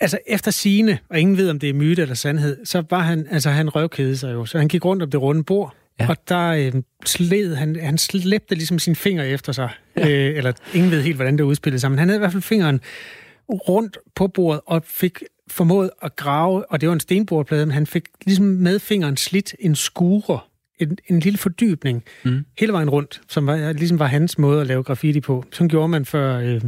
Altså, 0.00 0.18
efter 0.26 0.50
sine, 0.50 0.98
og 1.10 1.20
ingen 1.20 1.36
ved, 1.36 1.50
om 1.50 1.58
det 1.58 1.68
er 1.68 1.74
myte 1.74 2.02
eller 2.02 2.14
sandhed, 2.14 2.66
så 2.66 2.82
var 2.90 2.98
han, 2.98 3.26
altså 3.30 3.50
han 3.50 3.68
røvkede 3.68 4.16
sig 4.16 4.32
jo. 4.32 4.44
Så 4.44 4.58
han 4.58 4.68
gik 4.68 4.84
rundt 4.84 5.02
om 5.02 5.10
det 5.10 5.22
runde 5.22 5.44
bord. 5.44 5.74
Ja. 6.02 6.08
Og 6.08 6.16
der 6.28 6.48
øh, 6.48 6.72
sled 7.04 7.54
han, 7.54 7.76
han 7.76 7.98
slæbte 7.98 8.54
ligesom 8.54 8.78
sin 8.78 8.96
finger 8.96 9.24
efter 9.24 9.52
sig. 9.52 9.70
Ja. 9.96 10.08
Øh, 10.08 10.36
eller 10.36 10.52
ingen 10.74 10.90
ved 10.90 11.02
helt, 11.02 11.16
hvordan 11.16 11.38
det 11.38 11.44
udspillede 11.44 11.80
sig, 11.80 11.90
men 11.90 11.98
han 11.98 12.08
havde 12.08 12.18
i 12.18 12.18
hvert 12.18 12.32
fald 12.32 12.42
fingeren 12.42 12.80
rundt 13.48 13.98
på 14.14 14.28
bordet 14.28 14.60
og 14.66 14.82
fik 14.86 15.22
formået 15.48 15.90
at 16.02 16.16
grave, 16.16 16.70
og 16.70 16.80
det 16.80 16.88
var 16.88 16.92
en 16.92 17.00
stenbordplade, 17.00 17.66
men 17.66 17.72
han 17.72 17.86
fik 17.86 18.04
ligesom 18.26 18.46
med 18.46 18.78
fingeren 18.78 19.16
slidt 19.16 19.54
en 19.58 19.74
skure, 19.74 20.38
en, 20.78 20.98
en 21.06 21.20
lille 21.20 21.38
fordybning, 21.38 22.04
mm. 22.24 22.44
hele 22.58 22.72
vejen 22.72 22.90
rundt, 22.90 23.20
som 23.28 23.46
var, 23.46 23.72
ligesom 23.72 23.98
var 23.98 24.06
hans 24.06 24.38
måde 24.38 24.60
at 24.60 24.66
lave 24.66 24.82
graffiti 24.82 25.20
på. 25.20 25.44
Sådan 25.52 25.68
gjorde 25.68 25.88
man 25.88 26.04
før 26.04 26.38
øh, 26.38 26.60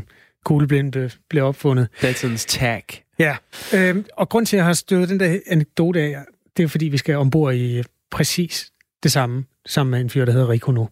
kugleblind 0.44 0.92
blev, 0.92 1.10
blev 1.30 1.44
opfundet. 1.44 1.88
Datidens 2.02 2.44
tag. 2.44 2.84
Ja, 3.18 3.36
øh, 3.74 3.96
og 4.16 4.28
grund 4.28 4.46
til, 4.46 4.56
at 4.56 4.58
jeg 4.58 4.66
har 4.66 4.72
stødt 4.72 5.08
den 5.08 5.20
der 5.20 5.38
anekdote 5.46 6.00
af, 6.00 6.16
det 6.56 6.62
er 6.62 6.68
fordi, 6.68 6.88
vi 6.88 6.96
skal 6.96 7.16
ombord 7.16 7.54
i 7.54 7.82
præcis 8.10 8.70
det 9.04 9.12
samme, 9.12 9.44
sammen 9.66 9.90
med 9.90 10.00
en 10.00 10.10
fyr, 10.10 10.24
der 10.24 10.32
hedder 10.32 10.48
Rico 10.48 10.72
nu. 10.72 10.88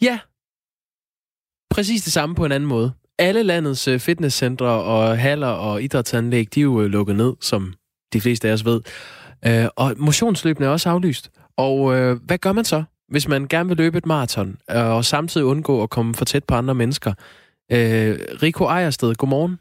Ja, 0.00 0.18
præcis 1.70 2.02
det 2.02 2.12
samme 2.12 2.34
på 2.34 2.44
en 2.44 2.52
anden 2.52 2.68
måde. 2.68 2.92
Alle 3.18 3.42
landets 3.42 3.88
øh, 3.88 4.00
fitnesscentre 4.00 4.66
og 4.66 5.18
haller 5.18 5.46
og 5.46 5.82
idrætsanlæg, 5.82 6.54
de 6.54 6.60
er 6.60 6.64
jo 6.64 6.82
øh, 6.82 6.86
lukket 6.86 7.16
ned, 7.16 7.32
som 7.40 7.74
de 8.12 8.20
fleste 8.20 8.48
af 8.48 8.52
os 8.52 8.64
ved. 8.64 8.80
Øh, 9.46 9.68
og 9.76 9.94
motionsløbene 9.98 10.66
er 10.66 10.70
også 10.70 10.90
aflyst. 10.90 11.30
Og 11.56 11.94
hvad 12.16 12.38
gør 12.38 12.52
man 12.52 12.64
så, 12.64 12.84
hvis 13.08 13.28
man 13.28 13.48
gerne 13.48 13.68
vil 13.68 13.76
løbe 13.76 13.98
et 13.98 14.06
maraton, 14.06 14.58
og 14.68 15.04
samtidig 15.04 15.46
undgå 15.46 15.82
at 15.82 15.90
komme 15.90 16.14
for 16.14 16.24
tæt 16.24 16.44
på 16.44 16.54
andre 16.54 16.74
mennesker? 16.74 17.12
Rico 18.42 18.64
Ejersted, 18.64 19.14
godmorgen. 19.14 19.58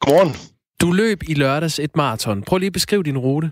Godmorgen. 0.00 0.34
Du 0.80 0.92
løb 0.92 1.22
i 1.28 1.34
lørdags 1.34 1.78
et 1.78 1.96
maraton. 1.96 2.42
Prøv 2.42 2.58
lige 2.58 2.66
at 2.66 2.72
beskrive 2.72 3.02
din 3.02 3.18
rute. 3.18 3.50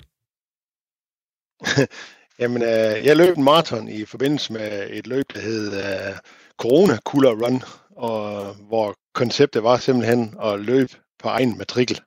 Jamen, 2.39 2.63
øh, 2.63 3.07
jeg 3.07 3.17
løb 3.17 3.37
en 3.37 3.45
maraton 3.45 3.89
i 3.89 4.05
forbindelse 4.05 4.53
med 4.53 4.87
et 4.91 5.07
løb, 5.07 5.25
der 5.35 5.41
hed 5.41 5.73
øh, 5.77 6.17
Corona 6.59 6.97
Cooler 6.97 7.31
Run, 7.31 7.63
og 7.97 8.55
hvor 8.55 8.95
konceptet 9.15 9.63
var 9.63 9.77
simpelthen 9.77 10.35
at 10.43 10.61
løbe 10.61 10.93
på 11.23 11.29
egen 11.29 11.59
matrikel. 11.59 12.01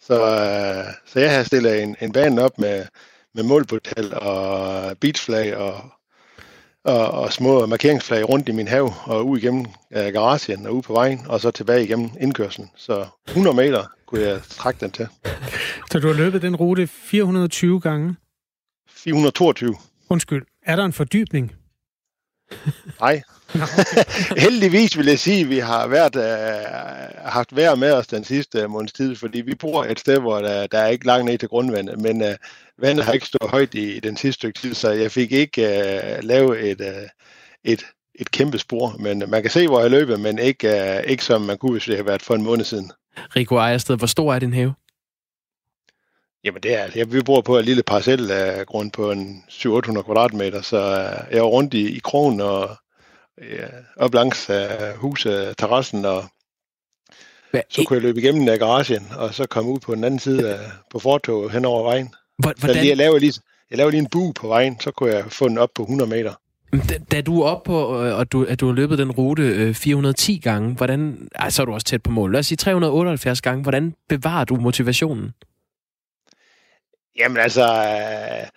Så, 0.00 0.14
øh, 0.14 0.94
så 1.06 1.20
jeg 1.20 1.36
har 1.36 1.42
stillet 1.42 1.82
en, 1.82 1.96
en 2.00 2.12
bane 2.12 2.42
op 2.42 2.58
med, 2.58 2.86
med 3.34 3.42
målportal 3.42 4.14
og 4.14 4.98
beachflag 4.98 5.56
og, 5.56 5.80
og, 6.84 7.10
og 7.10 7.32
små 7.32 7.66
markeringsflag 7.66 8.28
rundt 8.28 8.48
i 8.48 8.52
min 8.52 8.68
have 8.68 8.94
og 9.04 9.26
ud 9.26 9.38
igennem 9.38 9.66
øh, 9.92 10.12
garagen 10.12 10.66
og 10.66 10.76
ud 10.76 10.82
på 10.82 10.92
vejen, 10.92 11.20
og 11.28 11.40
så 11.40 11.50
tilbage 11.50 11.84
igennem 11.84 12.10
indkørslen. 12.20 12.70
Så 12.76 13.06
100 13.28 13.56
meter 13.56 13.84
kunne 14.06 14.20
jeg 14.20 14.40
trække 14.48 14.80
den 14.80 14.90
til. 14.90 15.08
Så 15.90 15.98
du 15.98 16.06
har 16.06 16.14
løbet 16.14 16.42
den 16.42 16.56
rute 16.56 16.86
420 16.86 17.80
gange? 17.80 18.16
422. 19.12 19.74
Undskyld. 20.10 20.42
Er 20.62 20.76
der 20.76 20.84
en 20.84 20.92
fordybning? 20.92 21.52
Nej. 23.00 23.22
Heldigvis 24.44 24.98
vil 24.98 25.06
jeg 25.06 25.18
sige, 25.18 25.40
at 25.40 25.50
vi 25.50 25.58
har 25.58 25.86
været, 25.86 26.16
uh, 26.16 27.30
haft 27.30 27.56
vejr 27.56 27.74
med 27.74 27.92
os 27.92 28.06
den 28.06 28.24
sidste 28.24 28.68
måneds 28.68 28.92
tid, 28.92 29.16
fordi 29.16 29.40
vi 29.40 29.54
bor 29.54 29.84
et 29.84 30.00
sted, 30.00 30.20
hvor 30.20 30.38
der, 30.38 30.66
der 30.66 30.78
er 30.78 30.86
ikke 30.86 31.06
langt 31.06 31.24
ned 31.24 31.38
til 31.38 31.48
grundvandet, 31.48 32.00
men 32.00 32.22
uh, 32.22 32.28
vandet 32.78 33.04
har 33.04 33.12
ikke 33.12 33.26
stået 33.26 33.50
højt 33.50 33.74
i, 33.74 33.96
i 33.96 34.00
den 34.00 34.16
sidste 34.16 34.38
stykke 34.38 34.58
tid, 34.58 34.74
så 34.74 34.90
jeg 34.90 35.12
fik 35.12 35.32
ikke 35.32 35.62
uh, 35.62 36.24
lavet 36.24 36.70
et, 36.70 36.80
uh, 36.80 37.08
et, 37.64 37.86
et 38.14 38.30
kæmpe 38.30 38.58
spor. 38.58 38.96
Men 38.98 39.24
man 39.28 39.42
kan 39.42 39.50
se, 39.50 39.68
hvor 39.68 39.80
jeg 39.80 39.90
løber, 39.90 40.16
men 40.16 40.38
ikke, 40.38 40.68
uh, 40.68 41.10
ikke 41.10 41.24
som 41.24 41.42
man 41.42 41.58
kunne, 41.58 41.72
hvis 41.72 41.84
det 41.84 41.94
havde 41.94 42.06
været 42.06 42.22
for 42.22 42.34
en 42.34 42.42
måned 42.42 42.64
siden. 42.64 42.92
Rico 43.36 43.54
Ejersted, 43.54 43.96
hvor 43.96 44.06
stor 44.06 44.34
er 44.34 44.38
din 44.38 44.52
have? 44.52 44.74
Jamen 46.44 46.62
det 46.62 46.74
er, 46.74 46.88
jeg, 46.94 47.12
vi 47.12 47.22
bor 47.22 47.40
på 47.40 47.58
en 47.58 47.64
lille 47.64 47.82
parcel 47.82 48.30
af 48.30 48.66
grund 48.66 48.90
på 48.90 49.10
en 49.10 49.44
700-800 49.48 50.02
kvadratmeter, 50.02 50.62
så 50.62 50.76
øh, 50.76 51.34
jeg 51.34 51.38
er 51.38 51.42
rundt 51.42 51.74
i, 51.74 51.96
i 51.96 51.98
krogen 51.98 52.40
og 52.40 52.76
ja, 53.38 53.66
op 53.96 54.14
langs 54.14 54.50
uh, 54.50 54.56
huset, 54.96 55.56
terrassen, 55.58 56.04
og 56.04 56.24
Hvad, 57.50 57.60
så 57.70 57.84
kunne 57.86 57.94
jeg 57.94 58.02
løbe 58.02 58.20
igennem 58.20 58.48
af 58.48 58.58
garagen, 58.58 59.08
og 59.16 59.34
så 59.34 59.46
komme 59.46 59.70
ud 59.70 59.78
på 59.78 59.94
den 59.94 60.04
anden 60.04 60.20
side 60.20 60.54
af, 60.54 60.58
på 60.90 60.98
fortoget 60.98 61.52
hen 61.52 61.64
over 61.64 61.82
vejen. 61.82 62.14
Hvordan? 62.38 62.74
Så 62.74 62.80
jeg 62.80 62.96
laver 62.96 63.18
lige, 63.18 63.32
jeg 63.70 63.78
laver 63.78 63.90
lige 63.90 64.00
en 64.00 64.08
bue 64.12 64.34
på 64.34 64.48
vejen, 64.48 64.80
så 64.80 64.90
kunne 64.90 65.14
jeg 65.14 65.24
få 65.28 65.48
den 65.48 65.58
op 65.58 65.70
på 65.74 65.82
100 65.82 66.10
meter. 66.10 66.34
Da, 66.72 66.98
da 67.12 67.20
du 67.20 67.40
er 67.40 67.46
oppe 67.46 67.66
på, 67.66 68.04
øh, 68.04 68.18
og 68.18 68.32
du, 68.32 68.44
at 68.44 68.60
du 68.60 68.66
har 68.66 68.74
løbet 68.74 68.98
den 68.98 69.10
rute 69.10 69.74
410 69.74 70.38
gange, 70.38 70.74
hvordan, 70.74 71.28
ej, 71.34 71.50
så 71.50 71.62
er 71.62 71.66
du 71.66 71.72
også 71.72 71.84
tæt 71.84 72.02
på 72.02 72.10
mål. 72.10 72.32
Lad 72.32 72.38
os 72.38 72.46
sige 72.46 72.56
378 72.56 73.40
gange. 73.40 73.62
Hvordan 73.62 73.94
bevarer 74.08 74.44
du 74.44 74.56
motivationen? 74.56 75.32
Jamen 77.18 77.36
altså... 77.36 77.62
Øh, 77.62 78.48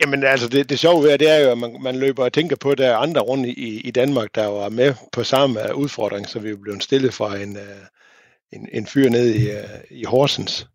jamen 0.00 0.24
altså, 0.24 0.48
det, 0.48 0.70
det 0.70 0.78
sjove 0.78 1.02
ved 1.02 1.18
det 1.18 1.30
er 1.30 1.38
jo, 1.38 1.50
at 1.50 1.58
man, 1.58 1.82
man 1.82 1.96
løber 1.96 2.24
og 2.24 2.32
tænker 2.32 2.56
på, 2.56 2.70
at 2.70 2.78
der 2.78 2.88
er 2.88 2.96
andre 2.96 3.20
rundt 3.20 3.46
i, 3.46 3.80
i 3.80 3.90
Danmark, 3.90 4.34
der 4.34 4.46
var 4.46 4.68
med 4.68 4.94
på 5.12 5.24
samme 5.24 5.68
øh, 5.68 5.76
udfordring, 5.76 6.28
så 6.28 6.38
vi 6.38 6.50
er 6.50 6.56
blevet 6.56 6.82
stillet 6.82 7.14
fra 7.14 7.36
en, 7.36 7.56
øh, 7.56 7.86
en, 8.52 8.68
en 8.72 8.86
fyr 8.86 9.10
ned 9.10 9.34
i, 9.34 9.50
øh, 9.50 9.64
i 9.90 10.04
Horsens. 10.04 10.66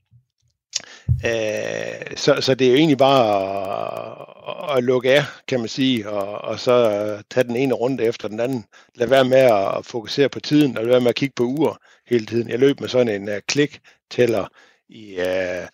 Uh, 1.10 2.16
så, 2.16 2.38
så 2.42 2.56
det 2.56 2.68
er 2.68 2.72
jo 2.72 2.78
egentlig 2.78 2.98
bare 2.98 3.26
at, 4.72 4.78
at 4.78 4.84
lukke 4.84 5.12
af, 5.12 5.24
kan 5.48 5.60
man 5.60 5.70
sige, 5.70 6.10
og, 6.10 6.42
og 6.42 6.60
så 6.60 6.72
øh, 6.72 7.24
tage 7.30 7.44
den 7.44 7.56
ene 7.56 7.74
runde 7.74 8.04
efter 8.04 8.28
den 8.28 8.40
anden. 8.40 8.66
Lad 8.96 9.08
være 9.08 9.26
med 9.26 9.38
at 9.38 9.86
fokusere 9.86 10.30
på 10.30 10.40
tiden, 10.40 10.78
og 10.78 10.84
lad 10.84 10.92
være 10.92 11.02
med 11.02 11.10
at 11.10 11.16
kigge 11.16 11.34
på 11.36 11.44
ur 11.44 11.82
hele 12.08 12.26
tiden. 12.26 12.50
Jeg 12.50 12.60
løb 12.60 12.80
med 12.80 12.90
sådan 12.90 13.22
en 13.22 13.30
uh, 13.30 13.36
klik-tæller 13.48 14.48
i, 14.94 15.18
uh, 15.20 15.68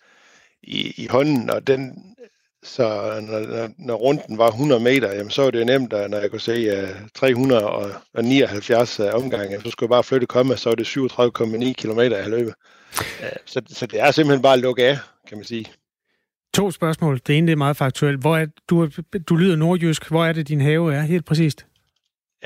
i, 0.62 0.94
i 0.96 1.06
hånden, 1.06 1.50
og 1.50 1.66
den, 1.66 2.14
så 2.62 2.84
når, 3.22 3.68
når 3.78 3.94
runden 3.94 4.38
var 4.38 4.48
100 4.48 4.80
meter, 4.80 5.12
jamen, 5.12 5.30
så 5.30 5.42
var 5.42 5.50
det 5.50 5.60
jo 5.60 5.64
nemt, 5.64 5.92
at 5.92 6.10
når 6.10 6.18
jeg 6.18 6.30
kunne 6.30 6.40
se 6.40 6.82
uh, 6.82 6.88
379 7.14 9.00
uh, 9.00 9.06
omgange, 9.06 9.60
så 9.60 9.70
skulle 9.70 9.88
jeg 9.88 9.94
bare 9.96 10.04
flytte 10.04 10.26
komma, 10.26 10.56
så 10.56 10.70
var 10.70 10.76
det 10.76 10.86
37,9 10.86 11.72
km 11.72 12.00
jeg 12.00 12.30
løbet. 12.30 12.54
Uh, 13.20 13.26
så, 13.46 13.62
så 13.68 13.86
det 13.86 14.00
er 14.00 14.10
simpelthen 14.10 14.42
bare 14.42 14.54
at 14.54 14.60
lukke 14.60 14.84
af, 14.84 14.98
kan 15.28 15.38
man 15.38 15.44
sige. 15.44 15.66
To 16.54 16.70
spørgsmål. 16.70 17.20
Det 17.26 17.38
ene 17.38 17.46
det 17.46 17.52
er 17.52 17.56
meget 17.56 17.76
faktuelt. 17.76 18.20
Hvor 18.20 18.36
er, 18.36 18.46
du, 18.68 18.88
du 19.28 19.36
lyder 19.36 19.56
nordjysk. 19.56 20.08
Hvor 20.08 20.24
er 20.24 20.32
det, 20.32 20.48
din 20.48 20.60
have 20.60 20.94
er 20.94 21.00
helt 21.00 21.24
præcist? 21.24 21.66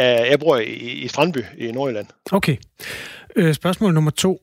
Uh, 0.00 0.04
jeg 0.04 0.40
bor 0.40 0.56
i, 0.56 0.74
i 0.74 1.08
Strandby 1.08 1.38
i 1.58 1.72
Nordjylland. 1.72 2.06
Okay. 2.32 2.56
Uh, 3.36 3.52
spørgsmål 3.52 3.94
nummer 3.94 4.10
to. 4.10 4.40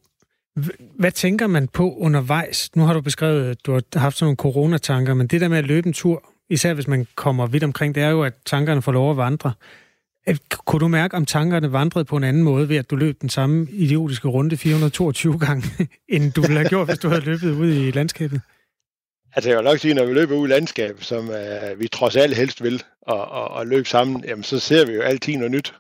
Hvad 0.96 1.12
tænker 1.12 1.48
man 1.48 1.68
på 1.68 1.96
undervejs? 1.96 2.76
Nu 2.76 2.84
har 2.84 2.94
du 2.94 3.02
beskrevet, 3.02 3.50
at 3.50 3.66
du 3.66 3.72
har 3.72 4.00
haft 4.00 4.18
sådan 4.18 4.26
nogle 4.26 4.36
coronatanker, 4.36 5.14
men 5.14 5.28
det 5.28 5.42
der 5.42 5.48
med 5.48 5.58
at 5.58 5.66
løbe 5.66 5.88
en 5.88 5.94
tur, 5.94 6.24
især 6.50 6.74
hvis 6.74 6.88
man 6.88 7.08
kommer 7.16 7.48
vidt 7.48 7.64
omkring, 7.64 7.96
det 7.96 8.04
er 8.04 8.10
jo, 8.10 8.24
at 8.24 8.34
tankerne 8.46 8.82
får 8.82 8.92
lov 8.92 9.12
at 9.12 9.18
vandre. 9.18 9.54
Kunne 10.50 10.80
du 10.80 10.88
mærke, 10.88 11.18
om 11.18 11.26
tankerne 11.26 11.72
vandrede 11.72 12.06
på 12.06 12.18
en 12.18 12.24
anden 12.24 12.44
måde 12.44 12.70
ved, 12.70 12.78
at 12.78 12.90
du 12.90 12.96
løb 12.96 13.22
den 13.22 13.30
samme 13.30 13.68
idiotiske 13.72 14.28
runde 14.28 14.58
422 14.58 15.40
gange, 15.40 15.88
end 16.10 16.34
du 16.34 16.42
ville 16.42 16.58
have 16.58 16.70
gjort, 16.70 16.88
hvis 16.88 17.00
du 17.00 17.10
havde 17.10 17.22
løbet 17.22 17.52
ud 17.52 17.74
i 17.74 17.92
landskabet? 17.92 18.42
Altså 19.36 19.50
jeg 19.50 19.58
vil 19.58 19.66
nok 19.66 19.80
sige, 19.80 19.94
når 19.94 20.06
vi 20.06 20.14
løber 20.14 20.36
ud 20.36 20.48
i 20.48 20.52
landskab, 20.52 21.04
som 21.04 21.30
øh, 21.30 21.80
vi 21.80 21.88
trods 21.88 22.16
alt 22.16 22.36
helst 22.36 22.64
vil, 22.64 22.84
og, 23.02 23.32
og, 23.32 23.48
og 23.48 23.68
løbe 23.68 23.90
sammen, 23.90 24.24
jamen 24.28 24.44
så 24.44 24.60
ser 24.60 24.86
vi 24.86 24.94
jo 24.94 25.02
altid 25.02 25.36
noget 25.38 25.52
nyt. 25.52 25.74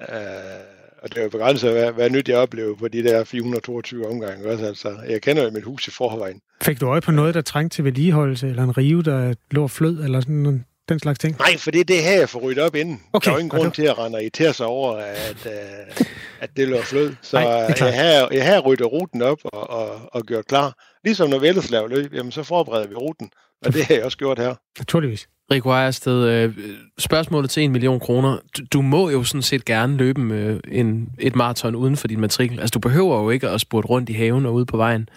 Øh, 0.00 0.77
og 1.02 1.08
det 1.08 1.18
er 1.18 1.22
jo 1.22 1.28
begrænset, 1.28 1.72
hvad, 1.72 1.92
hvad 1.92 2.10
nyt 2.10 2.28
jeg 2.28 2.36
oplever 2.38 2.76
på 2.76 2.88
de 2.88 3.04
der 3.04 3.24
422 3.24 4.06
omgange 4.06 4.50
også. 4.50 4.66
Altså, 4.66 4.96
jeg 5.08 5.22
kender 5.22 5.44
jo 5.44 5.50
mit 5.50 5.64
hus 5.64 5.88
i 5.88 5.90
forvejen. 5.90 6.40
Fik 6.62 6.80
du 6.80 6.86
øje 6.88 7.00
på 7.00 7.10
noget, 7.12 7.34
der 7.34 7.40
trængte 7.40 7.76
til 7.76 7.84
vedligeholdelse, 7.84 8.48
eller 8.48 8.62
en 8.62 8.78
rive, 8.78 9.02
der 9.02 9.34
lå 9.50 9.68
flød, 9.68 10.04
eller 10.04 10.20
sådan 10.20 10.34
noget, 10.34 10.62
den 10.88 10.98
slags 10.98 11.18
ting? 11.18 11.36
Nej, 11.38 11.56
for 11.58 11.70
det 11.70 11.80
er 11.80 11.84
det 11.84 12.02
her, 12.02 12.18
jeg 12.18 12.28
får 12.28 12.40
ryddet 12.40 12.64
op 12.64 12.74
inden. 12.74 13.02
Okay. 13.12 13.24
Der 13.24 13.30
er 13.30 13.34
jo 13.34 13.38
ingen 13.38 13.58
grund 13.58 13.72
til 13.72 13.82
at 13.82 13.98
rende 13.98 14.16
og 14.16 14.22
irritere 14.22 14.52
sig 14.52 14.66
over, 14.66 14.96
at, 14.96 15.46
uh, 15.46 16.06
at 16.40 16.50
det 16.56 16.68
lå 16.68 16.82
flød. 16.82 17.14
Så 17.22 17.36
Nej, 17.36 17.46
jeg, 17.80 17.94
har, 17.94 18.28
jeg 18.32 18.46
har 18.46 18.60
ryddet 18.60 18.92
ruten 18.92 19.22
op 19.22 19.38
og, 19.44 19.70
og, 19.70 20.00
og 20.12 20.22
gjort 20.22 20.46
klar. 20.46 20.74
Ligesom 21.04 21.30
når 21.30 21.38
vi 21.38 21.48
ellers 21.48 21.70
laver 21.70 21.88
løb, 21.88 22.14
jamen, 22.14 22.32
så 22.32 22.42
forbereder 22.42 22.88
vi 22.88 22.94
ruten. 22.94 23.30
Og 23.66 23.74
det 23.74 23.84
har 23.84 23.94
jeg 23.94 24.04
også 24.04 24.18
gjort 24.18 24.38
her. 24.38 24.54
Naturligvis. 24.78 25.28
Rico 25.50 25.68
Ejersted, 25.68 26.24
øh, 26.24 26.58
spørgsmålet 26.98 27.50
til 27.50 27.62
en 27.62 27.72
million 27.72 28.00
kroner. 28.00 28.38
Du, 28.56 28.62
du 28.72 28.82
må 28.82 29.10
jo 29.10 29.24
sådan 29.24 29.42
set 29.42 29.64
gerne 29.64 29.96
løbe 29.96 30.20
med 30.20 30.60
en, 30.68 31.08
et 31.18 31.36
maraton 31.36 31.74
uden 31.74 31.96
for 31.96 32.08
din 32.08 32.20
matrikel. 32.20 32.60
Altså, 32.60 32.72
du 32.72 32.78
behøver 32.78 33.22
jo 33.22 33.30
ikke 33.30 33.48
at 33.48 33.60
spurte 33.60 33.88
rundt 33.88 34.08
i 34.08 34.12
haven 34.12 34.46
og 34.46 34.54
ude 34.54 34.66
på 34.66 34.76
vejen. 34.76 35.08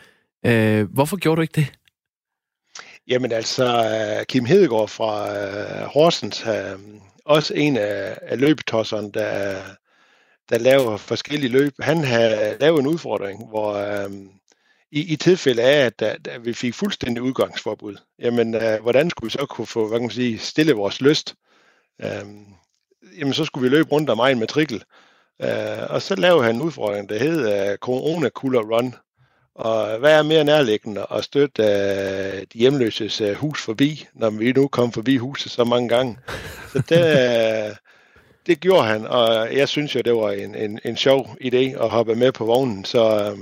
Øh, 0.45 0.93
hvorfor 0.93 1.17
gjorde 1.17 1.37
du 1.37 1.41
ikke 1.41 1.55
det? 1.55 1.71
Jamen 3.07 3.31
altså, 3.31 3.85
Kim 4.29 4.45
Hedegaard 4.45 4.87
fra 4.87 5.23
uh, 5.23 5.87
Horsens, 5.87 6.45
uh, 6.45 6.81
også 7.25 7.53
en 7.53 7.77
af, 7.77 8.17
af 8.21 8.39
løbetosserne, 8.39 9.11
der, 9.11 9.55
der 10.49 10.57
laver 10.57 10.97
forskellige 10.97 11.51
løb. 11.51 11.73
Han 11.79 12.03
har 12.03 12.59
lavet 12.59 12.79
en 12.79 12.87
udfordring, 12.87 13.49
hvor... 13.49 13.71
Uh, 14.05 14.11
i, 14.91 15.13
i 15.13 15.15
tilfælde 15.15 15.61
af, 15.61 15.85
at, 15.85 16.01
at, 16.01 16.27
at 16.27 16.45
vi 16.45 16.53
fik 16.53 16.73
fuldstændig 16.73 17.23
udgangsforbud, 17.23 17.95
jamen, 18.19 18.55
øh, 18.55 18.81
hvordan 18.81 19.09
skulle 19.09 19.27
vi 19.27 19.31
så 19.31 19.45
kunne 19.45 19.67
få, 19.67 19.87
hvad 19.87 19.99
kan 19.99 20.03
man 20.03 20.11
sige, 20.11 20.39
stille 20.39 20.73
vores 20.73 21.01
lyst? 21.01 21.35
Øh, 22.01 22.25
jamen, 23.19 23.33
så 23.33 23.45
skulle 23.45 23.69
vi 23.69 23.75
løbe 23.75 23.91
rundt 23.91 24.09
om 24.09 24.19
egen 24.19 24.39
matrikel. 24.39 24.83
Øh, 25.41 25.89
og 25.89 26.01
så 26.01 26.15
lavede 26.15 26.43
han 26.43 26.55
en 26.55 26.61
udfordring, 26.61 27.09
der 27.09 27.19
hed 27.19 27.71
øh, 27.71 27.77
Corona 27.77 28.29
Cooler 28.29 28.61
Run. 28.61 28.95
Og 29.55 29.99
hvad 29.99 30.17
er 30.17 30.23
mere 30.23 30.43
nærliggende 30.43 31.05
at 31.11 31.23
støtte 31.23 31.63
øh, 31.63 32.41
de 32.53 32.59
hjemløses 32.59 33.21
øh, 33.21 33.35
hus 33.35 33.61
forbi, 33.61 34.05
når 34.13 34.29
vi 34.29 34.51
nu 34.51 34.67
kom 34.67 34.91
forbi 34.91 35.17
huset 35.17 35.51
så 35.51 35.63
mange 35.63 35.89
gange. 35.89 36.17
Så 36.71 36.83
det, 36.89 37.69
øh, 37.69 37.75
det 38.45 38.59
gjorde 38.59 38.87
han, 38.87 39.05
og 39.05 39.55
jeg 39.55 39.69
synes 39.69 39.95
jo, 39.95 40.01
det 40.01 40.15
var 40.15 40.31
en, 40.31 40.55
en, 40.55 40.79
en 40.85 40.97
sjov 40.97 41.37
idé 41.41 41.83
at 41.83 41.89
hoppe 41.89 42.15
med 42.15 42.31
på 42.31 42.45
vognen. 42.45 42.85
Så 42.85 43.31
øh, 43.31 43.37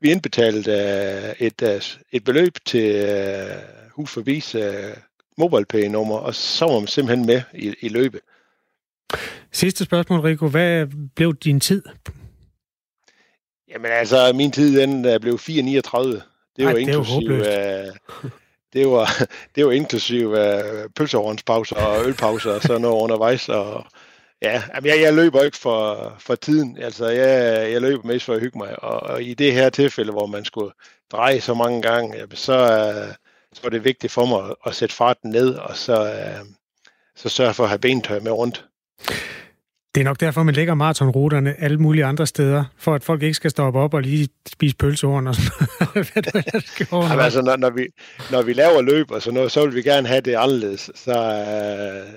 vi 0.00 0.10
indbetalte 0.10 0.70
uh, 0.70 1.46
et, 1.46 1.62
uh, 1.62 1.68
et 2.12 2.24
beløb 2.24 2.56
til 2.64 3.04
uh, 3.04 3.90
hus 3.90 4.12
forbis 4.12 4.54
uh, 4.54 4.62
MobilePay-nummer, 5.38 6.16
og 6.16 6.34
så 6.34 6.64
var 6.64 6.78
man 6.78 6.86
simpelthen 6.86 7.26
med 7.26 7.42
i, 7.54 7.74
i 7.80 7.88
løbet. 7.88 8.20
Sidste 9.52 9.84
spørgsmål, 9.84 10.20
Rico. 10.20 10.48
Hvad 10.48 10.86
blev 11.16 11.34
din 11.34 11.60
tid? 11.60 11.82
Jamen 13.68 13.90
altså, 13.90 14.32
min 14.32 14.50
tid 14.50 14.80
den 14.80 15.20
blev 15.20 15.34
4,39. 15.34 15.50
Det 16.56 16.66
var 16.66 16.76
inklusiv... 16.76 17.30
Uh, 17.30 18.30
det 18.72 18.88
var, 18.88 19.26
det 19.54 19.66
var 19.66 19.72
inklusiv 19.72 20.28
uh, 20.28 20.38
pølsehornspauser 20.96 21.76
og 21.76 22.06
ølpauser 22.06 22.52
og 22.52 22.62
sådan 22.62 22.80
noget 22.80 23.02
undervejs. 23.02 23.48
Og, 23.48 23.86
ja, 24.42 24.62
jeg, 24.84 25.00
jeg 25.00 25.14
løber 25.14 25.42
ikke 25.42 25.56
for, 25.56 26.14
for 26.18 26.34
tiden. 26.34 26.78
Altså, 26.78 27.08
jeg, 27.08 27.72
jeg 27.72 27.80
løber 27.80 28.06
mest 28.06 28.24
for 28.26 28.34
at 28.34 28.40
hygge 28.40 28.58
mig. 28.58 28.84
Og, 28.84 29.02
og 29.02 29.22
i 29.22 29.34
det 29.34 29.52
her 29.52 29.70
tilfælde, 29.70 30.12
hvor 30.12 30.26
man 30.26 30.44
skulle 30.44 30.72
dreje 31.12 31.40
så 31.40 31.54
mange 31.54 31.82
gange, 31.82 32.26
så, 32.34 32.52
øh, 32.52 33.14
så 33.52 33.60
er 33.64 33.70
det 33.70 33.84
vigtigt 33.84 34.12
for 34.12 34.26
mig 34.26 34.54
at 34.66 34.74
sætte 34.74 34.94
farten 34.94 35.30
ned, 35.30 35.54
og 35.54 35.76
så, 35.76 36.12
øh, 36.12 36.46
så 37.16 37.28
sørge 37.28 37.54
for 37.54 37.62
at 37.62 37.68
have 37.68 37.78
bentøj 37.78 38.20
med 38.20 38.32
rundt. 38.32 38.66
Det 39.94 40.00
er 40.00 40.04
nok 40.04 40.20
derfor, 40.20 40.42
man 40.42 40.54
lægger 40.54 40.74
maratonruterne 40.74 41.60
alle 41.60 41.78
mulige 41.78 42.04
andre 42.04 42.26
steder, 42.26 42.64
for 42.76 42.94
at 42.94 43.04
folk 43.04 43.22
ikke 43.22 43.34
skal 43.34 43.50
stoppe 43.50 43.78
op 43.78 43.94
og 43.94 44.02
lige 44.02 44.28
spise 44.48 44.76
pølsehorn 44.76 45.26
og 45.26 45.34
sådan 45.34 45.50
noget. 45.94 46.10
Jamen, 47.10 47.24
altså, 47.24 47.42
når, 47.42 47.56
når, 47.56 47.70
vi, 47.70 47.86
når 48.30 48.42
vi 48.42 48.52
laver 48.52 48.82
løb 48.82 49.10
og 49.10 49.22
sådan 49.22 49.34
noget, 49.34 49.52
så 49.52 49.66
vil 49.66 49.74
vi 49.74 49.82
gerne 49.82 50.08
have 50.08 50.20
det 50.20 50.34
anderledes. 50.34 50.90
Så, 50.94 51.12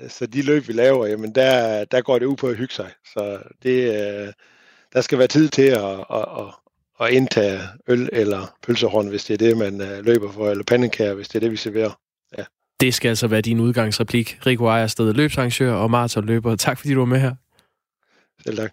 uh, 0.03 0.09
så 0.09 0.25
de 0.25 0.41
løb, 0.41 0.67
vi 0.67 0.73
laver, 0.73 1.07
jamen 1.07 1.35
der, 1.35 1.85
der 1.85 2.01
går 2.01 2.19
det 2.19 2.25
ud 2.25 2.35
på 2.35 2.47
at 2.47 2.57
hygge 2.57 2.73
sig. 2.73 2.89
Så 3.13 3.37
det, 3.63 3.89
uh, 3.89 4.33
der 4.93 5.01
skal 5.01 5.17
være 5.17 5.27
tid 5.27 5.49
til 5.49 5.67
at, 5.67 5.83
at, 6.13 6.25
at, 6.37 6.53
at 6.99 7.09
indtage 7.09 7.59
øl 7.87 8.09
eller 8.11 8.55
pølsehorn, 8.67 9.07
hvis 9.07 9.23
det 9.23 9.33
er 9.33 9.47
det, 9.47 9.57
man 9.57 9.81
uh, 9.81 10.05
løber 10.05 10.31
for, 10.31 10.49
eller 10.49 10.63
pandekager, 10.63 11.13
hvis 11.13 11.27
det 11.27 11.35
er 11.35 11.39
det, 11.39 11.51
vi 11.51 11.57
serverer. 11.57 11.99
Ja. 12.37 12.43
Det 12.79 12.93
skal 12.93 13.09
altså 13.09 13.27
være 13.27 13.41
din 13.41 13.59
udgangsreplik. 13.59 14.37
Rico 14.45 14.65
Ejersted, 14.65 15.13
løbsarrangør 15.13 15.73
og 15.73 15.91
maratonløber. 15.91 16.55
Tak 16.55 16.79
fordi 16.79 16.93
du 16.93 16.99
var 16.99 17.05
med 17.05 17.19
her. 17.19 17.35
Selv 18.45 18.57
tak. 18.57 18.71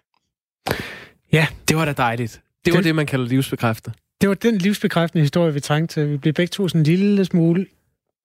Ja. 1.33 1.47
Det 1.69 1.77
var 1.77 1.85
da 1.85 1.93
dejligt. 1.93 2.41
Det 2.65 2.73
var 2.73 2.77
det, 2.77 2.85
det 2.85 2.95
man 2.95 3.05
kalder 3.05 3.25
livsbekræftet. 3.25 3.93
Det 4.21 4.29
var 4.29 4.35
den 4.35 4.57
livsbekræftende 4.57 5.21
historie, 5.21 5.53
vi 5.53 5.59
trængte 5.59 5.93
til. 5.93 6.11
Vi 6.11 6.17
blev 6.17 6.33
begge 6.33 6.51
to 6.51 6.67
sådan 6.67 6.81
en 6.81 6.85
lille 6.85 7.25
smule... 7.25 7.65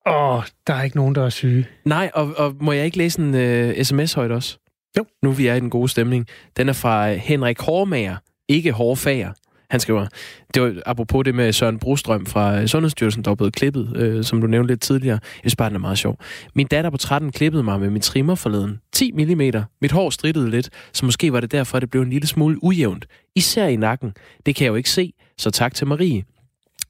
Åh, 0.07 0.43
der 0.67 0.73
er 0.73 0.83
ikke 0.83 0.95
nogen, 0.95 1.15
der 1.15 1.25
er 1.25 1.29
syge. 1.29 1.67
Nej, 1.85 2.11
og, 2.13 2.33
og 2.37 2.55
må 2.61 2.71
jeg 2.71 2.85
ikke 2.85 2.97
læse 2.97 3.21
en 3.21 3.33
uh, 3.33 3.83
sms 3.83 4.13
højt 4.13 4.31
også? 4.31 4.57
Jo. 4.97 5.05
Nu 5.23 5.31
vi 5.31 5.47
er 5.47 5.55
i 5.55 5.59
den 5.59 5.69
gode 5.69 5.89
stemning. 5.89 6.27
Den 6.57 6.69
er 6.69 6.73
fra 6.73 7.13
Henrik 7.13 7.61
Hårmager, 7.61 8.15
ikke 8.47 8.71
Hårfager. 8.71 9.33
Han 9.69 9.79
skriver, 9.79 10.07
det 10.53 10.61
var 10.61 10.73
apropos 10.85 11.23
det 11.25 11.35
med 11.35 11.53
Søren 11.53 11.79
Brostrøm 11.79 12.25
fra 12.25 12.61
øh, 12.61 12.67
Sundhedsstyrelsen, 12.67 13.23
der 13.23 13.31
var 13.31 13.35
blevet 13.35 13.55
klippet, 13.55 13.97
øh, 13.97 14.23
som 14.23 14.41
du 14.41 14.47
nævnte 14.47 14.67
lidt 14.73 14.81
tidligere. 14.81 15.19
Jeg 15.23 15.41
synes 15.41 15.55
bare, 15.55 15.69
den 15.69 15.75
er 15.75 15.79
meget 15.79 15.97
sjov. 15.97 16.19
Min 16.55 16.67
datter 16.67 16.89
på 16.89 16.97
13 16.97 17.31
klippede 17.31 17.63
mig 17.63 17.79
med 17.79 17.89
min 17.89 18.01
trimmer 18.01 18.35
forleden. 18.35 18.79
10 18.93 19.11
mm. 19.11 19.63
Mit 19.81 19.91
hår 19.91 20.09
strittede 20.09 20.49
lidt, 20.49 20.69
så 20.93 21.05
måske 21.05 21.33
var 21.33 21.39
det 21.39 21.51
derfor, 21.51 21.79
det 21.79 21.89
blev 21.89 22.01
en 22.01 22.09
lille 22.09 22.27
smule 22.27 22.63
ujævnt. 22.63 23.05
Især 23.35 23.67
i 23.67 23.75
nakken. 23.75 24.13
Det 24.45 24.55
kan 24.55 24.65
jeg 24.65 24.71
jo 24.71 24.75
ikke 24.75 24.89
se, 24.89 25.13
så 25.37 25.51
tak 25.51 25.73
til 25.73 25.87
Marie. 25.87 26.23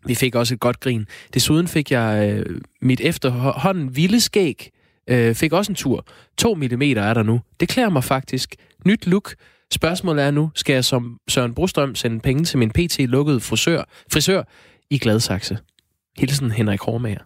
Vi 0.05 0.15
fik 0.15 0.35
også 0.35 0.53
et 0.53 0.59
godt 0.59 0.79
grin. 0.79 1.05
Desuden 1.33 1.67
fik 1.67 1.91
jeg 1.91 2.33
øh, 2.33 2.61
mit 2.81 3.01
efterhånden 3.01 3.95
vilde 3.95 4.19
skæg, 4.19 4.69
øh, 5.07 5.35
fik 5.35 5.53
også 5.53 5.71
en 5.71 5.75
tur. 5.75 6.05
2 6.37 6.55
mm 6.55 6.81
er 6.81 7.13
der 7.13 7.23
nu. 7.23 7.41
Det 7.59 7.69
klæder 7.69 7.89
mig 7.89 8.03
faktisk. 8.03 8.55
Nyt 8.85 9.07
look. 9.07 9.33
Spørgsmålet 9.73 10.25
er 10.25 10.31
nu, 10.31 10.51
skal 10.55 10.73
jeg 10.73 10.85
som 10.85 11.17
Søren 11.27 11.53
Brostrøm 11.53 11.95
sende 11.95 12.19
penge 12.19 12.43
til 12.43 12.57
min 12.57 12.71
PT-lukkede 12.71 13.39
frisør, 13.39 13.83
frisør 14.11 14.43
i 14.89 14.97
Gladsaxe? 14.97 15.57
Hilsen 16.17 16.51
Henrik 16.51 16.81
Hormager. 16.81 17.19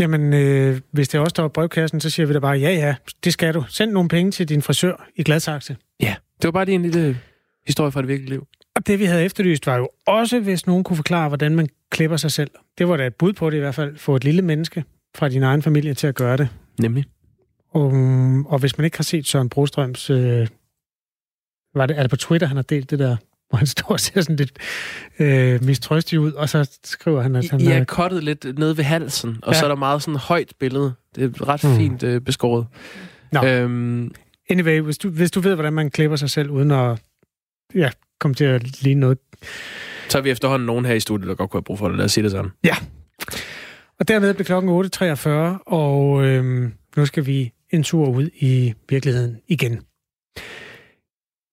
Jamen, 0.00 0.32
øh, 0.32 0.80
hvis 0.92 1.08
det 1.08 1.20
også 1.20 1.30
står 1.30 1.46
i 1.46 1.48
brevkassen, 1.48 2.00
så 2.00 2.10
siger 2.10 2.26
vi 2.26 2.32
da 2.32 2.38
bare, 2.38 2.58
ja, 2.58 2.70
ja, 2.70 2.94
det 3.24 3.32
skal 3.32 3.54
du. 3.54 3.64
Send 3.68 3.90
nogle 3.90 4.08
penge 4.08 4.30
til 4.32 4.48
din 4.48 4.62
frisør 4.62 5.08
i 5.16 5.22
Gladsaxe. 5.22 5.76
Ja, 6.00 6.14
det 6.42 6.44
var 6.44 6.50
bare 6.50 6.68
en 6.68 6.82
lille 6.82 7.18
historie 7.66 7.92
fra 7.92 8.00
det 8.00 8.08
virkelige 8.08 8.30
liv. 8.30 8.46
Og 8.76 8.86
det, 8.86 8.98
vi 8.98 9.04
havde 9.04 9.24
efterlyst, 9.24 9.66
var 9.66 9.76
jo 9.76 9.88
også, 10.06 10.40
hvis 10.40 10.66
nogen 10.66 10.84
kunne 10.84 10.96
forklare, 10.96 11.28
hvordan 11.28 11.54
man 11.54 11.68
klipper 11.90 12.16
sig 12.16 12.32
selv. 12.32 12.50
Det 12.78 12.88
var 12.88 12.96
da 12.96 13.06
et 13.06 13.14
bud 13.14 13.32
på 13.32 13.50
det 13.50 13.56
i 13.56 13.60
hvert 13.60 13.74
fald, 13.74 13.96
få 13.96 14.16
et 14.16 14.24
lille 14.24 14.42
menneske 14.42 14.84
fra 15.16 15.28
din 15.28 15.42
egen 15.42 15.62
familie 15.62 15.94
til 15.94 16.06
at 16.06 16.14
gøre 16.14 16.36
det. 16.36 16.48
Nemlig. 16.78 17.04
Og, 17.70 17.92
og 18.46 18.58
hvis 18.58 18.78
man 18.78 18.84
ikke 18.84 18.98
har 18.98 19.02
set 19.02 19.26
Søren 19.26 19.48
Brostrøms 19.48 20.10
øh, 20.10 20.46
var 21.74 21.86
det, 21.86 21.98
er 21.98 22.02
det 22.02 22.10
på 22.10 22.16
Twitter, 22.16 22.46
han 22.46 22.56
har 22.56 22.62
delt 22.62 22.90
det 22.90 22.98
der, 22.98 23.16
hvor 23.48 23.56
han 23.56 23.66
står 23.66 23.88
og 23.88 24.00
ser 24.00 24.20
sådan 24.20 24.36
lidt 24.36 24.52
øh, 25.18 25.64
mistrøstig 25.64 26.20
ud, 26.20 26.32
og 26.32 26.48
så 26.48 26.78
skriver 26.84 27.22
han, 27.22 27.36
at 27.36 27.50
han... 27.50 27.60
Jeg 27.60 27.76
har 27.76 27.84
kottet 27.84 28.24
lidt 28.24 28.58
ned 28.58 28.72
ved 28.72 28.84
halsen, 28.84 29.38
og 29.42 29.52
ja. 29.52 29.58
så 29.58 29.64
er 29.64 29.68
der 29.68 29.76
meget 29.76 30.02
sådan 30.02 30.16
højt 30.16 30.52
billede. 30.60 30.92
Det 31.14 31.24
er 31.24 31.48
ret 31.48 31.64
mm. 31.64 31.76
fint 31.76 32.02
øh, 32.02 32.20
beskåret. 32.20 32.66
Nå. 33.32 33.44
Øhm, 33.44 34.14
anyway, 34.50 34.80
hvis 34.80 34.98
du, 34.98 35.08
hvis 35.08 35.30
du 35.30 35.40
ved, 35.40 35.54
hvordan 35.54 35.72
man 35.72 35.90
klipper 35.90 36.16
sig 36.16 36.30
selv, 36.30 36.50
uden 36.50 36.70
at 36.70 37.02
ja, 37.74 37.90
komme 38.20 38.34
til 38.34 38.44
at 38.44 38.82
ligne 38.82 39.00
noget... 39.00 39.18
Så 40.08 40.18
er 40.18 40.22
vi 40.22 40.30
efterhånden 40.30 40.66
nogen 40.66 40.84
her 40.84 40.94
i 40.94 41.00
studiet, 41.00 41.28
der 41.28 41.34
godt 41.34 41.50
kunne 41.50 41.58
have 41.58 41.64
brug 41.64 41.78
for 41.78 41.88
det. 41.88 41.96
Lad 41.96 42.04
os 42.04 42.12
sige 42.12 42.24
det 42.24 42.30
sådan. 42.30 42.50
Ja. 42.64 42.76
Og 44.00 44.08
dermed 44.08 44.34
blev 44.34 44.44
klokken 44.44 44.84
8.43, 44.84 45.28
og 45.66 46.24
øhm, 46.24 46.72
nu 46.96 47.06
skal 47.06 47.26
vi 47.26 47.52
en 47.70 47.82
tur 47.82 48.08
ud 48.08 48.28
i 48.40 48.74
virkeligheden 48.88 49.36
igen. 49.48 49.80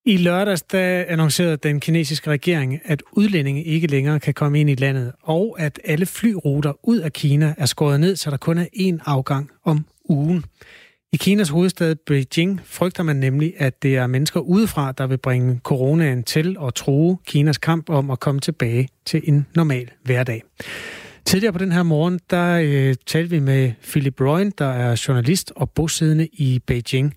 I 0.07 0.17
lørdags 0.17 0.61
der 0.61 1.03
annoncerede 1.07 1.57
den 1.57 1.79
kinesiske 1.79 2.29
regering, 2.29 2.79
at 2.85 3.03
udlændinge 3.11 3.63
ikke 3.63 3.87
længere 3.87 4.19
kan 4.19 4.33
komme 4.33 4.59
ind 4.59 4.69
i 4.69 4.75
landet, 4.75 5.11
og 5.21 5.55
at 5.59 5.79
alle 5.83 6.05
flyruter 6.05 6.73
ud 6.83 6.97
af 6.97 7.13
Kina 7.13 7.53
er 7.57 7.65
skåret 7.65 7.99
ned, 7.99 8.15
så 8.15 8.31
der 8.31 8.37
kun 8.37 8.57
er 8.57 8.65
én 8.75 8.97
afgang 9.05 9.49
om 9.63 9.85
ugen. 10.09 10.43
I 11.13 11.17
Kinas 11.17 11.49
hovedstad 11.49 11.95
Beijing 11.95 12.61
frygter 12.65 13.03
man 13.03 13.15
nemlig, 13.15 13.53
at 13.57 13.83
det 13.83 13.95
er 13.95 14.07
mennesker 14.07 14.39
udefra, 14.39 14.91
der 14.91 15.07
vil 15.07 15.17
bringe 15.17 15.59
coronaen 15.63 16.23
til 16.23 16.57
og 16.57 16.75
true 16.75 17.17
Kinas 17.25 17.57
kamp 17.57 17.89
om 17.89 18.11
at 18.11 18.19
komme 18.19 18.41
tilbage 18.41 18.87
til 19.05 19.21
en 19.23 19.47
normal 19.55 19.89
hverdag. 20.03 20.43
Tidligere 21.25 21.53
på 21.53 21.59
den 21.59 21.71
her 21.71 21.83
morgen, 21.83 22.19
der 22.29 22.59
øh, 22.63 22.95
talte 23.05 23.29
vi 23.29 23.39
med 23.39 23.71
Philip 23.83 24.21
Royen, 24.21 24.53
der 24.57 24.69
er 24.69 25.03
journalist 25.07 25.53
og 25.55 25.69
bosiddende 25.69 26.27
i 26.33 26.59
Beijing. 26.67 27.13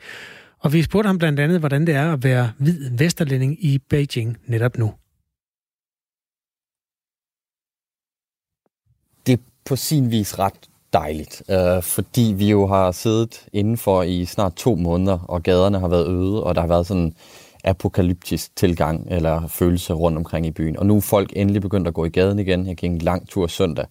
Og 0.61 0.73
vi 0.73 0.83
spurgte 0.83 1.07
ham 1.07 1.19
blandt 1.19 1.41
andet, 1.41 1.59
hvordan 1.59 1.87
det 1.87 1.95
er 1.95 2.13
at 2.13 2.25
være 2.25 2.53
hvid 2.59 2.91
vesterlænding 2.99 3.65
i 3.65 3.79
Beijing 3.79 4.37
netop 4.47 4.79
nu. 4.79 4.93
Det 9.27 9.33
er 9.33 9.43
på 9.65 9.77
sin 9.77 10.11
vis 10.11 10.39
ret 10.39 10.69
dejligt, 10.93 11.43
øh, 11.51 11.83
fordi 11.83 12.35
vi 12.37 12.51
jo 12.51 12.67
har 12.67 12.93
siddet 12.93 13.47
indenfor 13.53 14.03
i 14.03 14.25
snart 14.25 14.55
to 14.55 14.75
måneder, 14.75 15.19
og 15.19 15.43
gaderne 15.43 15.81
har 15.81 15.89
været 15.89 16.09
øde, 16.09 16.45
og 16.45 16.55
der 16.55 16.61
har 16.61 16.69
været 16.69 16.87
sådan 16.87 17.15
apokalyptisk 17.65 18.57
tilgang 18.57 19.07
eller 19.11 19.47
følelse 19.47 19.93
rundt 19.93 20.19
omkring 20.19 20.47
i 20.47 20.51
byen. 20.51 20.77
Og 20.77 20.87
nu 20.87 20.97
er 20.97 21.01
folk 21.01 21.33
endelig 21.37 21.63
begyndt 21.63 21.89
at 21.89 21.95
gå 21.95 22.05
i 22.05 22.09
gaden 22.09 22.39
igen. 22.39 22.67
Jeg 22.67 22.77
gik 22.77 22.91
en 22.91 22.99
lang 22.99 23.29
tur 23.29 23.47
søndag 23.47 23.87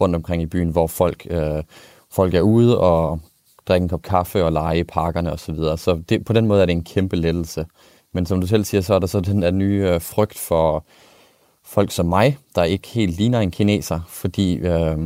rundt 0.00 0.16
omkring 0.16 0.42
i 0.42 0.46
byen, 0.46 0.68
hvor 0.68 0.86
folk, 0.86 1.26
øh, 1.30 1.62
folk 2.10 2.34
er 2.34 2.40
ude 2.40 2.80
og 2.80 3.20
drikke 3.68 3.82
en 3.82 3.88
kop 3.88 4.02
kaffe 4.02 4.44
og 4.44 4.52
lege 4.52 4.78
i 4.78 4.84
parkerne 4.84 5.32
osv. 5.32 5.38
Så, 5.38 5.52
videre. 5.52 5.78
så 5.78 6.02
det, 6.08 6.24
på 6.24 6.32
den 6.32 6.46
måde 6.46 6.62
er 6.62 6.66
det 6.66 6.72
en 6.72 6.84
kæmpe 6.84 7.16
lettelse. 7.16 7.66
Men 8.14 8.26
som 8.26 8.40
du 8.40 8.46
selv 8.46 8.64
siger, 8.64 8.80
så 8.80 8.94
er 8.94 8.98
der 8.98 9.06
så 9.06 9.20
den 9.20 9.42
der 9.42 9.50
nye 9.50 9.88
øh, 9.88 10.00
frygt 10.00 10.38
for 10.38 10.86
folk 11.64 11.90
som 11.90 12.06
mig, 12.06 12.38
der 12.54 12.64
ikke 12.64 12.88
helt 12.88 13.16
ligner 13.16 13.40
en 13.40 13.50
kineser, 13.50 14.00
fordi 14.08 14.54
øh, 14.56 14.96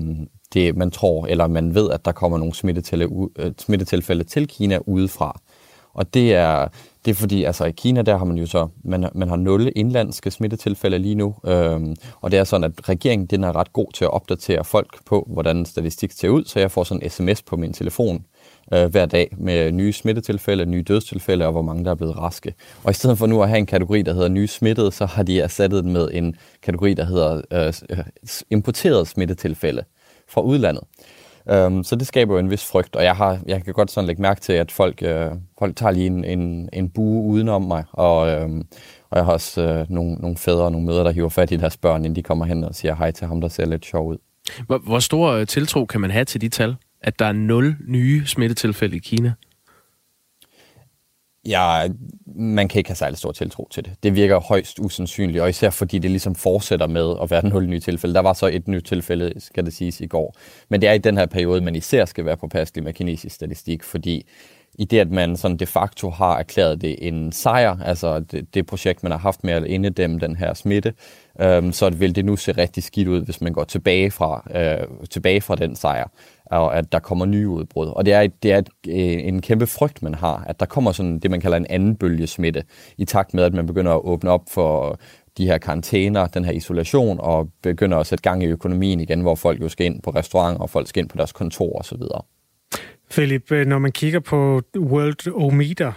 det, 0.54 0.76
man 0.76 0.90
tror, 0.90 1.26
eller 1.26 1.46
man 1.46 1.74
ved, 1.74 1.90
at 1.90 2.04
der 2.04 2.12
kommer 2.12 2.38
nogle 2.38 2.54
smittetilfælde, 2.54 3.28
øh, 3.38 3.52
smittetilfælde 3.58 4.24
til 4.24 4.48
Kina 4.48 4.78
udefra. 4.86 5.40
Og 5.94 6.14
det 6.14 6.34
er, 6.34 6.68
det 7.04 7.10
er 7.10 7.14
fordi, 7.14 7.44
altså 7.44 7.64
i 7.64 7.70
Kina, 7.70 8.02
der 8.02 8.16
har 8.16 8.24
man 8.24 8.38
jo 8.38 8.46
så, 8.46 8.68
man, 8.84 9.08
man 9.14 9.28
har 9.28 9.36
nul 9.36 9.72
indlandske 9.76 10.30
smittetilfælde 10.30 10.98
lige 10.98 11.14
nu, 11.14 11.34
øhm, 11.44 11.96
og 12.20 12.30
det 12.30 12.38
er 12.38 12.44
sådan, 12.44 12.64
at 12.64 12.88
regeringen 12.88 13.26
den 13.26 13.44
er 13.44 13.56
ret 13.56 13.72
god 13.72 13.92
til 13.94 14.04
at 14.04 14.10
opdatere 14.10 14.64
folk 14.64 15.04
på, 15.04 15.28
hvordan 15.30 15.66
statistik 15.66 16.12
ser 16.12 16.28
ud, 16.28 16.44
så 16.44 16.60
jeg 16.60 16.70
får 16.70 16.84
sådan 16.84 17.02
en 17.02 17.10
sms 17.10 17.42
på 17.42 17.56
min 17.56 17.72
telefon, 17.72 18.24
øh, 18.72 18.86
hver 18.90 19.06
dag 19.06 19.34
med 19.38 19.72
nye 19.72 19.92
smittetilfælde, 19.92 20.66
nye 20.66 20.82
dødstilfælde 20.82 21.46
og 21.46 21.52
hvor 21.52 21.62
mange 21.62 21.84
der 21.84 21.90
er 21.90 21.94
blevet 21.94 22.18
raske. 22.18 22.54
Og 22.84 22.90
i 22.90 22.94
stedet 22.94 23.18
for 23.18 23.26
nu 23.26 23.42
at 23.42 23.48
have 23.48 23.58
en 23.58 23.66
kategori, 23.66 24.02
der 24.02 24.12
hedder 24.12 24.28
nye 24.28 24.46
smittede, 24.46 24.92
så 24.92 25.06
har 25.06 25.22
de 25.22 25.40
erstattet 25.40 25.84
den 25.84 25.92
med 25.92 26.08
en 26.12 26.36
kategori, 26.62 26.94
der 26.94 27.04
hedder 27.04 27.42
øh, 27.52 27.98
øh 27.98 28.04
importerede 28.50 29.06
smittetilfælde 29.06 29.84
fra 30.28 30.40
udlandet. 30.40 30.82
Øhm, 31.50 31.84
så 31.84 31.96
det 31.96 32.06
skaber 32.06 32.34
jo 32.34 32.38
en 32.38 32.50
vis 32.50 32.64
frygt, 32.64 32.96
og 32.96 33.04
jeg, 33.04 33.16
har, 33.16 33.38
jeg 33.46 33.64
kan 33.64 33.74
godt 33.74 33.90
sådan 33.90 34.06
lægge 34.06 34.22
mærke 34.22 34.40
til, 34.40 34.52
at 34.52 34.72
folk, 34.72 35.02
øh, 35.02 35.30
folk 35.58 35.76
tager 35.76 35.90
lige 35.90 36.06
en, 36.06 36.24
en, 36.24 36.68
en 36.72 36.90
bue 36.90 37.22
udenom 37.22 37.62
mig, 37.62 37.84
og, 37.92 38.28
øh, 38.28 38.50
og 39.10 39.16
jeg 39.16 39.24
har 39.24 39.32
også 39.32 39.62
øh, 39.62 39.86
nogle, 39.88 40.14
nogle 40.14 40.36
fædre 40.36 40.64
og 40.64 40.72
nogle 40.72 40.86
mødre, 40.86 41.04
der 41.04 41.10
hiver 41.10 41.28
fat 41.28 41.50
i 41.50 41.56
deres 41.56 41.76
børn, 41.76 42.04
inden 42.04 42.16
de 42.16 42.22
kommer 42.22 42.44
hen 42.44 42.64
og 42.64 42.74
siger 42.74 42.94
hej 42.94 43.10
til 43.10 43.26
ham, 43.26 43.40
der 43.40 43.48
ser 43.48 43.66
lidt 43.66 43.86
sjov 43.86 44.08
ud. 44.08 44.16
Hvor, 44.66 44.78
hvor 44.78 44.98
stor 44.98 45.30
øh, 45.30 45.46
tiltro 45.46 45.84
kan 45.84 46.00
man 46.00 46.10
have 46.10 46.24
til 46.24 46.40
de 46.40 46.48
tal, 46.48 46.76
at 47.02 47.18
der 47.18 47.26
er 47.26 47.32
nul 47.32 47.76
nye 47.86 48.26
smittetilfælde 48.26 48.96
i 48.96 48.98
Kina? 48.98 49.32
Ja, 51.46 51.88
man 52.36 52.68
kan 52.68 52.78
ikke 52.78 52.90
have 52.90 52.96
særlig 52.96 53.18
stor 53.18 53.32
tiltro 53.32 53.68
til 53.70 53.84
det. 53.84 53.92
Det 54.02 54.14
virker 54.14 54.40
højst 54.40 54.78
usandsynligt, 54.78 55.42
og 55.42 55.48
især 55.48 55.70
fordi 55.70 55.98
det 55.98 56.10
ligesom 56.10 56.34
fortsætter 56.34 56.86
med 56.86 57.14
at 57.22 57.30
være 57.30 57.48
nul 57.52 57.66
nye 57.66 57.80
tilfælde. 57.80 58.14
Der 58.14 58.20
var 58.20 58.32
så 58.32 58.46
et 58.46 58.68
nyt 58.68 58.84
tilfælde, 58.84 59.32
skal 59.38 59.64
det 59.64 59.72
siges, 59.72 60.00
i 60.00 60.06
går. 60.06 60.36
Men 60.68 60.80
det 60.80 60.88
er 60.88 60.92
i 60.92 60.98
den 60.98 61.18
her 61.18 61.26
periode, 61.26 61.60
man 61.60 61.76
især 61.76 62.04
skal 62.04 62.24
være 62.24 62.36
påpasselig 62.36 62.84
med 62.84 62.92
kinesisk 62.92 63.34
statistik, 63.34 63.82
fordi 63.82 64.26
i 64.74 64.84
det, 64.84 64.98
at 64.98 65.10
man 65.10 65.36
sådan 65.36 65.56
de 65.56 65.66
facto 65.66 66.10
har 66.10 66.38
erklæret 66.38 66.80
det 66.80 67.08
en 67.08 67.32
sejr, 67.32 67.78
altså 67.84 68.20
det, 68.20 68.54
det 68.54 68.66
projekt, 68.66 69.02
man 69.02 69.12
har 69.12 69.18
haft 69.18 69.44
med 69.44 69.52
at 69.52 69.64
inddæmme 69.64 70.18
den 70.18 70.36
her 70.36 70.54
smitte, 70.54 70.94
øhm, 71.40 71.72
så 71.72 71.90
vil 71.90 72.16
det 72.16 72.24
nu 72.24 72.36
se 72.36 72.52
rigtig 72.52 72.82
skidt 72.82 73.08
ud, 73.08 73.24
hvis 73.24 73.40
man 73.40 73.52
går 73.52 73.64
tilbage 73.64 74.10
fra, 74.10 74.50
øh, 74.54 75.06
tilbage 75.10 75.40
fra 75.40 75.56
den 75.56 75.76
sejr 75.76 76.08
og 76.46 76.76
at 76.76 76.92
der 76.92 76.98
kommer 76.98 77.24
nye 77.26 77.48
udbrud. 77.48 77.86
Og 77.86 78.06
det 78.06 78.14
er, 78.14 78.26
det 78.42 78.52
er 78.52 78.58
et, 78.58 78.68
øh, 78.88 79.26
en 79.26 79.42
kæmpe 79.42 79.66
frygt, 79.66 80.02
man 80.02 80.14
har, 80.14 80.44
at 80.46 80.60
der 80.60 80.66
kommer 80.66 80.92
sådan 80.92 81.18
det, 81.18 81.30
man 81.30 81.40
kalder 81.40 81.56
en 81.56 81.66
anden 81.70 81.96
bølge 81.96 82.26
smitte, 82.26 82.64
i 82.96 83.04
takt 83.04 83.34
med, 83.34 83.44
at 83.44 83.54
man 83.54 83.66
begynder 83.66 83.92
at 83.92 84.00
åbne 84.04 84.30
op 84.30 84.42
for 84.48 84.98
de 85.38 85.46
her 85.46 85.58
karantæner, 85.58 86.26
den 86.26 86.44
her 86.44 86.52
isolation, 86.52 87.20
og 87.20 87.48
begynder 87.62 87.98
at 87.98 88.06
sætte 88.06 88.22
gang 88.22 88.42
i 88.42 88.46
økonomien 88.46 89.00
igen, 89.00 89.20
hvor 89.20 89.34
folk 89.34 89.60
jo 89.60 89.68
skal 89.68 89.86
ind 89.86 90.02
på 90.02 90.10
restauranter, 90.10 90.60
og 90.60 90.70
folk 90.70 90.88
skal 90.88 91.00
ind 91.00 91.08
på 91.08 91.16
deres 91.16 91.32
kontor 91.32 91.78
osv. 91.78 92.02
Philip, 93.10 93.52
øh, 93.52 93.66
når 93.66 93.78
man 93.78 93.92
kigger 93.92 94.20
på 94.20 94.62
World 94.76 95.32
Ometer, 95.34 95.92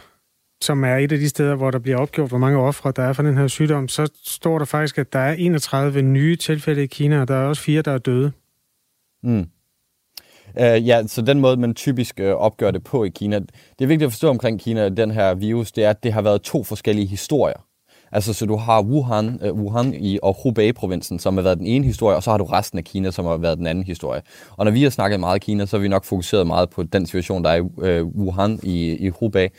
som 0.61 0.83
er 0.83 0.95
et 0.95 1.11
af 1.11 1.19
de 1.19 1.29
steder, 1.29 1.55
hvor 1.55 1.71
der 1.71 1.79
bliver 1.79 1.97
opgjort, 1.97 2.29
hvor 2.29 2.37
mange 2.37 2.59
ofre 2.59 2.93
der 2.95 3.03
er 3.03 3.13
for 3.13 3.23
den 3.23 3.37
her 3.37 3.47
sygdom, 3.47 3.87
så 3.87 4.07
står 4.23 4.57
der 4.57 4.65
faktisk, 4.65 4.97
at 4.97 5.13
der 5.13 5.19
er 5.19 5.33
31 5.33 6.01
nye 6.01 6.35
tilfælde 6.35 6.83
i 6.83 6.87
Kina, 6.87 7.21
og 7.21 7.27
der 7.27 7.35
er 7.35 7.47
også 7.47 7.61
fire, 7.61 7.81
der 7.81 7.91
er 7.91 7.97
døde. 7.97 8.31
Mm. 9.23 9.45
Øh, 10.59 10.87
ja, 10.87 11.07
så 11.07 11.21
den 11.21 11.39
måde, 11.39 11.57
man 11.57 11.73
typisk 11.73 12.19
øh, 12.19 12.33
opgør 12.33 12.71
det 12.71 12.83
på 12.83 13.03
i 13.03 13.09
Kina, 13.09 13.39
det 13.39 13.81
er 13.81 13.87
vigtigt 13.87 14.05
at 14.05 14.11
forstå 14.11 14.29
omkring 14.29 14.59
Kina, 14.59 14.89
den 14.89 15.11
her 15.11 15.33
virus, 15.33 15.71
det 15.71 15.83
er, 15.83 15.89
at 15.89 16.03
det 16.03 16.13
har 16.13 16.21
været 16.21 16.41
to 16.41 16.63
forskellige 16.63 17.07
historier. 17.07 17.65
Altså, 18.11 18.33
så 18.33 18.45
du 18.45 18.55
har 18.55 18.81
Wuhan, 18.81 19.39
øh, 19.41 19.53
Wuhan 19.53 19.93
i, 19.93 20.19
og 20.23 20.35
Hubei-provinsen, 20.43 21.19
som 21.19 21.37
har 21.37 21.41
været 21.41 21.57
den 21.57 21.67
ene 21.67 21.85
historie, 21.85 22.15
og 22.15 22.23
så 22.23 22.31
har 22.31 22.37
du 22.37 22.43
resten 22.43 22.77
af 22.77 22.83
Kina, 22.83 23.11
som 23.11 23.25
har 23.25 23.37
været 23.37 23.57
den 23.57 23.67
anden 23.67 23.83
historie. 23.83 24.21
Og 24.57 24.65
når 24.65 24.71
vi 24.71 24.83
har 24.83 24.89
snakket 24.89 25.19
meget 25.19 25.41
Kina, 25.41 25.65
så 25.65 25.77
har 25.77 25.81
vi 25.81 25.87
nok 25.87 26.05
fokuseret 26.05 26.47
meget 26.47 26.69
på 26.69 26.83
den 26.83 27.05
situation, 27.05 27.43
der 27.43 27.49
er 27.49 27.55
i 27.55 27.87
øh, 27.87 28.05
Wuhan 28.05 28.59
i, 28.63 28.95
i 28.95 29.09
Hubei 29.09 29.49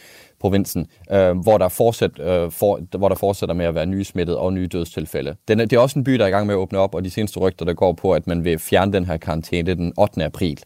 provinsen, 0.41 0.87
øh, 1.13 1.39
hvor, 1.39 1.59
der 1.59 1.69
fortsat, 1.69 2.21
øh, 2.21 2.51
for, 2.51 2.97
hvor 2.99 3.09
der 3.09 3.17
fortsætter 3.17 3.55
med 3.55 3.65
at 3.65 3.75
være 3.75 3.87
nye 3.87 4.05
smittede 4.05 4.39
og 4.39 4.53
nye 4.53 4.67
dødstilfælde. 4.67 5.37
Den 5.49 5.61
er, 5.61 5.65
det 5.65 5.77
er 5.77 5.81
også 5.81 5.99
en 5.99 6.05
by, 6.05 6.13
der 6.13 6.25
er 6.25 6.29
i 6.29 6.31
gang 6.31 6.47
med 6.47 6.55
at 6.55 6.59
åbne 6.59 6.79
op, 6.79 6.95
og 6.95 7.05
de 7.05 7.11
seneste 7.11 7.41
rygter, 7.41 7.65
der 7.65 7.75
går 7.75 7.93
på, 7.93 8.13
at 8.13 8.27
man 8.27 8.45
vil 8.45 8.59
fjerne 8.59 8.93
den 8.93 9.05
her 9.05 9.17
karantæne 9.17 9.75
den 9.75 9.93
8. 9.99 10.25
april. 10.25 10.59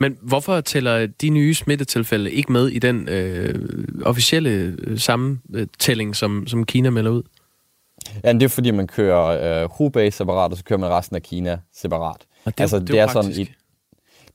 Men 0.00 0.16
hvorfor 0.22 0.60
tæller 0.60 1.06
de 1.06 1.30
nye 1.30 1.54
smittetilfælde 1.54 2.30
ikke 2.30 2.52
med 2.52 2.68
i 2.68 2.78
den 2.78 3.08
øh, 3.08 3.54
officielle 4.02 4.50
øh, 4.78 4.98
sammentælling, 4.98 6.16
som, 6.16 6.46
som 6.46 6.64
Kina 6.64 6.90
melder 6.90 7.10
ud? 7.10 7.22
Ja, 8.24 8.32
det 8.32 8.42
er 8.42 8.48
fordi, 8.48 8.70
man 8.70 8.86
kører 8.86 9.62
øh, 9.62 9.70
Hubei 9.78 10.10
separat, 10.10 10.50
og 10.50 10.56
så 10.56 10.64
kører 10.64 10.78
man 10.78 10.90
resten 10.90 11.16
af 11.16 11.22
Kina 11.22 11.58
separat. 11.74 12.26
Og 12.44 12.58
det, 12.58 12.60
altså, 12.60 12.78
det, 12.78 12.88
det 12.88 12.98
er, 12.98 13.06
sådan 13.06 13.30
i, 13.30 13.50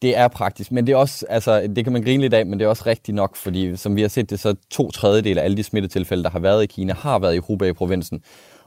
det 0.01 0.17
er 0.17 0.27
praktisk, 0.27 0.71
men 0.71 0.87
det 0.87 0.93
er 0.93 0.97
også, 0.97 1.25
altså, 1.29 1.67
det 1.75 1.83
kan 1.83 1.93
man 1.93 2.03
grine 2.03 2.21
lidt 2.21 2.33
af, 2.33 2.45
men 2.45 2.59
det 2.59 2.65
er 2.65 2.69
også 2.69 2.83
rigtigt 2.85 3.15
nok, 3.15 3.35
fordi 3.35 3.75
som 3.75 3.95
vi 3.95 4.01
har 4.01 4.09
set 4.09 4.29
det, 4.29 4.39
så 4.39 4.55
to 4.69 4.91
tredjedel 4.91 5.37
af 5.37 5.43
alle 5.43 5.57
de 5.57 5.63
smittetilfælde, 5.63 6.23
der 6.23 6.29
har 6.29 6.39
været 6.39 6.63
i 6.63 6.65
Kina, 6.65 6.93
har 6.93 7.19
været 7.19 7.35
i 7.35 7.39
Hubei-provinsen 7.39 8.21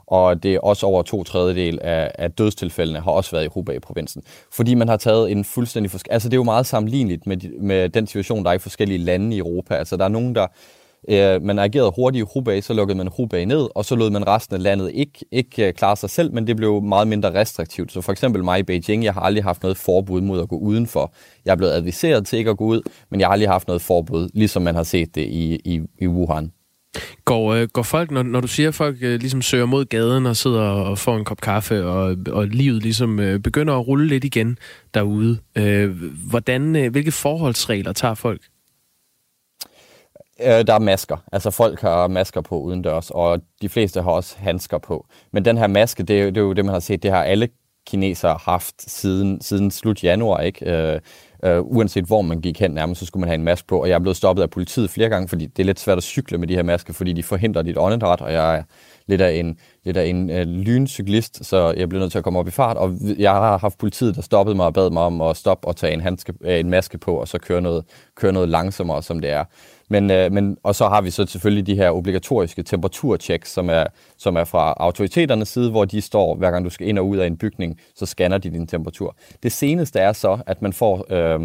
og 0.07 0.43
det 0.43 0.55
er 0.55 0.61
også 0.61 0.87
over 0.87 1.03
to 1.03 1.25
tredjedel 1.25 1.79
af, 1.83 2.11
af 2.15 2.33
dødstilfældene 2.33 3.01
har 3.01 3.11
også 3.11 3.31
været 3.31 3.45
i 3.45 3.49
Hubei-provinsen. 3.49 4.23
Fordi 4.53 4.75
man 4.75 4.89
har 4.89 4.97
taget 4.97 5.31
en 5.31 5.45
fuldstændig... 5.45 5.91
Forske- 5.91 6.13
altså 6.13 6.29
det 6.29 6.35
er 6.35 6.39
jo 6.39 6.45
meget 6.45 6.67
sammenligneligt 6.67 7.27
med, 7.27 7.37
med 7.61 7.89
den 7.89 8.07
situation, 8.07 8.45
der 8.45 8.51
er 8.51 8.55
i 8.55 8.59
forskellige 8.59 8.99
lande 8.99 9.37
i 9.37 9.39
Europa. 9.39 9.75
Altså 9.75 9.97
der 9.97 10.05
er 10.05 10.09
nogen, 10.09 10.35
der... 10.35 10.47
Øh, 11.09 11.43
man 11.43 11.59
agerede 11.59 11.93
hurtigt 11.97 12.23
i 12.23 12.27
Hubei, 12.35 12.61
så 12.61 12.75
lukkede 12.75 12.99
man 12.99 13.09
Hubei 13.17 13.45
ned, 13.45 13.69
og 13.75 13.85
så 13.85 13.97
lod 13.97 14.11
man 14.11 14.27
resten 14.27 14.57
af 14.57 14.63
landet 14.63 14.91
ikke, 14.95 15.25
ikke 15.33 15.67
øh, 15.67 15.75
klare 15.75 15.97
sig 15.97 16.11
selv, 16.11 16.35
men 16.35 16.47
det 16.47 16.57
blev 16.57 16.83
meget 16.83 17.09
mindre 17.09 17.35
restriktivt. 17.35 17.93
Så 17.93 18.01
for 18.01 18.13
eksempel 18.13 18.45
mig 18.45 18.59
i 18.59 18.63
Beijing, 18.63 19.05
jeg 19.05 19.15
har 19.15 19.21
aldrig 19.21 19.45
haft 19.45 19.63
noget 19.63 19.77
forbud 19.77 20.21
mod 20.21 20.41
at 20.41 20.49
gå 20.49 20.59
udenfor. 20.59 21.13
Jeg 21.45 21.53
er 21.53 21.57
blevet 21.57 21.73
adviseret 21.73 22.27
til 22.27 22.39
ikke 22.39 22.51
at 22.51 22.57
gå 22.57 22.65
ud, 22.65 22.83
men 23.11 23.21
jeg 23.21 23.29
har 23.29 23.33
aldrig 23.33 23.49
haft 23.49 23.69
noget 23.69 23.83
forbud, 23.83 24.29
ligesom 24.35 24.63
man 24.63 24.75
har 24.75 24.83
set 24.83 25.15
det 25.15 25.23
i, 25.23 25.61
i, 25.65 25.81
i 25.99 26.07
Wuhan. 26.07 26.51
Går, 27.25 27.55
øh, 27.55 27.69
går 27.69 27.83
folk, 27.83 28.11
når, 28.11 28.23
når 28.23 28.41
du 28.41 28.49
siger, 28.49 28.69
at 28.69 28.75
folk 28.75 28.97
øh, 29.01 29.21
ligesom 29.21 29.43
søger 29.43 29.67
mod 29.67 29.85
gaden 29.85 30.27
og 30.27 30.37
sidder 30.37 30.61
og 30.61 30.99
får 30.99 31.17
en 31.17 31.25
kop 31.25 31.41
kaffe, 31.41 31.85
og, 31.85 32.17
og 32.33 32.47
livet 32.47 32.83
ligesom 32.83 33.21
øh, 33.21 33.41
begynder 33.41 33.75
at 33.75 33.87
rulle 33.87 34.07
lidt 34.07 34.25
igen 34.25 34.59
derude, 34.95 35.39
øh, 35.57 35.91
hvordan, 36.31 36.77
øh, 36.77 36.91
hvilke 36.91 37.13
forholdsregler 37.13 37.93
tager 37.93 38.15
folk? 38.15 38.41
Øh, 40.41 40.67
der 40.67 40.75
er 40.75 40.79
masker. 40.79 41.17
Altså 41.33 41.51
folk 41.51 41.81
har 41.81 42.09
masker 42.09 42.41
på 42.41 42.61
udendørs, 42.61 43.11
og 43.11 43.41
de 43.63 43.69
fleste 43.69 44.03
har 44.03 44.11
også 44.11 44.35
handsker 44.39 44.79
på. 44.79 45.07
Men 45.33 45.45
den 45.45 45.59
her 45.59 45.67
maske, 45.67 46.03
det 46.03 46.21
er, 46.21 46.25
det 46.25 46.37
er 46.37 46.41
jo 46.41 46.53
det, 46.53 46.65
man 46.65 46.73
har 46.73 46.81
set, 46.81 47.03
det 47.03 47.11
har 47.11 47.23
alle 47.23 47.49
kinesere 47.87 48.39
haft 48.43 48.91
siden, 48.91 49.41
siden 49.41 49.71
slut 49.71 50.05
januar, 50.05 50.41
ikke? 50.41 50.73
Øh, 50.73 51.01
øh, 51.45 51.61
uanset 51.63 52.05
hvor 52.05 52.23
man 52.23 52.41
gik 52.41 52.61
hen 52.61 52.71
nærmest, 52.71 52.99
så 52.99 53.07
skulle 53.07 53.21
man 53.21 53.29
have 53.29 53.35
en 53.35 53.45
maske 53.45 53.67
på. 53.67 53.81
Og 53.81 53.89
jeg 53.89 53.95
er 53.95 53.99
blevet 53.99 54.17
stoppet 54.17 54.43
af 54.43 54.51
politiet 54.51 54.91
flere 54.91 55.09
gange, 55.09 55.29
fordi 55.29 55.47
det 55.47 55.63
er 55.63 55.67
lidt 55.67 55.81
svært 55.81 55.99
at 55.99 56.05
cykle 56.05 56.39
med 56.39 56.49
de 56.49 56.55
her 56.55 56.63
masker, 56.63 56.93
fordi 56.93 57.13
de 57.13 57.23
forhindrer 57.23 57.63
dit 57.63 57.79
åndedræt, 57.79 58.21
og 58.21 58.33
jeg 58.33 58.57
er 58.57 58.63
lidt 59.07 59.21
af 59.21 59.33
en, 59.33 59.59
lidt 59.85 59.97
af 59.97 60.07
en 60.07 60.31
øh, 60.31 60.47
lyncyklist, 60.47 61.45
så 61.45 61.75
jeg 61.77 61.89
blev 61.89 62.01
nødt 62.01 62.13
til 62.13 62.19
at 62.19 62.25
komme 62.25 62.39
op 62.39 62.49
i 62.49 62.51
fart. 62.51 62.77
Og 62.77 62.95
jeg 63.19 63.31
har 63.31 63.59
haft 63.59 63.79
politiet, 63.79 64.17
der 64.17 64.23
stoppede 64.23 64.57
mig 64.57 64.67
og 64.67 64.75
bad 64.75 64.91
mig 64.91 65.03
om 65.03 65.21
at 65.21 65.37
stoppe 65.37 65.69
og 65.69 65.77
tage 65.77 65.93
en, 65.93 66.01
handske, 66.01 66.33
øh, 66.41 66.61
en 66.61 66.71
maske 66.71 66.99
på, 66.99 67.15
og 67.15 67.29
så 67.29 67.39
køre 67.39 67.61
noget, 67.61 67.85
køre 68.17 68.33
noget 68.33 68.49
langsommere, 68.49 69.03
som 69.03 69.21
det 69.21 69.31
er. 69.31 69.45
Men, 69.91 70.11
øh, 70.11 70.33
men, 70.33 70.57
og 70.63 70.75
så 70.75 70.89
har 70.89 71.01
vi 71.01 71.11
så 71.11 71.27
selvfølgelig 71.27 71.67
de 71.67 71.77
her 71.77 71.91
obligatoriske 71.91 72.63
temperaturchecks, 72.63 73.53
som 73.53 73.71
er, 73.71 73.85
som 74.17 74.37
er 74.37 74.45
fra 74.45 74.75
autoriteternes 74.77 75.49
side, 75.49 75.71
hvor 75.71 75.85
de 75.85 76.01
står, 76.01 76.35
hver 76.35 76.51
gang 76.51 76.65
du 76.65 76.71
skal 76.71 76.89
ind 76.89 76.99
og 76.99 77.09
ud 77.09 77.17
af 77.17 77.27
en 77.27 77.37
bygning, 77.37 77.81
så 77.95 78.07
scanner 78.07 78.39
de 78.39 78.51
din 78.51 78.67
temperatur. 78.67 79.17
Det 79.43 79.53
seneste 79.53 79.99
er 79.99 80.13
så, 80.13 80.39
at 80.47 80.63
man 80.63 80.73
får, 80.73 81.07
øh, 81.11 81.41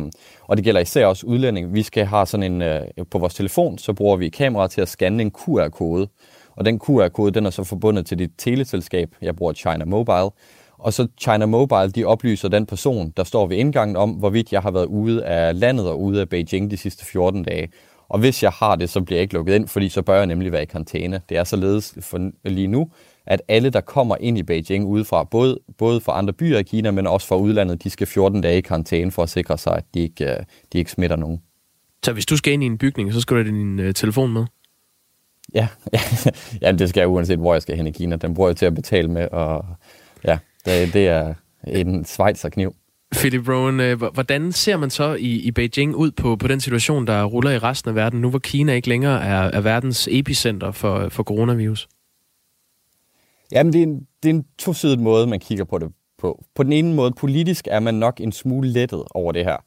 og 0.48 0.58
det 0.58 0.64
gælder 0.64 0.82
især 0.82 1.06
også 1.06 1.26
udlænding, 1.26 1.74
vi 1.74 1.84
skal 1.84 2.06
have 2.06 2.26
sådan 2.26 2.52
en, 2.52 2.62
øh, 2.62 2.82
på 3.12 3.20
vores 3.20 3.34
telefon, 3.34 3.78
så 3.78 3.94
bruger 3.94 4.18
vi 4.18 4.30
kamera 4.30 4.68
til 4.68 4.82
at 4.82 4.90
scanne 4.90 5.22
en 5.22 5.32
QR-kode. 5.32 6.08
Og 6.56 6.66
den 6.66 6.80
QR-kode, 6.80 7.32
den 7.32 7.46
er 7.46 7.50
så 7.50 7.64
forbundet 7.64 8.06
til 8.06 8.20
dit 8.20 8.32
teleselskab. 8.38 9.16
Jeg 9.22 9.36
bruger 9.36 9.54
China 9.54 9.86
Mobile. 9.86 10.30
Og 10.78 10.94
så 10.94 11.08
China 11.22 11.46
Mobile, 11.46 11.90
de 11.90 12.06
oplyser 12.06 12.50
den 12.50 12.66
person, 12.66 13.14
der 13.18 13.24
står 13.24 13.48
ved 13.48 13.58
indgangen 13.58 13.96
om, 13.96 14.10
hvorvidt 14.10 14.54
jeg 14.54 14.62
har 14.62 14.72
været 14.72 14.86
ude 14.86 15.26
af 15.26 15.60
landet 15.60 15.90
og 15.90 16.02
ude 16.02 16.22
af 16.22 16.30
Beijing 16.30 16.72
de 16.72 16.78
sidste 16.78 17.06
14 17.06 17.44
dage. 17.44 17.70
Og 18.10 18.20
hvis 18.20 18.44
jeg 18.44 18.52
har 18.52 18.76
det, 18.76 18.90
så 18.90 19.02
bliver 19.02 19.18
jeg 19.18 19.22
ikke 19.22 19.34
lukket 19.34 19.56
ind, 19.56 19.68
fordi 19.68 19.90
så 19.90 20.02
bør 20.02 20.18
jeg 20.18 20.26
nemlig 20.26 20.52
være 20.52 20.62
i 20.62 20.66
karantæne. 20.66 21.22
Det 21.30 21.38
er 21.38 21.44
således 21.44 21.98
for 22.02 22.32
lige 22.46 22.68
nu, 22.68 22.90
at 23.26 23.42
alle, 23.48 23.70
der 23.70 23.82
kommer 23.82 24.16
ind 24.20 24.38
i 24.38 24.44
Beijing 24.44 24.86
udefra, 24.86 25.24
både, 25.24 25.60
både 25.78 26.02
fra 26.02 26.18
andre 26.18 26.34
byer 26.34 26.58
i 26.58 26.64
Kina, 26.64 26.92
men 26.92 27.08
også 27.08 27.28
fra 27.28 27.36
udlandet, 27.36 27.84
de 27.84 27.90
skal 27.90 28.08
14 28.08 28.42
dage 28.42 28.58
i 28.58 28.62
karantæne 28.62 29.12
for 29.12 29.24
at 29.24 29.30
sikre 29.30 29.58
sig, 29.58 29.76
at 29.78 29.84
de 29.94 30.00
ikke, 30.00 30.26
øh, 30.26 30.38
de 30.74 30.78
ikke 30.78 30.92
smitter 30.92 31.16
nogen. 31.16 31.42
Så 32.06 32.14
hvis 32.14 32.26
du 32.26 32.38
skal 32.38 32.54
ind 32.54 32.64
i 32.64 32.66
en 32.66 32.78
bygning, 32.78 33.14
så 33.14 33.22
skal 33.22 33.38
du 33.38 33.44
have 33.44 33.58
din 33.58 33.80
øh, 33.80 33.94
telefon 33.94 34.34
med? 34.34 34.46
Ja, 35.54 35.68
ja, 36.62 36.72
det 36.72 36.90
skal 36.90 37.02
jeg 37.02 37.08
uanset, 37.08 37.40
hvor 37.40 37.54
jeg 37.54 37.62
skal 37.62 37.78
hen 37.78 37.88
i 37.88 37.92
Kina. 37.92 38.16
Den 38.16 38.34
bruger 38.34 38.50
jeg 38.50 38.58
til 38.58 38.66
at 38.66 38.76
betale 38.76 39.08
med, 39.08 39.28
og 39.32 39.66
ja, 40.24 40.38
det, 40.66 40.94
det 40.94 41.08
er 41.08 41.34
en 41.68 42.06
kniv. 42.52 42.76
Philip 43.16 43.50
Rowan, 43.50 43.80
øh, 43.80 44.02
hvordan 44.14 44.52
ser 44.52 44.78
man 44.78 44.90
så 44.90 45.14
i, 45.14 45.40
i 45.40 45.52
Beijing 45.52 45.96
ud 45.96 46.12
på, 46.12 46.36
på 46.36 46.48
den 46.48 46.60
situation, 46.60 47.08
der 47.08 47.24
ruller 47.24 47.52
i 47.52 47.58
resten 47.58 47.90
af 47.90 47.96
verden, 47.96 48.22
nu 48.22 48.30
hvor 48.30 48.40
Kina 48.40 48.74
ikke 48.74 48.90
længere 48.90 49.24
er, 49.24 49.42
er 49.42 49.62
verdens 49.62 50.08
epicenter 50.12 50.72
for, 50.72 51.10
for 51.10 51.24
coronavirus? 51.24 51.90
Jamen, 53.52 53.74
det 53.74 53.80
er, 53.80 53.84
en, 53.84 54.08
det 54.24 54.30
er 54.30 54.34
en 54.34 54.46
tosidig 54.58 55.00
måde, 55.00 55.28
man 55.28 55.40
kigger 55.40 55.64
på 55.64 55.78
det 55.78 55.92
på. 56.22 56.44
På 56.56 56.64
den 56.64 56.74
ene 56.74 56.94
måde, 56.94 57.12
politisk 57.12 57.68
er 57.72 57.80
man 57.80 57.94
nok 57.94 58.22
en 58.22 58.32
smule 58.32 58.70
lettet 58.70 59.04
over 59.12 59.32
det 59.32 59.46
her, 59.46 59.58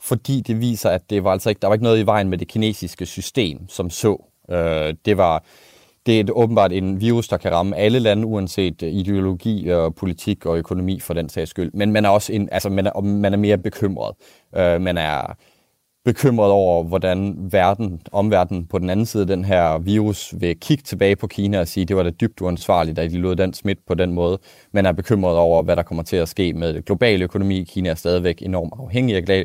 fordi 0.00 0.40
det 0.40 0.60
viser, 0.60 0.90
at 0.90 1.10
det 1.10 1.24
var 1.24 1.32
altså 1.32 1.48
ikke, 1.48 1.58
der 1.60 1.68
var 1.68 1.74
ikke 1.74 1.84
noget 1.84 1.98
i 1.98 2.06
vejen 2.06 2.28
med 2.28 2.38
det 2.38 2.48
kinesiske 2.48 3.06
system, 3.06 3.68
som 3.68 3.90
så. 3.90 4.24
Øh, 4.50 4.94
det 5.04 5.16
var 5.16 5.44
det 6.06 6.20
er 6.20 6.32
åbenbart 6.32 6.72
en 6.72 7.00
virus, 7.00 7.28
der 7.28 7.36
kan 7.36 7.52
ramme 7.52 7.76
alle 7.76 7.98
lande, 7.98 8.26
uanset 8.26 8.82
øh, 8.82 8.92
ideologi 8.92 9.68
og 9.68 9.94
politik 9.94 10.46
og 10.46 10.58
økonomi 10.58 11.00
for 11.00 11.14
den 11.14 11.28
sags 11.28 11.50
skyld. 11.50 11.70
Men 11.74 11.92
man 11.92 12.04
er 12.04 12.08
også 12.08 12.32
en, 12.32 12.48
altså 12.52 12.68
man 12.68 12.86
er, 12.86 13.00
man 13.00 13.32
er 13.32 13.38
mere 13.38 13.58
bekymret. 13.58 14.14
Øh, 14.56 14.80
man 14.80 14.98
er 14.98 15.36
bekymret 16.04 16.50
over, 16.50 16.84
hvordan 16.84 17.36
verden, 17.52 18.00
omverdenen 18.12 18.66
på 18.66 18.78
den 18.78 18.90
anden 18.90 19.06
side 19.06 19.20
af 19.20 19.26
den 19.26 19.44
her 19.44 19.78
virus 19.78 20.34
vil 20.40 20.60
kigge 20.60 20.82
tilbage 20.82 21.16
på 21.16 21.26
Kina 21.26 21.60
og 21.60 21.68
sige, 21.68 21.84
det 21.84 21.96
var 21.96 22.02
da 22.02 22.10
dybt 22.10 22.40
uansvarligt, 22.40 22.98
at 22.98 23.10
de 23.10 23.18
lod 23.18 23.36
den 23.36 23.54
smitte 23.54 23.82
på 23.86 23.94
den 23.94 24.12
måde, 24.12 24.38
men 24.72 24.86
er 24.86 24.92
bekymret 24.92 25.36
over, 25.36 25.62
hvad 25.62 25.76
der 25.76 25.82
kommer 25.82 26.02
til 26.02 26.16
at 26.16 26.28
ske 26.28 26.52
med 26.52 26.82
global 26.82 27.22
økonomi. 27.22 27.64
Kina 27.64 27.88
er 27.88 27.94
stadigvæk 27.94 28.42
enormt 28.42 28.72
afhængig 28.78 29.16
af 29.16 29.44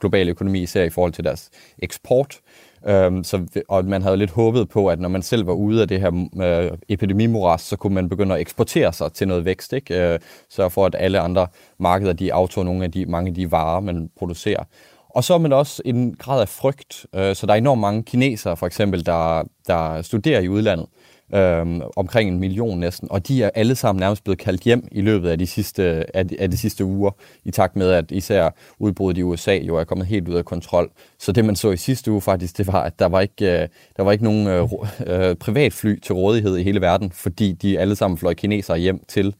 global 0.00 0.28
økonomi, 0.28 0.62
især 0.62 0.84
i 0.84 0.90
forhold 0.90 1.12
til 1.12 1.24
deres 1.24 1.50
eksport. 1.78 2.38
Øhm, 2.86 3.24
så, 3.24 3.62
og 3.68 3.84
man 3.84 4.02
havde 4.02 4.16
lidt 4.16 4.30
håbet 4.30 4.68
på, 4.68 4.86
at 4.86 5.00
når 5.00 5.08
man 5.08 5.22
selv 5.22 5.46
var 5.46 5.52
ude 5.52 5.82
af 5.82 5.88
det 5.88 6.00
her 6.00 6.26
øh, 6.42 6.78
epidemimoras, 6.88 7.60
så 7.60 7.76
kunne 7.76 7.94
man 7.94 8.08
begynde 8.08 8.34
at 8.34 8.40
eksportere 8.40 8.92
sig 8.92 9.12
til 9.12 9.28
noget 9.28 9.44
vækst, 9.44 9.72
ikke? 9.72 10.12
Øh, 10.12 10.18
sørge 10.50 10.70
for, 10.70 10.86
at 10.86 10.96
alle 10.98 11.20
andre 11.20 11.46
markeder, 11.78 12.12
de 12.12 12.32
aftog 12.32 12.64
nogle 12.64 12.84
af 12.84 12.92
de, 12.92 13.06
mange 13.06 13.28
af 13.28 13.34
de 13.34 13.50
varer, 13.52 13.80
man 13.80 14.10
producerer. 14.18 14.64
Og 15.08 15.24
så 15.24 15.34
er 15.34 15.38
man 15.38 15.52
også 15.52 15.82
en 15.84 16.14
grad 16.18 16.40
af 16.40 16.48
frygt. 16.48 17.06
Øh, 17.14 17.34
så 17.36 17.46
der 17.46 17.52
er 17.52 17.56
enormt 17.56 17.80
mange 17.80 18.02
kinesere, 18.02 18.56
for 18.56 18.66
eksempel, 18.66 19.06
der, 19.06 19.42
der 19.66 20.02
studerer 20.02 20.40
i 20.40 20.48
udlandet. 20.48 20.86
Øhm, 21.34 21.80
omkring 21.96 22.30
en 22.30 22.38
million 22.40 22.78
næsten, 22.78 23.08
og 23.10 23.28
de 23.28 23.42
er 23.42 23.50
alle 23.54 23.74
sammen 23.74 24.00
nærmest 24.00 24.24
blevet 24.24 24.38
kaldt 24.38 24.60
hjem 24.60 24.88
i 24.92 25.00
løbet 25.00 25.28
af 25.28 25.38
de 25.38 25.46
sidste, 25.46 26.16
af 26.16 26.28
de, 26.28 26.40
af 26.40 26.50
de 26.50 26.56
sidste 26.56 26.84
uger, 26.84 27.10
i 27.44 27.50
takt 27.50 27.76
med, 27.76 27.90
at 27.90 28.10
især 28.10 28.50
udbruddet 28.78 29.20
i 29.20 29.22
USA 29.22 29.54
jo 29.54 29.76
er 29.76 29.84
kommet 29.84 30.06
helt 30.06 30.28
ud 30.28 30.34
af 30.34 30.44
kontrol. 30.44 30.90
Så 31.18 31.32
det, 31.32 31.44
man 31.44 31.56
så 31.56 31.70
i 31.70 31.76
sidste 31.76 32.12
uge 32.12 32.20
faktisk, 32.20 32.58
det 32.58 32.66
var, 32.66 32.82
at 32.82 32.98
der 32.98 33.06
var 33.06 33.20
ikke, 33.20 33.62
øh, 33.62 33.68
der 33.96 34.02
var 34.02 34.12
ikke 34.12 34.24
nogen 34.24 34.46
øh, 34.46 34.68
øh, 35.06 35.36
privatfly 35.36 35.98
til 36.00 36.14
rådighed 36.14 36.56
i 36.56 36.62
hele 36.62 36.80
verden, 36.80 37.12
fordi 37.12 37.52
de 37.52 37.78
alle 37.78 37.96
sammen 37.96 38.18
fløj 38.18 38.34
kinesere 38.34 38.78
hjem 38.78 39.04
til, 39.08 39.34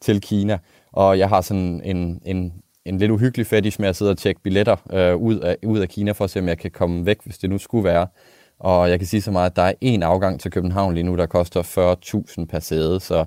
til 0.00 0.20
Kina. 0.20 0.58
Og 0.92 1.18
jeg 1.18 1.28
har 1.28 1.40
sådan 1.40 1.80
en, 1.84 2.20
en 2.24 2.52
en 2.84 2.98
lidt 2.98 3.10
uhyggelig 3.10 3.46
fetish 3.46 3.80
med 3.80 3.88
at 3.88 3.96
sidde 3.96 4.10
og 4.10 4.18
tjekke 4.18 4.40
billetter 4.42 4.76
øh, 4.92 5.16
ud, 5.16 5.38
af, 5.38 5.56
ud 5.66 5.78
af 5.78 5.88
Kina, 5.88 6.12
for 6.12 6.24
at 6.24 6.30
se, 6.30 6.40
om 6.40 6.48
jeg 6.48 6.58
kan 6.58 6.70
komme 6.70 7.06
væk, 7.06 7.18
hvis 7.24 7.38
det 7.38 7.50
nu 7.50 7.58
skulle 7.58 7.84
være. 7.84 8.06
Og 8.60 8.90
jeg 8.90 8.98
kan 8.98 9.08
sige 9.08 9.22
så 9.22 9.30
meget, 9.30 9.50
at 9.50 9.56
der 9.56 9.62
er 9.62 9.72
en 9.80 10.02
afgang 10.02 10.40
til 10.40 10.50
København 10.50 10.94
lige 10.94 11.04
nu, 11.04 11.16
der 11.16 11.26
koster 11.26 11.62
40.000 12.38 12.44
per 12.44 12.60
sæde. 12.60 13.00
Så, 13.00 13.24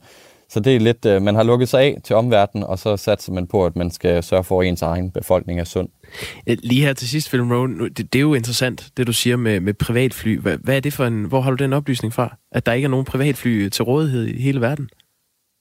så 0.50 0.60
det 0.60 0.76
er 0.76 0.80
lidt, 0.80 1.06
øh, 1.06 1.22
man 1.22 1.36
har 1.36 1.44
lukket 1.44 1.70
sig 1.70 1.82
af 1.82 1.98
til 2.04 2.16
omverdenen, 2.16 2.64
og 2.64 2.80
så 2.80 2.98
satser 2.98 3.34
man 3.34 3.48
på, 3.48 3.66
at 3.66 3.76
man 3.76 3.92
skal 3.92 4.24
sørge 4.24 4.44
for, 4.44 4.62
at 4.62 4.68
ens 4.68 4.82
egen 4.82 5.12
befolkning 5.12 5.60
er 5.60 5.64
sund. 5.64 5.90
Øh, 6.48 6.58
lige 6.64 6.82
her 6.82 6.94
til 6.94 7.10
sidst, 7.10 7.30
Film 7.30 7.52
Rowan, 7.52 7.80
det, 7.80 7.98
det 7.98 8.16
er 8.16 8.22
jo 8.22 8.34
interessant, 8.34 8.90
det 8.98 9.08
du 9.08 9.14
siger 9.14 9.38
med, 9.38 9.60
med 9.60 9.74
privatfly. 9.74 10.40
Hvad, 10.40 10.58
hvad 10.58 10.76
er 10.76 10.80
det 10.80 10.94
for 10.94 11.06
en, 11.06 11.24
hvor 11.24 11.42
har 11.42 11.52
du 11.52 11.64
den 11.64 11.74
oplysning 11.74 12.14
fra? 12.14 12.38
At 12.52 12.66
der 12.66 12.74
ikke 12.74 12.86
er 12.86 12.90
nogen 12.90 13.06
privatfly 13.06 13.70
til 13.70 13.84
rådighed 13.84 14.28
i 14.28 14.42
hele 14.42 14.62
verden? 14.62 14.90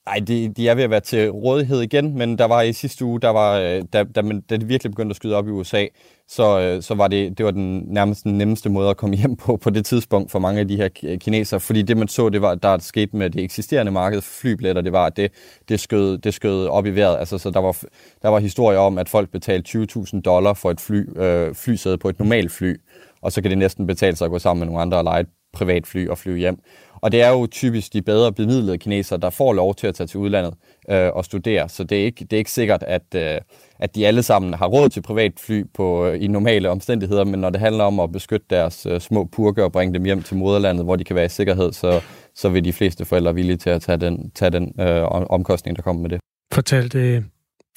Nej, 0.06 0.18
de, 0.18 0.48
de 0.48 0.68
er 0.68 0.74
ved 0.74 0.84
at 0.84 0.90
være 0.90 1.00
til 1.00 1.30
rådighed 1.30 1.80
igen, 1.80 2.18
men 2.18 2.38
der 2.38 2.44
var 2.44 2.62
i 2.62 2.72
sidste 2.72 3.04
uge, 3.04 3.20
der 3.20 3.28
var, 3.28 3.58
øh, 3.58 3.82
da, 3.92 4.04
da, 4.04 4.22
man, 4.22 4.40
da 4.40 4.56
det 4.56 4.68
virkelig 4.68 4.90
begyndte 4.90 5.12
at 5.12 5.16
skyde 5.16 5.36
op 5.36 5.48
i 5.48 5.50
USA, 5.50 5.86
så, 6.28 6.60
øh, 6.60 6.82
så 6.82 6.94
var 6.94 7.08
det, 7.08 7.38
det 7.38 7.46
var 7.46 7.50
den 7.52 7.84
nærmest 7.86 8.24
den 8.24 8.38
nemmeste 8.38 8.70
måde 8.70 8.90
at 8.90 8.96
komme 8.96 9.16
hjem 9.20 9.36
på 9.36 9.56
på 9.56 9.70
det 9.70 9.86
tidspunkt 9.86 10.30
for 10.30 10.38
mange 10.38 10.60
af 10.60 10.68
de 10.68 10.76
her 10.76 10.88
øh, 11.02 11.18
kinesere, 11.18 11.60
fordi 11.60 11.82
det 11.82 11.96
man 11.96 12.08
så, 12.08 12.28
det 12.28 12.42
var, 12.42 12.54
der 12.54 12.78
skete 12.78 13.16
med 13.16 13.30
det 13.30 13.44
eksisterende 13.44 13.92
marked 13.92 14.20
for 14.20 14.32
flybilletter, 14.40 14.82
det 14.82 14.92
var, 14.92 15.06
at 15.06 15.16
det, 15.16 15.32
det, 15.68 15.80
skød, 15.80 16.18
det 16.18 16.34
skød 16.34 16.66
op 16.66 16.86
i 16.86 16.90
vejret. 16.90 17.18
Altså, 17.18 17.38
så 17.38 17.50
der 17.50 17.60
var, 17.60 17.76
der 18.22 18.28
var 18.28 18.38
historier 18.38 18.78
om, 18.78 18.98
at 18.98 19.08
folk 19.08 19.30
betalte 19.30 19.78
20.000 19.78 20.20
dollar 20.20 20.54
for 20.54 20.70
et 20.70 20.80
fly, 20.80 21.18
øh, 21.18 21.54
flysæde 21.54 21.98
på 21.98 22.08
et 22.08 22.18
normalt 22.18 22.52
fly, 22.52 22.76
og 23.20 23.32
så 23.32 23.42
kan 23.42 23.50
det 23.50 23.58
næsten 23.58 23.86
betale 23.86 24.16
sig 24.16 24.24
at 24.24 24.30
gå 24.30 24.38
sammen 24.38 24.60
med 24.60 24.66
nogle 24.66 24.82
andre 24.82 24.98
og 24.98 25.04
lege 25.04 25.20
et 25.20 25.28
privatfly 25.52 26.08
og 26.08 26.18
flyve 26.18 26.38
hjem. 26.38 26.58
Og 27.02 27.12
det 27.12 27.22
er 27.22 27.30
jo 27.30 27.46
typisk 27.46 27.92
de 27.92 28.02
bedre 28.02 28.32
bemidlede 28.32 28.78
kinesere, 28.78 29.18
der 29.18 29.30
får 29.30 29.52
lov 29.52 29.74
til 29.74 29.86
at 29.86 29.94
tage 29.94 30.06
til 30.06 30.20
udlandet 30.20 30.54
øh, 30.90 31.10
og 31.12 31.24
studere. 31.24 31.68
Så 31.68 31.84
det 31.84 32.00
er 32.00 32.04
ikke, 32.04 32.24
det 32.24 32.32
er 32.32 32.38
ikke 32.38 32.50
sikkert, 32.50 32.82
at, 32.82 33.02
øh, 33.14 33.40
at 33.78 33.94
de 33.94 34.06
alle 34.06 34.22
sammen 34.22 34.54
har 34.54 34.66
råd 34.66 34.88
til 34.88 35.02
privatfly 35.02 35.64
på, 35.74 36.06
øh, 36.06 36.22
i 36.22 36.26
normale 36.26 36.70
omstændigheder, 36.70 37.24
men 37.24 37.40
når 37.40 37.50
det 37.50 37.60
handler 37.60 37.84
om 37.84 38.00
at 38.00 38.12
beskytte 38.12 38.46
deres 38.50 38.86
øh, 38.86 39.00
små 39.00 39.24
purke 39.24 39.64
og 39.64 39.72
bringe 39.72 39.94
dem 39.94 40.04
hjem 40.04 40.22
til 40.22 40.36
moderlandet, 40.36 40.84
hvor 40.84 40.96
de 40.96 41.04
kan 41.04 41.16
være 41.16 41.24
i 41.24 41.28
sikkerhed, 41.28 41.72
så, 41.72 42.00
så 42.34 42.48
vil 42.48 42.64
de 42.64 42.72
fleste 42.72 43.04
forældre 43.04 43.34
villige 43.34 43.56
til 43.56 43.70
at 43.70 43.82
tage 43.82 43.98
den, 43.98 44.30
tage 44.30 44.50
den 44.50 44.74
øh, 44.80 45.04
omkostning, 45.30 45.76
der 45.76 45.82
kommer 45.82 46.02
med 46.02 46.10
det. 46.10 46.20
Fortalte 46.54 47.24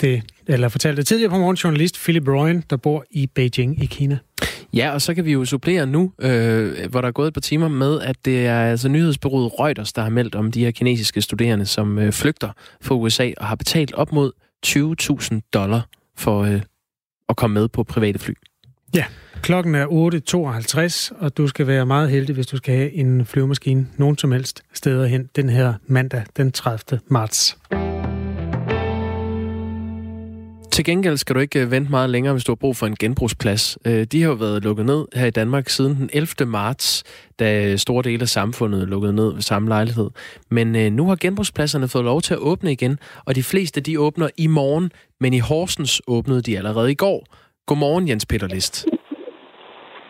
det, 0.01 0.23
eller 0.47 0.69
fortalte 0.69 1.03
tidligere 1.03 1.29
på 1.29 1.37
morgen 1.37 1.55
journalist 1.55 1.95
Philip 2.03 2.27
Royen, 2.27 2.63
der 2.69 2.77
bor 2.77 3.05
i 3.11 3.27
Beijing 3.27 3.83
i 3.83 3.85
Kina. 3.85 4.17
Ja, 4.75 4.91
og 4.91 5.01
så 5.01 5.13
kan 5.13 5.25
vi 5.25 5.31
jo 5.31 5.45
supplere 5.45 5.85
nu, 5.85 6.11
øh, 6.21 6.89
hvor 6.89 7.01
der 7.01 7.07
er 7.07 7.11
gået 7.11 7.27
et 7.27 7.33
par 7.33 7.41
timer 7.41 7.67
med, 7.67 8.01
at 8.01 8.15
det 8.25 8.45
er 8.45 8.59
altså 8.59 8.87
nyhedsbyrået 8.89 9.51
Reuters, 9.59 9.93
der 9.93 10.01
har 10.01 10.09
meldt 10.09 10.35
om 10.35 10.51
de 10.51 10.63
her 10.63 10.71
kinesiske 10.71 11.21
studerende, 11.21 11.65
som 11.65 11.99
øh, 11.99 12.11
flygter 12.11 12.49
fra 12.81 12.95
USA 12.95 13.31
og 13.37 13.45
har 13.45 13.55
betalt 13.55 13.93
op 13.93 14.11
mod 14.11 14.31
20.000 14.65 15.49
dollar 15.53 15.87
for 16.17 16.43
øh, 16.43 16.61
at 17.29 17.35
komme 17.35 17.53
med 17.53 17.67
på 17.67 17.83
private 17.83 18.19
fly. 18.19 18.33
Ja, 18.95 19.05
klokken 19.41 19.75
er 19.75 19.85
8.52, 21.13 21.23
og 21.23 21.37
du 21.37 21.47
skal 21.47 21.67
være 21.67 21.85
meget 21.85 22.09
heldig, 22.09 22.35
hvis 22.35 22.47
du 22.47 22.57
skal 22.57 22.75
have 22.75 22.93
en 22.93 23.25
flyvemaskine 23.25 23.87
nogen 23.97 24.17
som 24.17 24.31
helst 24.31 24.63
steder 24.73 25.05
hen 25.05 25.29
den 25.35 25.49
her 25.49 25.73
mandag 25.87 26.23
den 26.37 26.51
30. 26.51 26.99
marts. 27.07 27.57
Til 30.75 30.85
gengæld 30.85 31.17
skal 31.17 31.35
du 31.35 31.39
ikke 31.39 31.59
øh, 31.59 31.71
vente 31.71 31.91
meget 31.91 32.09
længere, 32.09 32.33
hvis 32.33 32.43
du 32.43 32.51
har 32.51 32.55
brug 32.55 32.75
for 32.75 32.87
en 32.87 32.95
genbrugsplads. 32.95 33.77
Øh, 33.85 34.03
de 34.03 34.21
har 34.21 34.29
jo 34.29 34.35
været 34.35 34.63
lukket 34.63 34.85
ned 34.85 35.05
her 35.15 35.25
i 35.25 35.29
Danmark 35.29 35.69
siden 35.69 35.95
den 35.95 36.09
11. 36.13 36.45
marts, 36.45 37.03
da 37.39 37.75
store 37.75 38.03
dele 38.03 38.21
af 38.21 38.27
samfundet 38.27 38.87
lukkede 38.87 39.13
ned 39.13 39.33
ved 39.33 39.41
samme 39.41 39.69
lejlighed. 39.69 40.09
Men 40.49 40.75
øh, 40.75 40.91
nu 40.91 41.07
har 41.07 41.15
genbrugspladserne 41.15 41.87
fået 41.87 42.05
lov 42.05 42.21
til 42.21 42.33
at 42.33 42.39
åbne 42.39 42.71
igen, 42.71 42.99
og 43.25 43.35
de 43.35 43.43
fleste 43.43 43.81
de 43.81 43.99
åbner 43.99 44.29
i 44.37 44.47
morgen, 44.47 44.91
men 45.19 45.33
i 45.33 45.39
Horsens 45.39 46.01
åbnede 46.07 46.41
de 46.41 46.57
allerede 46.57 46.91
i 46.91 46.95
går. 46.95 47.25
Godmorgen, 47.65 48.07
Jens 48.09 48.25
Peter 48.25 48.47
List. 48.47 48.85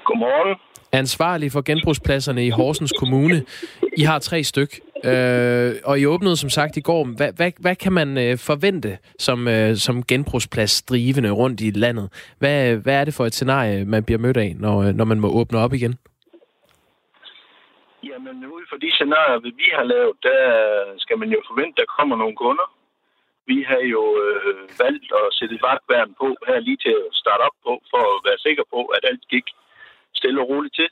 Godmorgen. 0.06 0.60
Ansvarlig 0.92 1.52
for 1.52 1.62
genbrugspladserne 1.62 2.46
i 2.46 2.50
Horsens 2.50 2.94
Kommune. 3.00 3.44
I 3.98 4.02
har 4.02 4.20
tre 4.20 4.44
styk. 4.44 4.80
Øh, 5.04 5.76
og 5.84 6.00
I 6.00 6.06
åbnede 6.06 6.38
som 6.38 6.50
sagt 6.50 6.78
i 6.78 6.82
går. 6.82 7.04
Hvad, 7.18 7.32
hvad, 7.38 7.52
hvad 7.60 7.76
kan 7.76 7.94
man 7.94 8.18
øh, 8.18 8.38
forvente 8.38 8.98
som, 9.20 9.48
øh, 9.48 9.76
som 9.76 10.04
genbrugsplads 10.04 10.82
drivende 10.82 11.32
rundt 11.32 11.62
i 11.62 11.70
landet? 11.72 12.36
Hvad, 12.40 12.76
hvad 12.76 12.96
er 13.00 13.06
det 13.06 13.14
for 13.14 13.26
et 13.26 13.34
scenarie, 13.34 13.86
man 13.86 14.04
bliver 14.04 14.20
mødt 14.20 14.38
af, 14.38 14.56
når, 14.60 14.76
øh, 14.84 14.94
når 14.94 15.06
man 15.06 15.20
må 15.20 15.28
åbne 15.40 15.60
op 15.60 15.74
igen? 15.74 15.96
Jamen, 18.04 18.46
ud 18.46 18.64
fra 18.70 18.78
de 18.78 18.92
scenarier, 18.92 19.40
vi 19.64 19.70
har 19.78 19.84
lavet, 19.84 20.14
der 20.24 20.42
skal 20.98 21.18
man 21.18 21.30
jo 21.30 21.40
forvente, 21.50 21.82
der 21.82 21.96
kommer 21.98 22.16
nogle 22.18 22.36
kunder. 22.36 22.68
Vi 23.48 23.58
har 23.70 23.82
jo 23.96 24.04
øh, 24.24 24.70
valgt 24.84 25.10
at 25.20 25.26
sætte 25.38 25.56
et 25.56 25.62
vagtværn 25.62 26.12
på 26.22 26.28
her 26.48 26.60
lige 26.60 26.80
til 26.86 26.96
at 27.02 27.08
starte 27.22 27.42
op 27.48 27.58
på, 27.66 27.74
for 27.92 28.04
at 28.14 28.20
være 28.28 28.40
sikker 28.46 28.64
på, 28.74 28.80
at 28.96 29.04
alt 29.10 29.26
gik 29.34 29.48
stille 30.20 30.42
og 30.42 30.50
roligt 30.50 30.76
til 30.76 30.90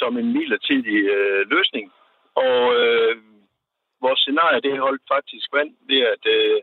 som 0.00 0.18
en 0.18 0.32
midlertidig 0.36 0.98
øh, 1.16 1.50
løsning. 1.54 1.92
Og 2.34 2.58
øh, 2.82 3.16
vores 4.04 4.20
scenarie, 4.20 4.60
det 4.60 4.84
holdt 4.86 5.02
faktisk 5.14 5.46
vand 5.52 5.72
ved, 5.90 6.00
at 6.14 6.24
øh, 6.36 6.56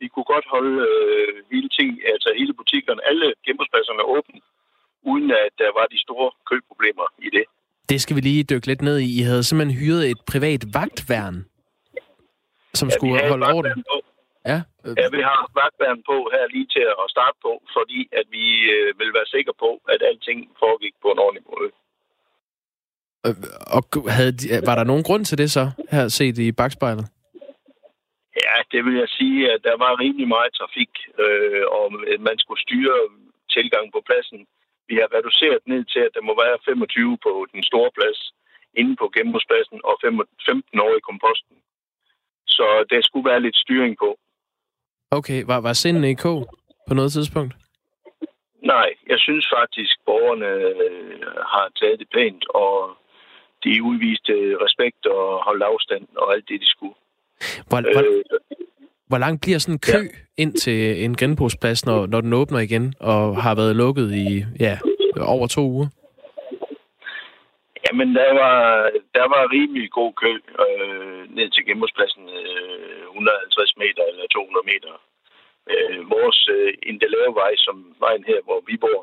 vi 0.00 0.06
kunne 0.08 0.28
godt 0.34 0.46
holde 0.54 0.76
øh, 0.90 1.34
hele 1.52 1.68
ting, 1.78 1.90
altså 2.14 2.28
hele 2.40 2.54
butikkerne, 2.60 3.00
alle 3.10 3.34
genbrugspladserne 3.46 4.02
åbne, 4.16 4.40
uden 5.10 5.30
at 5.30 5.52
der 5.62 5.70
var 5.78 5.86
de 5.94 5.98
store 6.06 6.30
køproblemer 6.50 7.06
i 7.26 7.28
det. 7.36 7.44
Det 7.88 8.00
skal 8.00 8.16
vi 8.16 8.20
lige 8.20 8.44
dykke 8.44 8.66
lidt 8.66 8.82
ned 8.82 8.98
i. 8.98 9.08
I 9.20 9.22
havde 9.28 9.44
simpelthen 9.44 9.78
hyret 9.80 10.10
et 10.10 10.20
privat 10.32 10.62
vagtværn, 10.78 11.36
som 12.80 12.88
ja, 12.88 12.94
skulle 12.96 13.28
holde 13.32 13.46
orden. 13.56 13.84
På. 13.90 13.96
Ja. 14.50 14.58
ja, 15.00 15.06
vi 15.16 15.22
har 15.30 15.40
vagtværn 15.60 16.00
på 16.10 16.16
her 16.34 16.44
lige 16.54 16.68
til 16.74 16.84
at 17.02 17.06
starte 17.14 17.38
på, 17.46 17.52
fordi 17.76 18.00
at 18.20 18.26
vi 18.36 18.46
øh, 18.74 18.98
vil 19.00 19.10
være 19.16 19.28
sikre 19.36 19.54
på, 19.64 19.70
at 19.92 20.00
alting 20.10 20.40
foregik 20.62 20.94
på 21.02 21.08
en 21.14 21.18
ordentlig 21.24 21.44
måde. 21.52 21.70
Og 23.76 23.82
havde 24.16 24.32
de, 24.32 24.46
var 24.66 24.74
der 24.74 24.84
nogen 24.84 25.02
grund 25.02 25.24
til 25.24 25.38
det 25.38 25.50
så, 25.50 25.70
her 25.90 26.08
set 26.08 26.38
i 26.38 26.52
bagspejlet? 26.52 27.06
Ja, 28.44 28.56
det 28.72 28.80
vil 28.84 28.96
jeg 29.02 29.08
sige, 29.08 29.52
at 29.52 29.60
der 29.68 29.76
var 29.84 30.00
rimelig 30.00 30.28
meget 30.28 30.52
trafik, 30.58 30.92
øh, 31.24 31.64
og 31.78 31.86
man 32.28 32.36
skulle 32.38 32.62
styre 32.66 32.98
tilgangen 33.54 33.92
på 33.92 34.00
pladsen. 34.08 34.40
Vi 34.88 34.94
har 35.00 35.08
reduceret 35.16 35.60
ned 35.72 35.82
til, 35.92 36.00
at 36.06 36.12
der 36.14 36.22
må 36.28 36.32
være 36.44 36.58
25 36.64 37.18
på 37.26 37.46
den 37.52 37.62
store 37.70 37.90
plads, 37.96 38.20
inde 38.80 38.96
på 39.00 39.06
genbrugspladsen, 39.14 39.78
og 39.84 39.94
15 40.46 40.80
år 40.86 40.94
i 40.96 41.06
komposten. 41.08 41.56
Så 42.46 42.66
der 42.90 43.00
skulle 43.02 43.30
være 43.30 43.44
lidt 43.46 43.56
styring 43.56 43.94
på. 43.98 44.10
Okay, 45.10 45.40
var, 45.50 45.60
var 45.60 45.72
sindene 45.72 46.10
i 46.10 46.14
kog 46.14 46.40
på 46.88 46.94
noget 46.94 47.12
tidspunkt? 47.12 47.54
Nej, 48.62 48.88
jeg 49.06 49.18
synes 49.18 49.46
faktisk, 49.58 49.94
borgerne 50.06 50.50
øh, 50.84 51.20
har 51.52 51.66
taget 51.80 51.98
det 51.98 52.08
pænt, 52.14 52.44
og 52.48 52.72
de 53.64 53.82
udviste 53.82 54.34
respekt 54.64 55.06
og 55.06 55.44
holdt 55.46 55.62
afstand 55.62 56.04
og 56.16 56.34
alt 56.34 56.48
det, 56.48 56.60
de 56.60 56.66
skulle. 56.66 56.94
Hvor, 57.68 57.80
hvor, 57.94 58.02
øh, 58.02 58.24
hvor 59.10 59.18
langt 59.18 59.42
bliver 59.42 59.58
sådan 59.58 59.74
en 59.74 59.86
kø 59.92 60.00
ja. 60.02 60.42
ind 60.42 60.52
til 60.64 61.04
en 61.04 61.16
genbrugsplads, 61.16 61.86
når, 61.86 62.06
når 62.06 62.20
den 62.20 62.32
åbner 62.32 62.58
igen, 62.58 62.94
og 63.00 63.42
har 63.42 63.54
været 63.54 63.76
lukket 63.76 64.08
i 64.14 64.44
ja, 64.60 64.78
over 65.34 65.46
to 65.46 65.62
uger? 65.76 65.88
Jamen, 67.86 68.08
der 68.20 68.32
var, 68.42 68.56
der 69.18 69.26
var 69.34 69.52
rimelig 69.56 69.90
god 69.90 70.12
kø 70.22 70.32
øh, 70.64 71.22
ned 71.36 71.48
til 71.50 71.66
genbrugspladsen, 71.66 72.24
øh, 72.40 73.02
150 73.08 73.76
meter 73.82 74.02
eller 74.10 74.26
200 74.26 74.66
meter. 74.72 74.92
Øh, 75.72 76.00
vores 76.16 76.40
øh, 76.56 76.72
Indelavevej, 76.90 77.52
som 77.66 77.76
vejen 78.04 78.24
her, 78.30 78.40
hvor 78.46 78.60
vi 78.68 78.76
bor, 78.84 79.00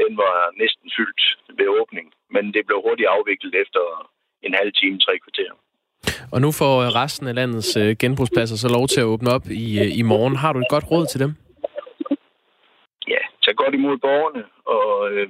den 0.00 0.12
var 0.22 0.36
næsten 0.62 0.88
fyldt 0.96 1.22
ved 1.58 1.68
åbning. 1.80 2.06
Men 2.34 2.44
det 2.54 2.62
blev 2.66 2.78
hurtigt 2.86 3.08
afviklet 3.16 3.54
efter 3.62 3.82
en 4.46 4.54
halv 4.60 4.72
time, 4.80 4.98
tre 4.98 5.14
kvarter. 5.24 5.50
Og 6.34 6.38
nu 6.44 6.48
får 6.60 6.74
resten 7.02 7.26
af 7.30 7.34
landets 7.40 7.76
øh, 7.82 7.90
genbrugspladser 8.00 8.56
så 8.56 8.68
lov 8.76 8.84
til 8.88 9.00
at 9.00 9.10
åbne 9.12 9.30
op 9.36 9.46
i, 9.64 9.66
øh, 9.82 9.90
i 10.00 10.02
morgen. 10.12 10.36
Har 10.42 10.52
du 10.52 10.58
et 10.60 10.72
godt 10.74 10.90
råd 10.90 11.06
til 11.06 11.20
dem? 11.24 11.32
Ja, 13.14 13.22
tag 13.42 13.54
godt 13.62 13.74
imod 13.74 13.96
borgerne, 14.06 14.42
og 14.76 14.88
øh, 15.12 15.28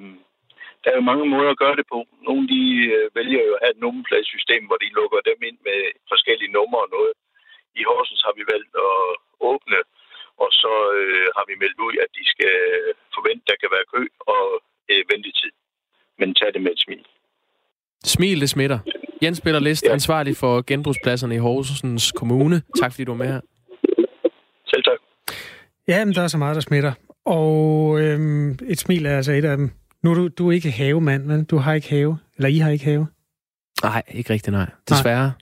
der 0.82 0.88
er 0.90 0.98
jo 1.00 1.10
mange 1.10 1.26
måder 1.34 1.50
at 1.52 1.62
gøre 1.64 1.76
det 1.80 1.86
på. 1.92 1.98
Nogle 2.28 2.44
de 2.54 2.62
øh, 2.94 3.06
vælger 3.18 3.42
jo 3.48 3.52
at 3.54 3.62
have 3.62 3.74
et 3.74 3.82
nummerpladesystem, 3.84 4.62
hvor 4.68 4.78
de 4.82 4.96
lukker 4.98 5.20
dem 5.30 5.38
ind 5.48 5.58
med 5.68 5.80
forskellige 6.12 6.54
numre 6.56 6.80
og 6.86 6.90
noget. 6.96 7.14
I 7.80 7.82
Horsens 7.88 8.22
har 8.26 8.34
vi 8.38 8.44
valgt 8.52 8.72
at 8.86 8.96
åbne, 9.50 9.78
og 10.42 10.48
så 10.62 10.74
øh, 11.00 11.26
har 11.36 11.44
vi 11.50 11.54
meldt 11.62 11.78
ud, 11.86 11.94
at 12.04 12.10
de 12.18 12.24
skal 12.34 12.54
forvente, 13.16 13.42
at 13.44 13.48
der 13.50 13.56
kan 13.62 13.70
være 13.76 13.86
kø 13.94 14.02
og 14.34 14.44
øh, 14.90 15.02
ventetid. 15.10 15.52
Men 16.18 16.28
tag 16.38 16.48
det 16.54 16.62
med 16.62 16.72
et 16.76 16.80
smil. 16.86 17.04
Smil, 18.04 18.40
det 18.40 18.50
smitter. 18.50 18.78
Jens 19.22 19.40
Peter 19.40 19.60
List, 19.60 19.84
ja. 19.84 19.92
ansvarlig 19.92 20.36
for 20.36 20.62
genbrugspladserne 20.66 21.34
i 21.34 21.38
Horsens 21.38 22.12
Kommune. 22.12 22.62
Tak 22.80 22.92
fordi 22.92 23.04
du 23.04 23.12
var 23.12 23.18
med 23.18 23.26
her. 23.32 23.40
Selv 24.66 24.84
tak. 24.84 24.98
Ja, 25.88 26.04
men 26.04 26.14
der 26.14 26.22
er 26.22 26.28
så 26.28 26.38
meget, 26.38 26.54
der 26.54 26.60
smitter. 26.60 26.92
Og 27.24 28.00
øhm, 28.00 28.50
et 28.50 28.78
smil 28.78 29.06
er 29.06 29.16
altså 29.16 29.32
et 29.32 29.44
af 29.44 29.56
dem. 29.56 29.70
Nu 30.02 30.10
er 30.10 30.14
du, 30.14 30.28
du 30.28 30.48
er 30.48 30.52
ikke 30.52 30.70
havemand, 30.70 31.24
men 31.24 31.44
du 31.44 31.56
har 31.56 31.74
ikke 31.74 31.88
have. 31.88 32.18
Eller 32.36 32.48
I 32.48 32.58
har 32.58 32.70
ikke 32.70 32.84
have. 32.84 33.06
Nej, 33.82 34.02
ikke 34.08 34.32
rigtigt 34.32 34.52
nej. 34.52 34.70
Desværre. 34.88 35.32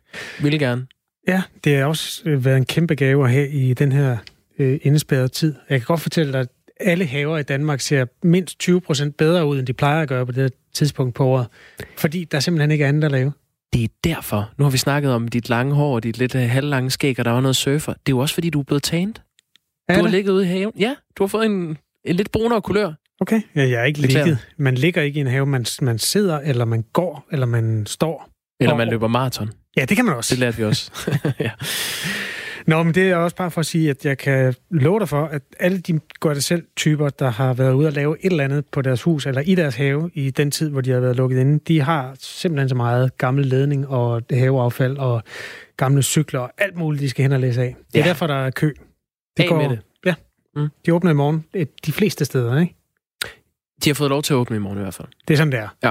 Nej. 0.43 0.51
Vil 0.51 0.59
gerne. 0.59 0.87
Ja, 1.29 1.43
det 1.65 1.77
har 1.77 1.87
også 1.87 2.23
øh, 2.27 2.45
været 2.45 2.57
en 2.57 2.67
kæmpe 2.67 2.95
gave 2.95 3.25
at 3.25 3.31
have 3.31 3.49
i 3.49 3.75
den 3.75 3.93
her 3.93 4.17
øh, 4.63 4.79
indespærrede 4.83 5.29
tid. 5.29 5.55
Jeg 5.71 5.81
kan 5.81 5.87
godt 5.87 6.01
fortælle 6.01 6.33
dig, 6.33 6.41
at 6.41 6.49
alle 6.81 7.07
haver 7.07 7.39
i 7.39 7.43
Danmark 7.43 7.81
ser 7.81 8.05
mindst 8.23 8.59
20 8.59 8.81
procent 8.81 9.17
bedre 9.17 9.47
ud, 9.47 9.59
end 9.59 9.67
de 9.67 9.73
plejer 9.73 10.03
at 10.03 10.09
gøre 10.09 10.27
på 10.27 10.33
det 10.33 10.53
tidspunkt 10.75 11.15
på 11.15 11.25
året. 11.27 11.47
Fordi 11.97 12.25
der 12.25 12.37
er 12.37 12.41
simpelthen 12.41 12.71
ikke 12.71 12.87
andet 12.87 13.05
at 13.05 13.11
lave. 13.11 13.33
Det 13.73 13.85
er 13.85 13.89
derfor. 14.05 14.51
Nu 14.59 14.65
har 14.65 14.71
vi 14.71 14.79
snakket 14.79 15.13
om 15.13 15.29
dit 15.29 15.49
lange 15.49 15.75
hår 15.75 15.95
og 15.95 16.03
dit 16.03 16.19
lidt 16.19 16.35
uh, 16.35 16.41
halvlange 16.41 16.91
skæg, 16.91 17.19
og 17.19 17.25
der 17.25 17.31
var 17.31 17.41
noget 17.41 17.57
surfer. 17.57 17.93
Det 17.93 17.99
er 17.99 18.17
jo 18.17 18.19
også, 18.19 18.35
fordi 18.35 18.51
du 18.51 18.61
er 18.61 18.65
blevet 18.65 18.83
taget. 18.83 19.23
Du 19.89 19.95
har 19.95 20.09
ligget 20.09 20.33
ude 20.33 20.45
i 20.45 20.47
haven. 20.47 20.73
Ja, 20.79 20.95
du 21.19 21.23
har 21.23 21.29
fået 21.29 21.47
en, 21.47 21.79
en 22.05 22.17
lidt 22.17 22.33
brunere 22.33 22.63
kulør. 22.63 22.93
Okay, 23.21 23.41
ja, 23.57 23.69
jeg 23.69 23.81
er 23.81 23.85
ikke 23.85 24.01
Beklager. 24.01 24.25
ligget. 24.25 24.49
Man 24.57 24.75
ligger 24.75 25.03
ikke 25.03 25.19
i 25.19 25.21
en 25.21 25.27
have. 25.27 25.47
Man, 25.47 25.67
man 25.83 25.99
sidder, 25.99 26.39
eller 26.39 26.65
man 26.65 26.85
går, 26.93 27.27
eller 27.33 27.47
man 27.47 27.87
står. 27.87 28.29
Eller 28.61 28.77
man 28.77 28.89
løber 28.89 29.09
maraton. 29.09 29.51
Ja, 29.77 29.85
det 29.85 29.97
kan 29.97 30.05
man 30.05 30.15
også. 30.15 30.35
Det 30.35 30.41
lærte 30.41 30.57
vi 30.57 30.65
også. 30.65 30.91
ja. 31.41 31.51
Nå, 32.67 32.83
men 32.83 32.95
det 32.95 33.11
er 33.11 33.17
også 33.17 33.37
bare 33.37 33.51
for 33.51 33.61
at 33.61 33.67
sige, 33.67 33.91
at 33.91 34.05
jeg 34.05 34.19
kan 34.19 34.55
love 34.71 35.01
dig 35.01 35.09
for, 35.09 35.25
at 35.25 35.43
alle 35.61 35.79
de 35.79 36.01
gør 36.21 36.35
det 36.35 36.45
selv 36.45 36.65
typer, 36.77 37.09
der 37.09 37.31
har 37.31 37.55
været 37.55 37.73
ude 37.73 37.87
og 37.87 37.93
lave 37.93 38.17
et 38.21 38.31
eller 38.31 38.45
andet 38.45 38.67
på 38.67 38.83
deres 38.83 39.03
hus 39.03 39.27
eller 39.27 39.41
i 39.41 39.55
deres 39.55 39.77
have 39.77 40.11
i 40.15 40.31
den 40.31 40.51
tid, 40.51 40.71
hvor 40.71 40.81
de 40.81 40.91
har 40.91 41.01
været 41.01 41.17
lukket 41.17 41.41
inde, 41.41 41.59
de 41.59 41.81
har 41.81 42.17
simpelthen 42.19 42.69
så 42.69 42.75
meget 42.75 43.19
gammel 43.19 43.47
ledning 43.47 43.89
og 43.89 44.23
haveaffald 44.31 44.97
og 44.97 45.23
gamle 45.77 46.03
cykler 46.03 46.41
og 46.41 46.53
alt 46.59 46.77
muligt, 46.77 47.03
de 47.03 47.09
skal 47.09 47.23
hen 47.23 47.33
og 47.33 47.41
læse 47.41 47.63
af. 47.63 47.77
Det 47.93 47.99
er 48.01 48.05
ja. 48.05 48.09
derfor, 48.09 48.27
der 48.27 48.35
er 48.35 48.51
kø. 48.51 48.73
Det 49.37 49.49
går, 49.49 49.57
med 49.57 49.69
det. 49.69 49.81
Ja, 50.07 50.15
mm. 50.57 50.69
de 50.87 50.95
åbner 50.95 51.11
i 51.11 51.15
morgen 51.15 51.45
de 51.87 51.93
fleste 51.93 52.25
steder, 52.25 52.61
ikke? 52.61 52.75
De 53.85 53.91
har 53.91 53.95
fået 53.95 54.11
lov 54.11 54.23
til 54.23 54.33
at 54.35 54.37
åbne 54.37 54.57
i 54.57 54.59
morgen 54.59 54.79
i 54.79 54.83
hvert 54.83 54.95
fald. 54.95 55.09
Det 55.29 55.35
er 55.35 55.39
sådan, 55.39 55.53
det 55.53 55.61
er. 55.61 55.69
Ja. 55.83 55.91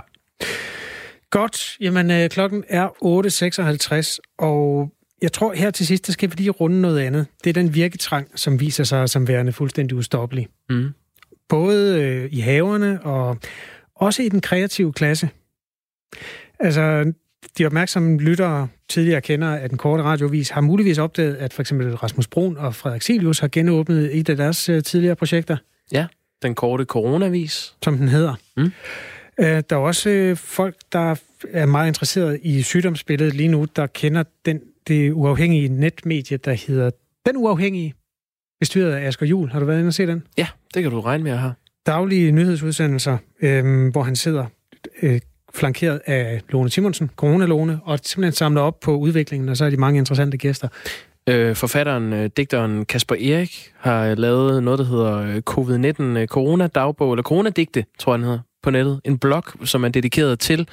Godt. 1.30 1.78
Jamen, 1.80 2.11
øh, 2.11 2.30
klokken 2.30 2.63
er 2.69 2.88
8.56, 2.88 4.36
og 4.38 4.91
jeg 5.22 5.34
tror 5.34 5.53
her 5.53 5.72
til 5.72 5.88
sidst, 5.88 6.07
der 6.07 6.13
skal 6.13 6.30
vi 6.30 6.36
lige 6.36 6.49
runde 6.49 6.82
noget 6.82 6.99
andet. 6.99 7.26
Det 7.43 7.49
er 7.49 7.53
den 7.53 7.76
virketrang, 7.76 8.28
som 8.36 8.59
viser 8.59 8.84
sig 8.84 9.09
som 9.09 9.28
værende 9.28 9.53
fuldstændig 9.53 9.97
ustoppelig. 9.97 10.47
Mm. 10.69 10.89
Både 11.49 12.01
øh, 12.03 12.30
i 12.32 12.39
haverne 12.39 13.01
og 13.01 13.38
også 13.95 14.24
i 14.24 14.30
den 14.30 14.41
kreative 14.41 14.93
klasse. 14.93 15.30
Altså, 16.59 17.13
de 17.57 17.65
opmærksomme 17.65 18.17
lyttere, 18.17 18.67
tidligere 18.89 19.22
kender 19.22 19.47
af 19.47 19.69
den 19.69 19.78
korte 19.78 20.03
radiovis, 20.03 20.49
har 20.49 20.61
muligvis 20.61 20.97
opdaget, 20.97 21.36
at 21.36 21.53
for 21.53 21.61
eksempel 21.61 21.95
Rasmus 21.95 22.28
Brun 22.28 22.57
og 22.57 22.76
Frederik 22.76 23.01
Silius 23.01 23.39
har 23.39 23.47
genåbnet 23.47 24.17
et 24.17 24.30
af 24.30 24.38
deres 24.38 24.69
øh, 24.69 24.84
tidligere 24.84 25.15
projekter. 25.15 25.57
Ja, 25.91 26.05
den 26.41 26.55
korte 26.55 26.86
coronavis. 26.86 27.74
Som 27.84 27.97
den 27.97 28.07
hedder. 28.07 28.36
Mm. 28.57 28.72
Øh, 29.39 29.63
der 29.69 29.76
er 29.76 29.76
også 29.76 30.09
øh, 30.09 30.38
folk, 30.38 30.76
der 30.91 31.15
er 31.51 31.65
meget 31.65 31.88
interesseret 31.88 32.39
i 32.43 32.61
sygdomsbilledet 32.61 33.34
lige 33.34 33.49
nu, 33.49 33.67
der 33.76 33.88
kender 33.88 34.24
den 34.45 34.61
det 34.88 35.12
uafhængige 35.12 35.70
netmedie, 35.70 36.38
der 36.38 36.54
hedder 36.54 36.92
Den 37.26 37.38
Uafhængige, 37.38 37.94
bestyret 38.60 38.92
af 38.92 39.08
Asger 39.08 39.26
Jul. 39.26 39.50
Har 39.50 39.60
du 39.60 39.66
været 39.66 39.80
inde 39.80 39.88
og 39.88 39.94
se 39.94 40.08
den? 40.08 40.24
Ja, 40.38 40.48
det 40.74 40.84
kan 40.84 40.92
du 40.92 41.02
regne 41.02 41.24
med 41.24 41.32
at 41.32 41.38
have. 41.38 41.54
Daglige 41.86 42.32
nyhedsudsendelser, 42.32 43.18
øh, 43.42 43.92
hvor 43.92 44.04
han 44.04 44.16
sidder 44.16 44.46
øh, 45.02 45.20
flankeret 45.54 46.02
af 46.06 46.42
Lone 46.50 46.70
Simonsen, 46.70 47.10
Corona-Lone, 47.22 47.78
og 47.84 48.00
simpelthen 48.04 48.32
samler 48.32 48.62
op 48.62 48.80
på 48.80 48.98
udviklingen, 48.98 49.50
og 49.50 49.58
så 49.58 49.66
er 49.66 49.70
de 49.70 49.78
mange 49.78 49.98
interessante 49.98 50.38
gæster. 50.38 50.68
Øh, 51.30 51.56
forfatteren, 51.56 52.14
øh, 52.14 52.30
digteren 52.38 52.86
Kasper 52.86 53.16
Erik, 53.16 53.72
har 53.78 54.16
lavet 54.16 54.64
noget, 54.64 54.80
der 54.80 54.86
hedder 54.86 55.18
øh, 55.18 55.42
COVID-19 55.50 56.26
Corona-dagbog, 56.26 57.14
eller 57.14 57.24
Corona-digte, 57.24 57.84
tror 58.00 58.14
jeg, 58.14 58.20
den 58.20 58.26
hedder, 58.26 58.40
på 58.64 58.70
nettet. 58.70 59.02
En 59.06 59.18
blog, 59.18 59.44
som 59.64 59.84
er 59.84 59.90
dedikeret 59.90 60.40
til 60.40 60.68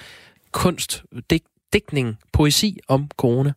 kunst, 0.53 1.05
digt, 1.31 1.45
digtning, 1.73 2.19
poesi 2.33 2.79
om 2.89 3.11
corona. 3.17 3.53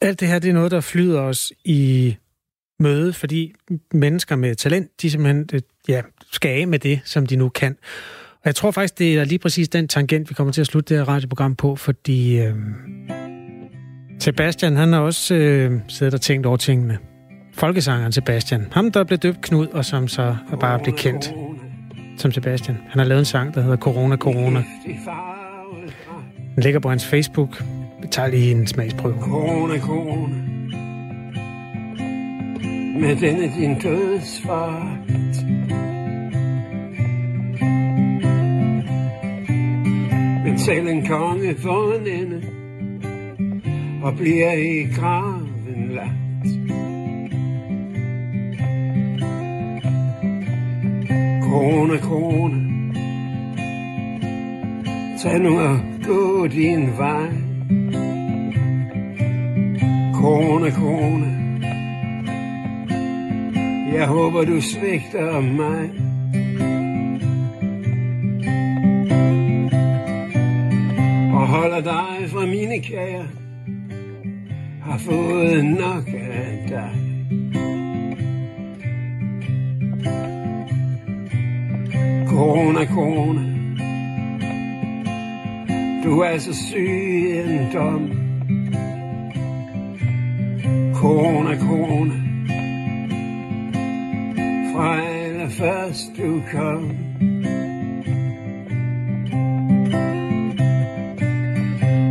Alt 0.00 0.20
det 0.20 0.28
her, 0.28 0.38
det 0.38 0.48
er 0.48 0.54
noget, 0.54 0.70
der 0.70 0.80
flyder 0.80 1.20
os 1.20 1.52
i 1.64 2.16
møde, 2.80 3.12
fordi 3.12 3.52
mennesker 3.92 4.36
med 4.36 4.54
talent, 4.54 5.02
de 5.02 5.10
simpelthen 5.10 5.48
øh, 5.52 5.60
ja, 5.88 6.02
skal 6.32 6.60
af 6.60 6.68
med 6.68 6.78
det, 6.78 7.00
som 7.04 7.26
de 7.26 7.36
nu 7.36 7.48
kan. 7.48 7.76
Og 8.32 8.46
jeg 8.46 8.54
tror 8.54 8.70
faktisk, 8.70 8.98
det 8.98 9.18
er 9.18 9.24
lige 9.24 9.38
præcis 9.38 9.68
den 9.68 9.88
tangent, 9.88 10.30
vi 10.30 10.34
kommer 10.34 10.52
til 10.52 10.60
at 10.60 10.66
slutte 10.66 10.94
det 10.94 11.04
her 11.04 11.08
radioprogram 11.12 11.56
på, 11.56 11.76
fordi 11.76 12.38
øh, 12.38 12.54
Sebastian, 14.20 14.76
han 14.76 14.92
har 14.92 15.00
også 15.00 15.34
øh, 15.34 15.80
siddet 15.88 16.14
og 16.14 16.20
tænkt 16.20 16.46
over 16.46 16.56
tingene. 16.56 16.98
Folkesangeren 17.54 18.12
Sebastian, 18.12 18.68
ham 18.72 18.92
der 18.92 19.04
blev 19.04 19.18
døbt 19.18 19.40
Knud, 19.40 19.66
og 19.66 19.84
som 19.84 20.08
så 20.08 20.36
er 20.52 20.56
bare 20.56 20.78
blevet 20.78 20.98
kendt 21.00 21.32
som 22.18 22.32
Sebastian. 22.32 22.78
Han 22.88 22.98
har 22.98 23.04
lavet 23.04 23.18
en 23.18 23.24
sang, 23.24 23.54
der 23.54 23.60
hedder 23.60 23.76
Corona, 23.76 24.16
Corona. 24.16 24.64
Den 26.54 26.62
ligger 26.62 26.80
på 26.80 26.88
hans 26.88 27.06
Facebook. 27.06 27.62
Vi 28.02 28.08
tager 28.08 28.28
lige 28.28 28.50
en 28.50 28.66
smagsprøve. 28.66 29.14
Kone, 29.20 29.78
kone, 29.80 30.34
Med 33.00 33.16
denne 33.16 33.52
din 33.58 33.78
dødsfart. 33.78 35.08
Men 40.44 40.58
selv 40.58 40.88
en 40.88 41.06
konge 41.06 41.54
for 41.58 41.92
en 41.92 42.06
ende 42.06 42.42
og 44.02 44.16
bliver 44.16 44.52
i 44.52 44.94
graven 44.94 45.90
lagt. 45.90 46.48
Kone, 51.42 51.98
kone, 51.98 52.72
Tag 55.22 55.40
nu 55.40 55.60
og 55.60 55.80
gå 56.06 56.46
din 56.46 56.98
vej. 56.98 57.51
Kone, 60.22 60.70
kone. 60.70 61.58
Jeg 63.94 64.06
håber, 64.06 64.44
du 64.44 64.60
svigter 64.60 65.40
mig. 65.40 65.90
Og 71.34 71.46
holder 71.46 71.80
dig 71.80 72.30
fra 72.30 72.46
mine 72.46 72.80
kære. 72.80 73.26
Har 74.82 74.98
fået 74.98 75.64
nok 75.64 76.08
af 76.08 76.66
dig. 76.68 76.92
Kone, 82.28 82.86
kone. 82.86 83.52
Du 86.04 86.20
er 86.20 86.38
så 86.38 86.54
syg 86.54 87.44
en 87.44 87.72
dom. 87.72 88.21
Kone, 91.02 91.58
kone. 91.58 92.12
Fra 94.72 95.48
først 95.48 96.10
du 96.18 96.42
kom. 96.52 96.82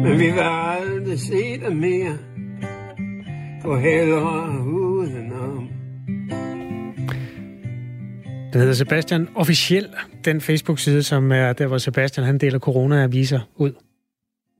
Men 0.03 0.19
vi 0.19 0.25
vil 0.25 0.41
aldrig 0.41 1.19
se 1.19 1.59
dig 1.65 1.75
mere. 1.75 2.17
Gå 3.63 3.77
hellere 3.77 4.65
udenom. 4.67 5.69
Det 8.53 8.61
hedder 8.61 8.73
Sebastian 8.73 9.27
Officiel, 9.35 9.87
den 10.25 10.41
Facebook-side, 10.41 11.03
som 11.03 11.31
er 11.31 11.53
der, 11.53 11.67
hvor 11.67 11.77
Sebastian 11.77 12.25
han 12.25 12.37
deler 12.37 12.59
corona-aviser 12.59 13.39
ud. 13.55 13.71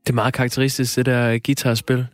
Det 0.00 0.10
er 0.10 0.14
meget 0.14 0.34
karakteristisk, 0.34 0.96
det 0.96 1.06
der 1.06 1.38
guitarspil. 1.38 2.06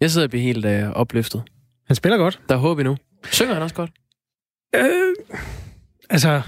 Jeg 0.00 0.10
sidder 0.10 0.26
og 0.26 0.30
bliver 0.30 0.42
helt 0.42 0.64
øh, 0.64 0.90
opløftet. 0.90 1.42
Han 1.90 1.94
spiller 1.94 2.16
godt. 2.16 2.40
Der 2.48 2.54
er 2.54 2.58
håb 2.58 2.78
endnu. 2.78 2.96
Synger 3.24 3.54
han 3.54 3.62
også 3.62 3.74
godt? 3.74 3.90
Øh, 4.74 5.14
altså, 6.10 6.42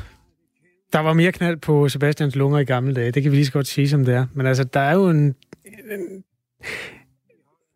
Der 0.92 0.98
var 0.98 1.12
mere 1.12 1.32
knald 1.32 1.56
på 1.56 1.88
Sebastians 1.88 2.36
lunger 2.36 2.58
i 2.58 2.64
gamle 2.64 2.94
dage, 2.94 3.10
det 3.10 3.22
kan 3.22 3.32
vi 3.32 3.36
lige 3.36 3.46
så 3.46 3.52
godt 3.52 3.66
sige, 3.66 3.88
som 3.88 4.04
det 4.04 4.14
er. 4.14 4.26
Men 4.34 4.46
altså, 4.46 4.64
der 4.64 4.80
er 4.80 4.92
jo 4.94 5.08
en... 5.08 5.16
en 5.16 5.34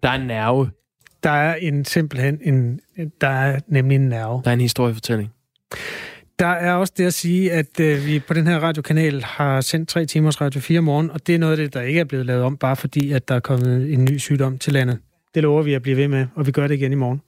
der 0.03 0.09
er 0.09 0.14
en 0.14 0.27
nerve. 0.27 0.71
Der 1.23 1.31
er 1.31 1.55
en 1.55 1.85
simpelthen 1.85 2.39
en... 2.43 2.81
Der 3.21 3.29
er 3.29 3.61
nemlig 3.69 3.95
en 3.95 4.09
nerve. 4.09 4.43
Der 4.45 4.51
er 4.51 4.55
en 4.55 4.61
historiefortælling. 4.61 5.33
Der 6.39 6.47
er 6.47 6.75
også 6.75 6.93
det 6.97 7.05
at 7.05 7.14
sige, 7.14 7.53
at 7.53 7.81
øh, 7.81 8.07
vi 8.07 8.21
på 8.21 8.35
den 8.35 8.47
her 8.47 8.59
radiokanal 8.59 9.23
har 9.23 9.61
sendt 9.61 9.89
tre 9.89 10.05
timers 10.07 10.41
Radio 10.41 10.61
4 10.61 10.81
morgen, 10.81 11.11
og 11.11 11.27
det 11.27 11.35
er 11.35 11.39
noget 11.39 11.53
af 11.53 11.57
det, 11.57 11.75
der 11.75 11.83
ikke 11.83 12.01
er 12.01 12.05
blevet 12.05 12.27
lavet 12.27 12.43
om, 12.43 12.57
bare 12.57 12.77
fordi, 12.77 13.12
at 13.12 13.29
der 13.29 13.35
er 13.35 13.41
kommet 13.41 13.93
en 13.93 14.05
ny 14.05 14.19
sygdom 14.19 14.59
til 14.59 14.73
landet. 14.73 14.99
Det 15.35 15.43
lover 15.43 15.62
vi 15.62 15.75
at 15.75 15.83
blive 15.83 15.97
ved 15.97 16.09
med, 16.09 16.27
og 16.35 16.47
vi 16.47 16.53
gør 16.53 16.67
det 16.67 16.75
igen 16.75 16.93
i 16.93 16.95
morgen. 16.95 17.21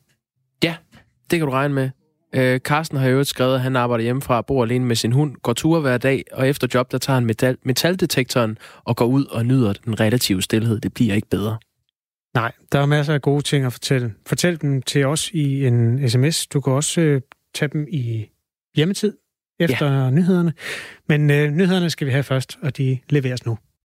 Det 1.31 1.39
kan 1.39 1.47
du 1.47 1.53
regne 1.53 1.75
med. 1.75 1.91
Øh, 2.33 2.61
Carsten 2.61 2.99
har 2.99 3.09
jo 3.09 3.25
skrevet, 3.25 3.55
at 3.55 3.61
han 3.61 3.77
arbejder 3.77 4.05
hjemmefra, 4.05 4.43
bor 4.43 4.63
alene 4.63 4.85
med 4.85 4.97
sin 4.97 5.13
hund, 5.13 5.35
går 5.43 5.53
tur 5.53 5.81
hver 5.81 5.99
dag, 5.99 6.25
og 6.33 6.49
efter 6.49 6.69
job, 6.75 6.93
der 6.93 6.99
tager 6.99 7.15
han 7.15 7.27
metal, 7.27 7.57
metaldetektoren 7.63 8.59
og 8.85 8.97
går 8.97 9.05
ud 9.07 9.25
og 9.25 9.47
nyder 9.47 9.73
den 9.73 10.01
relative 10.01 10.43
stillhed. 10.43 10.81
Det 10.81 10.95
bliver 10.95 11.15
ikke 11.15 11.29
bedre. 11.29 11.59
Nej, 12.35 12.53
der 12.73 12.81
er 12.81 12.87
masser 12.87 13.15
af 13.15 13.23
gode 13.23 13.43
ting 13.43 13.65
at 13.65 13.73
fortælle. 13.73 14.15
Fortæl 14.27 14.61
dem 14.61 14.83
til 14.83 15.07
os 15.07 15.31
i 15.31 15.67
en 15.67 16.09
sms. 16.09 16.47
Du 16.47 16.61
kan 16.61 16.73
også 16.73 17.01
øh, 17.01 17.21
tage 17.55 17.69
dem 17.69 17.87
i 17.91 18.27
hjemmetid 18.77 19.17
efter 19.61 20.05
ja. 20.05 20.11
nyhederne. 20.11 20.53
Men 21.09 21.31
øh, 21.31 21.51
nyhederne 21.51 21.91
skal 21.91 22.07
vi 22.07 22.13
have 22.13 22.23
først, 22.23 22.59
og 22.63 22.77
de 22.77 22.99
leveres 23.09 23.47
nu. 23.47 23.59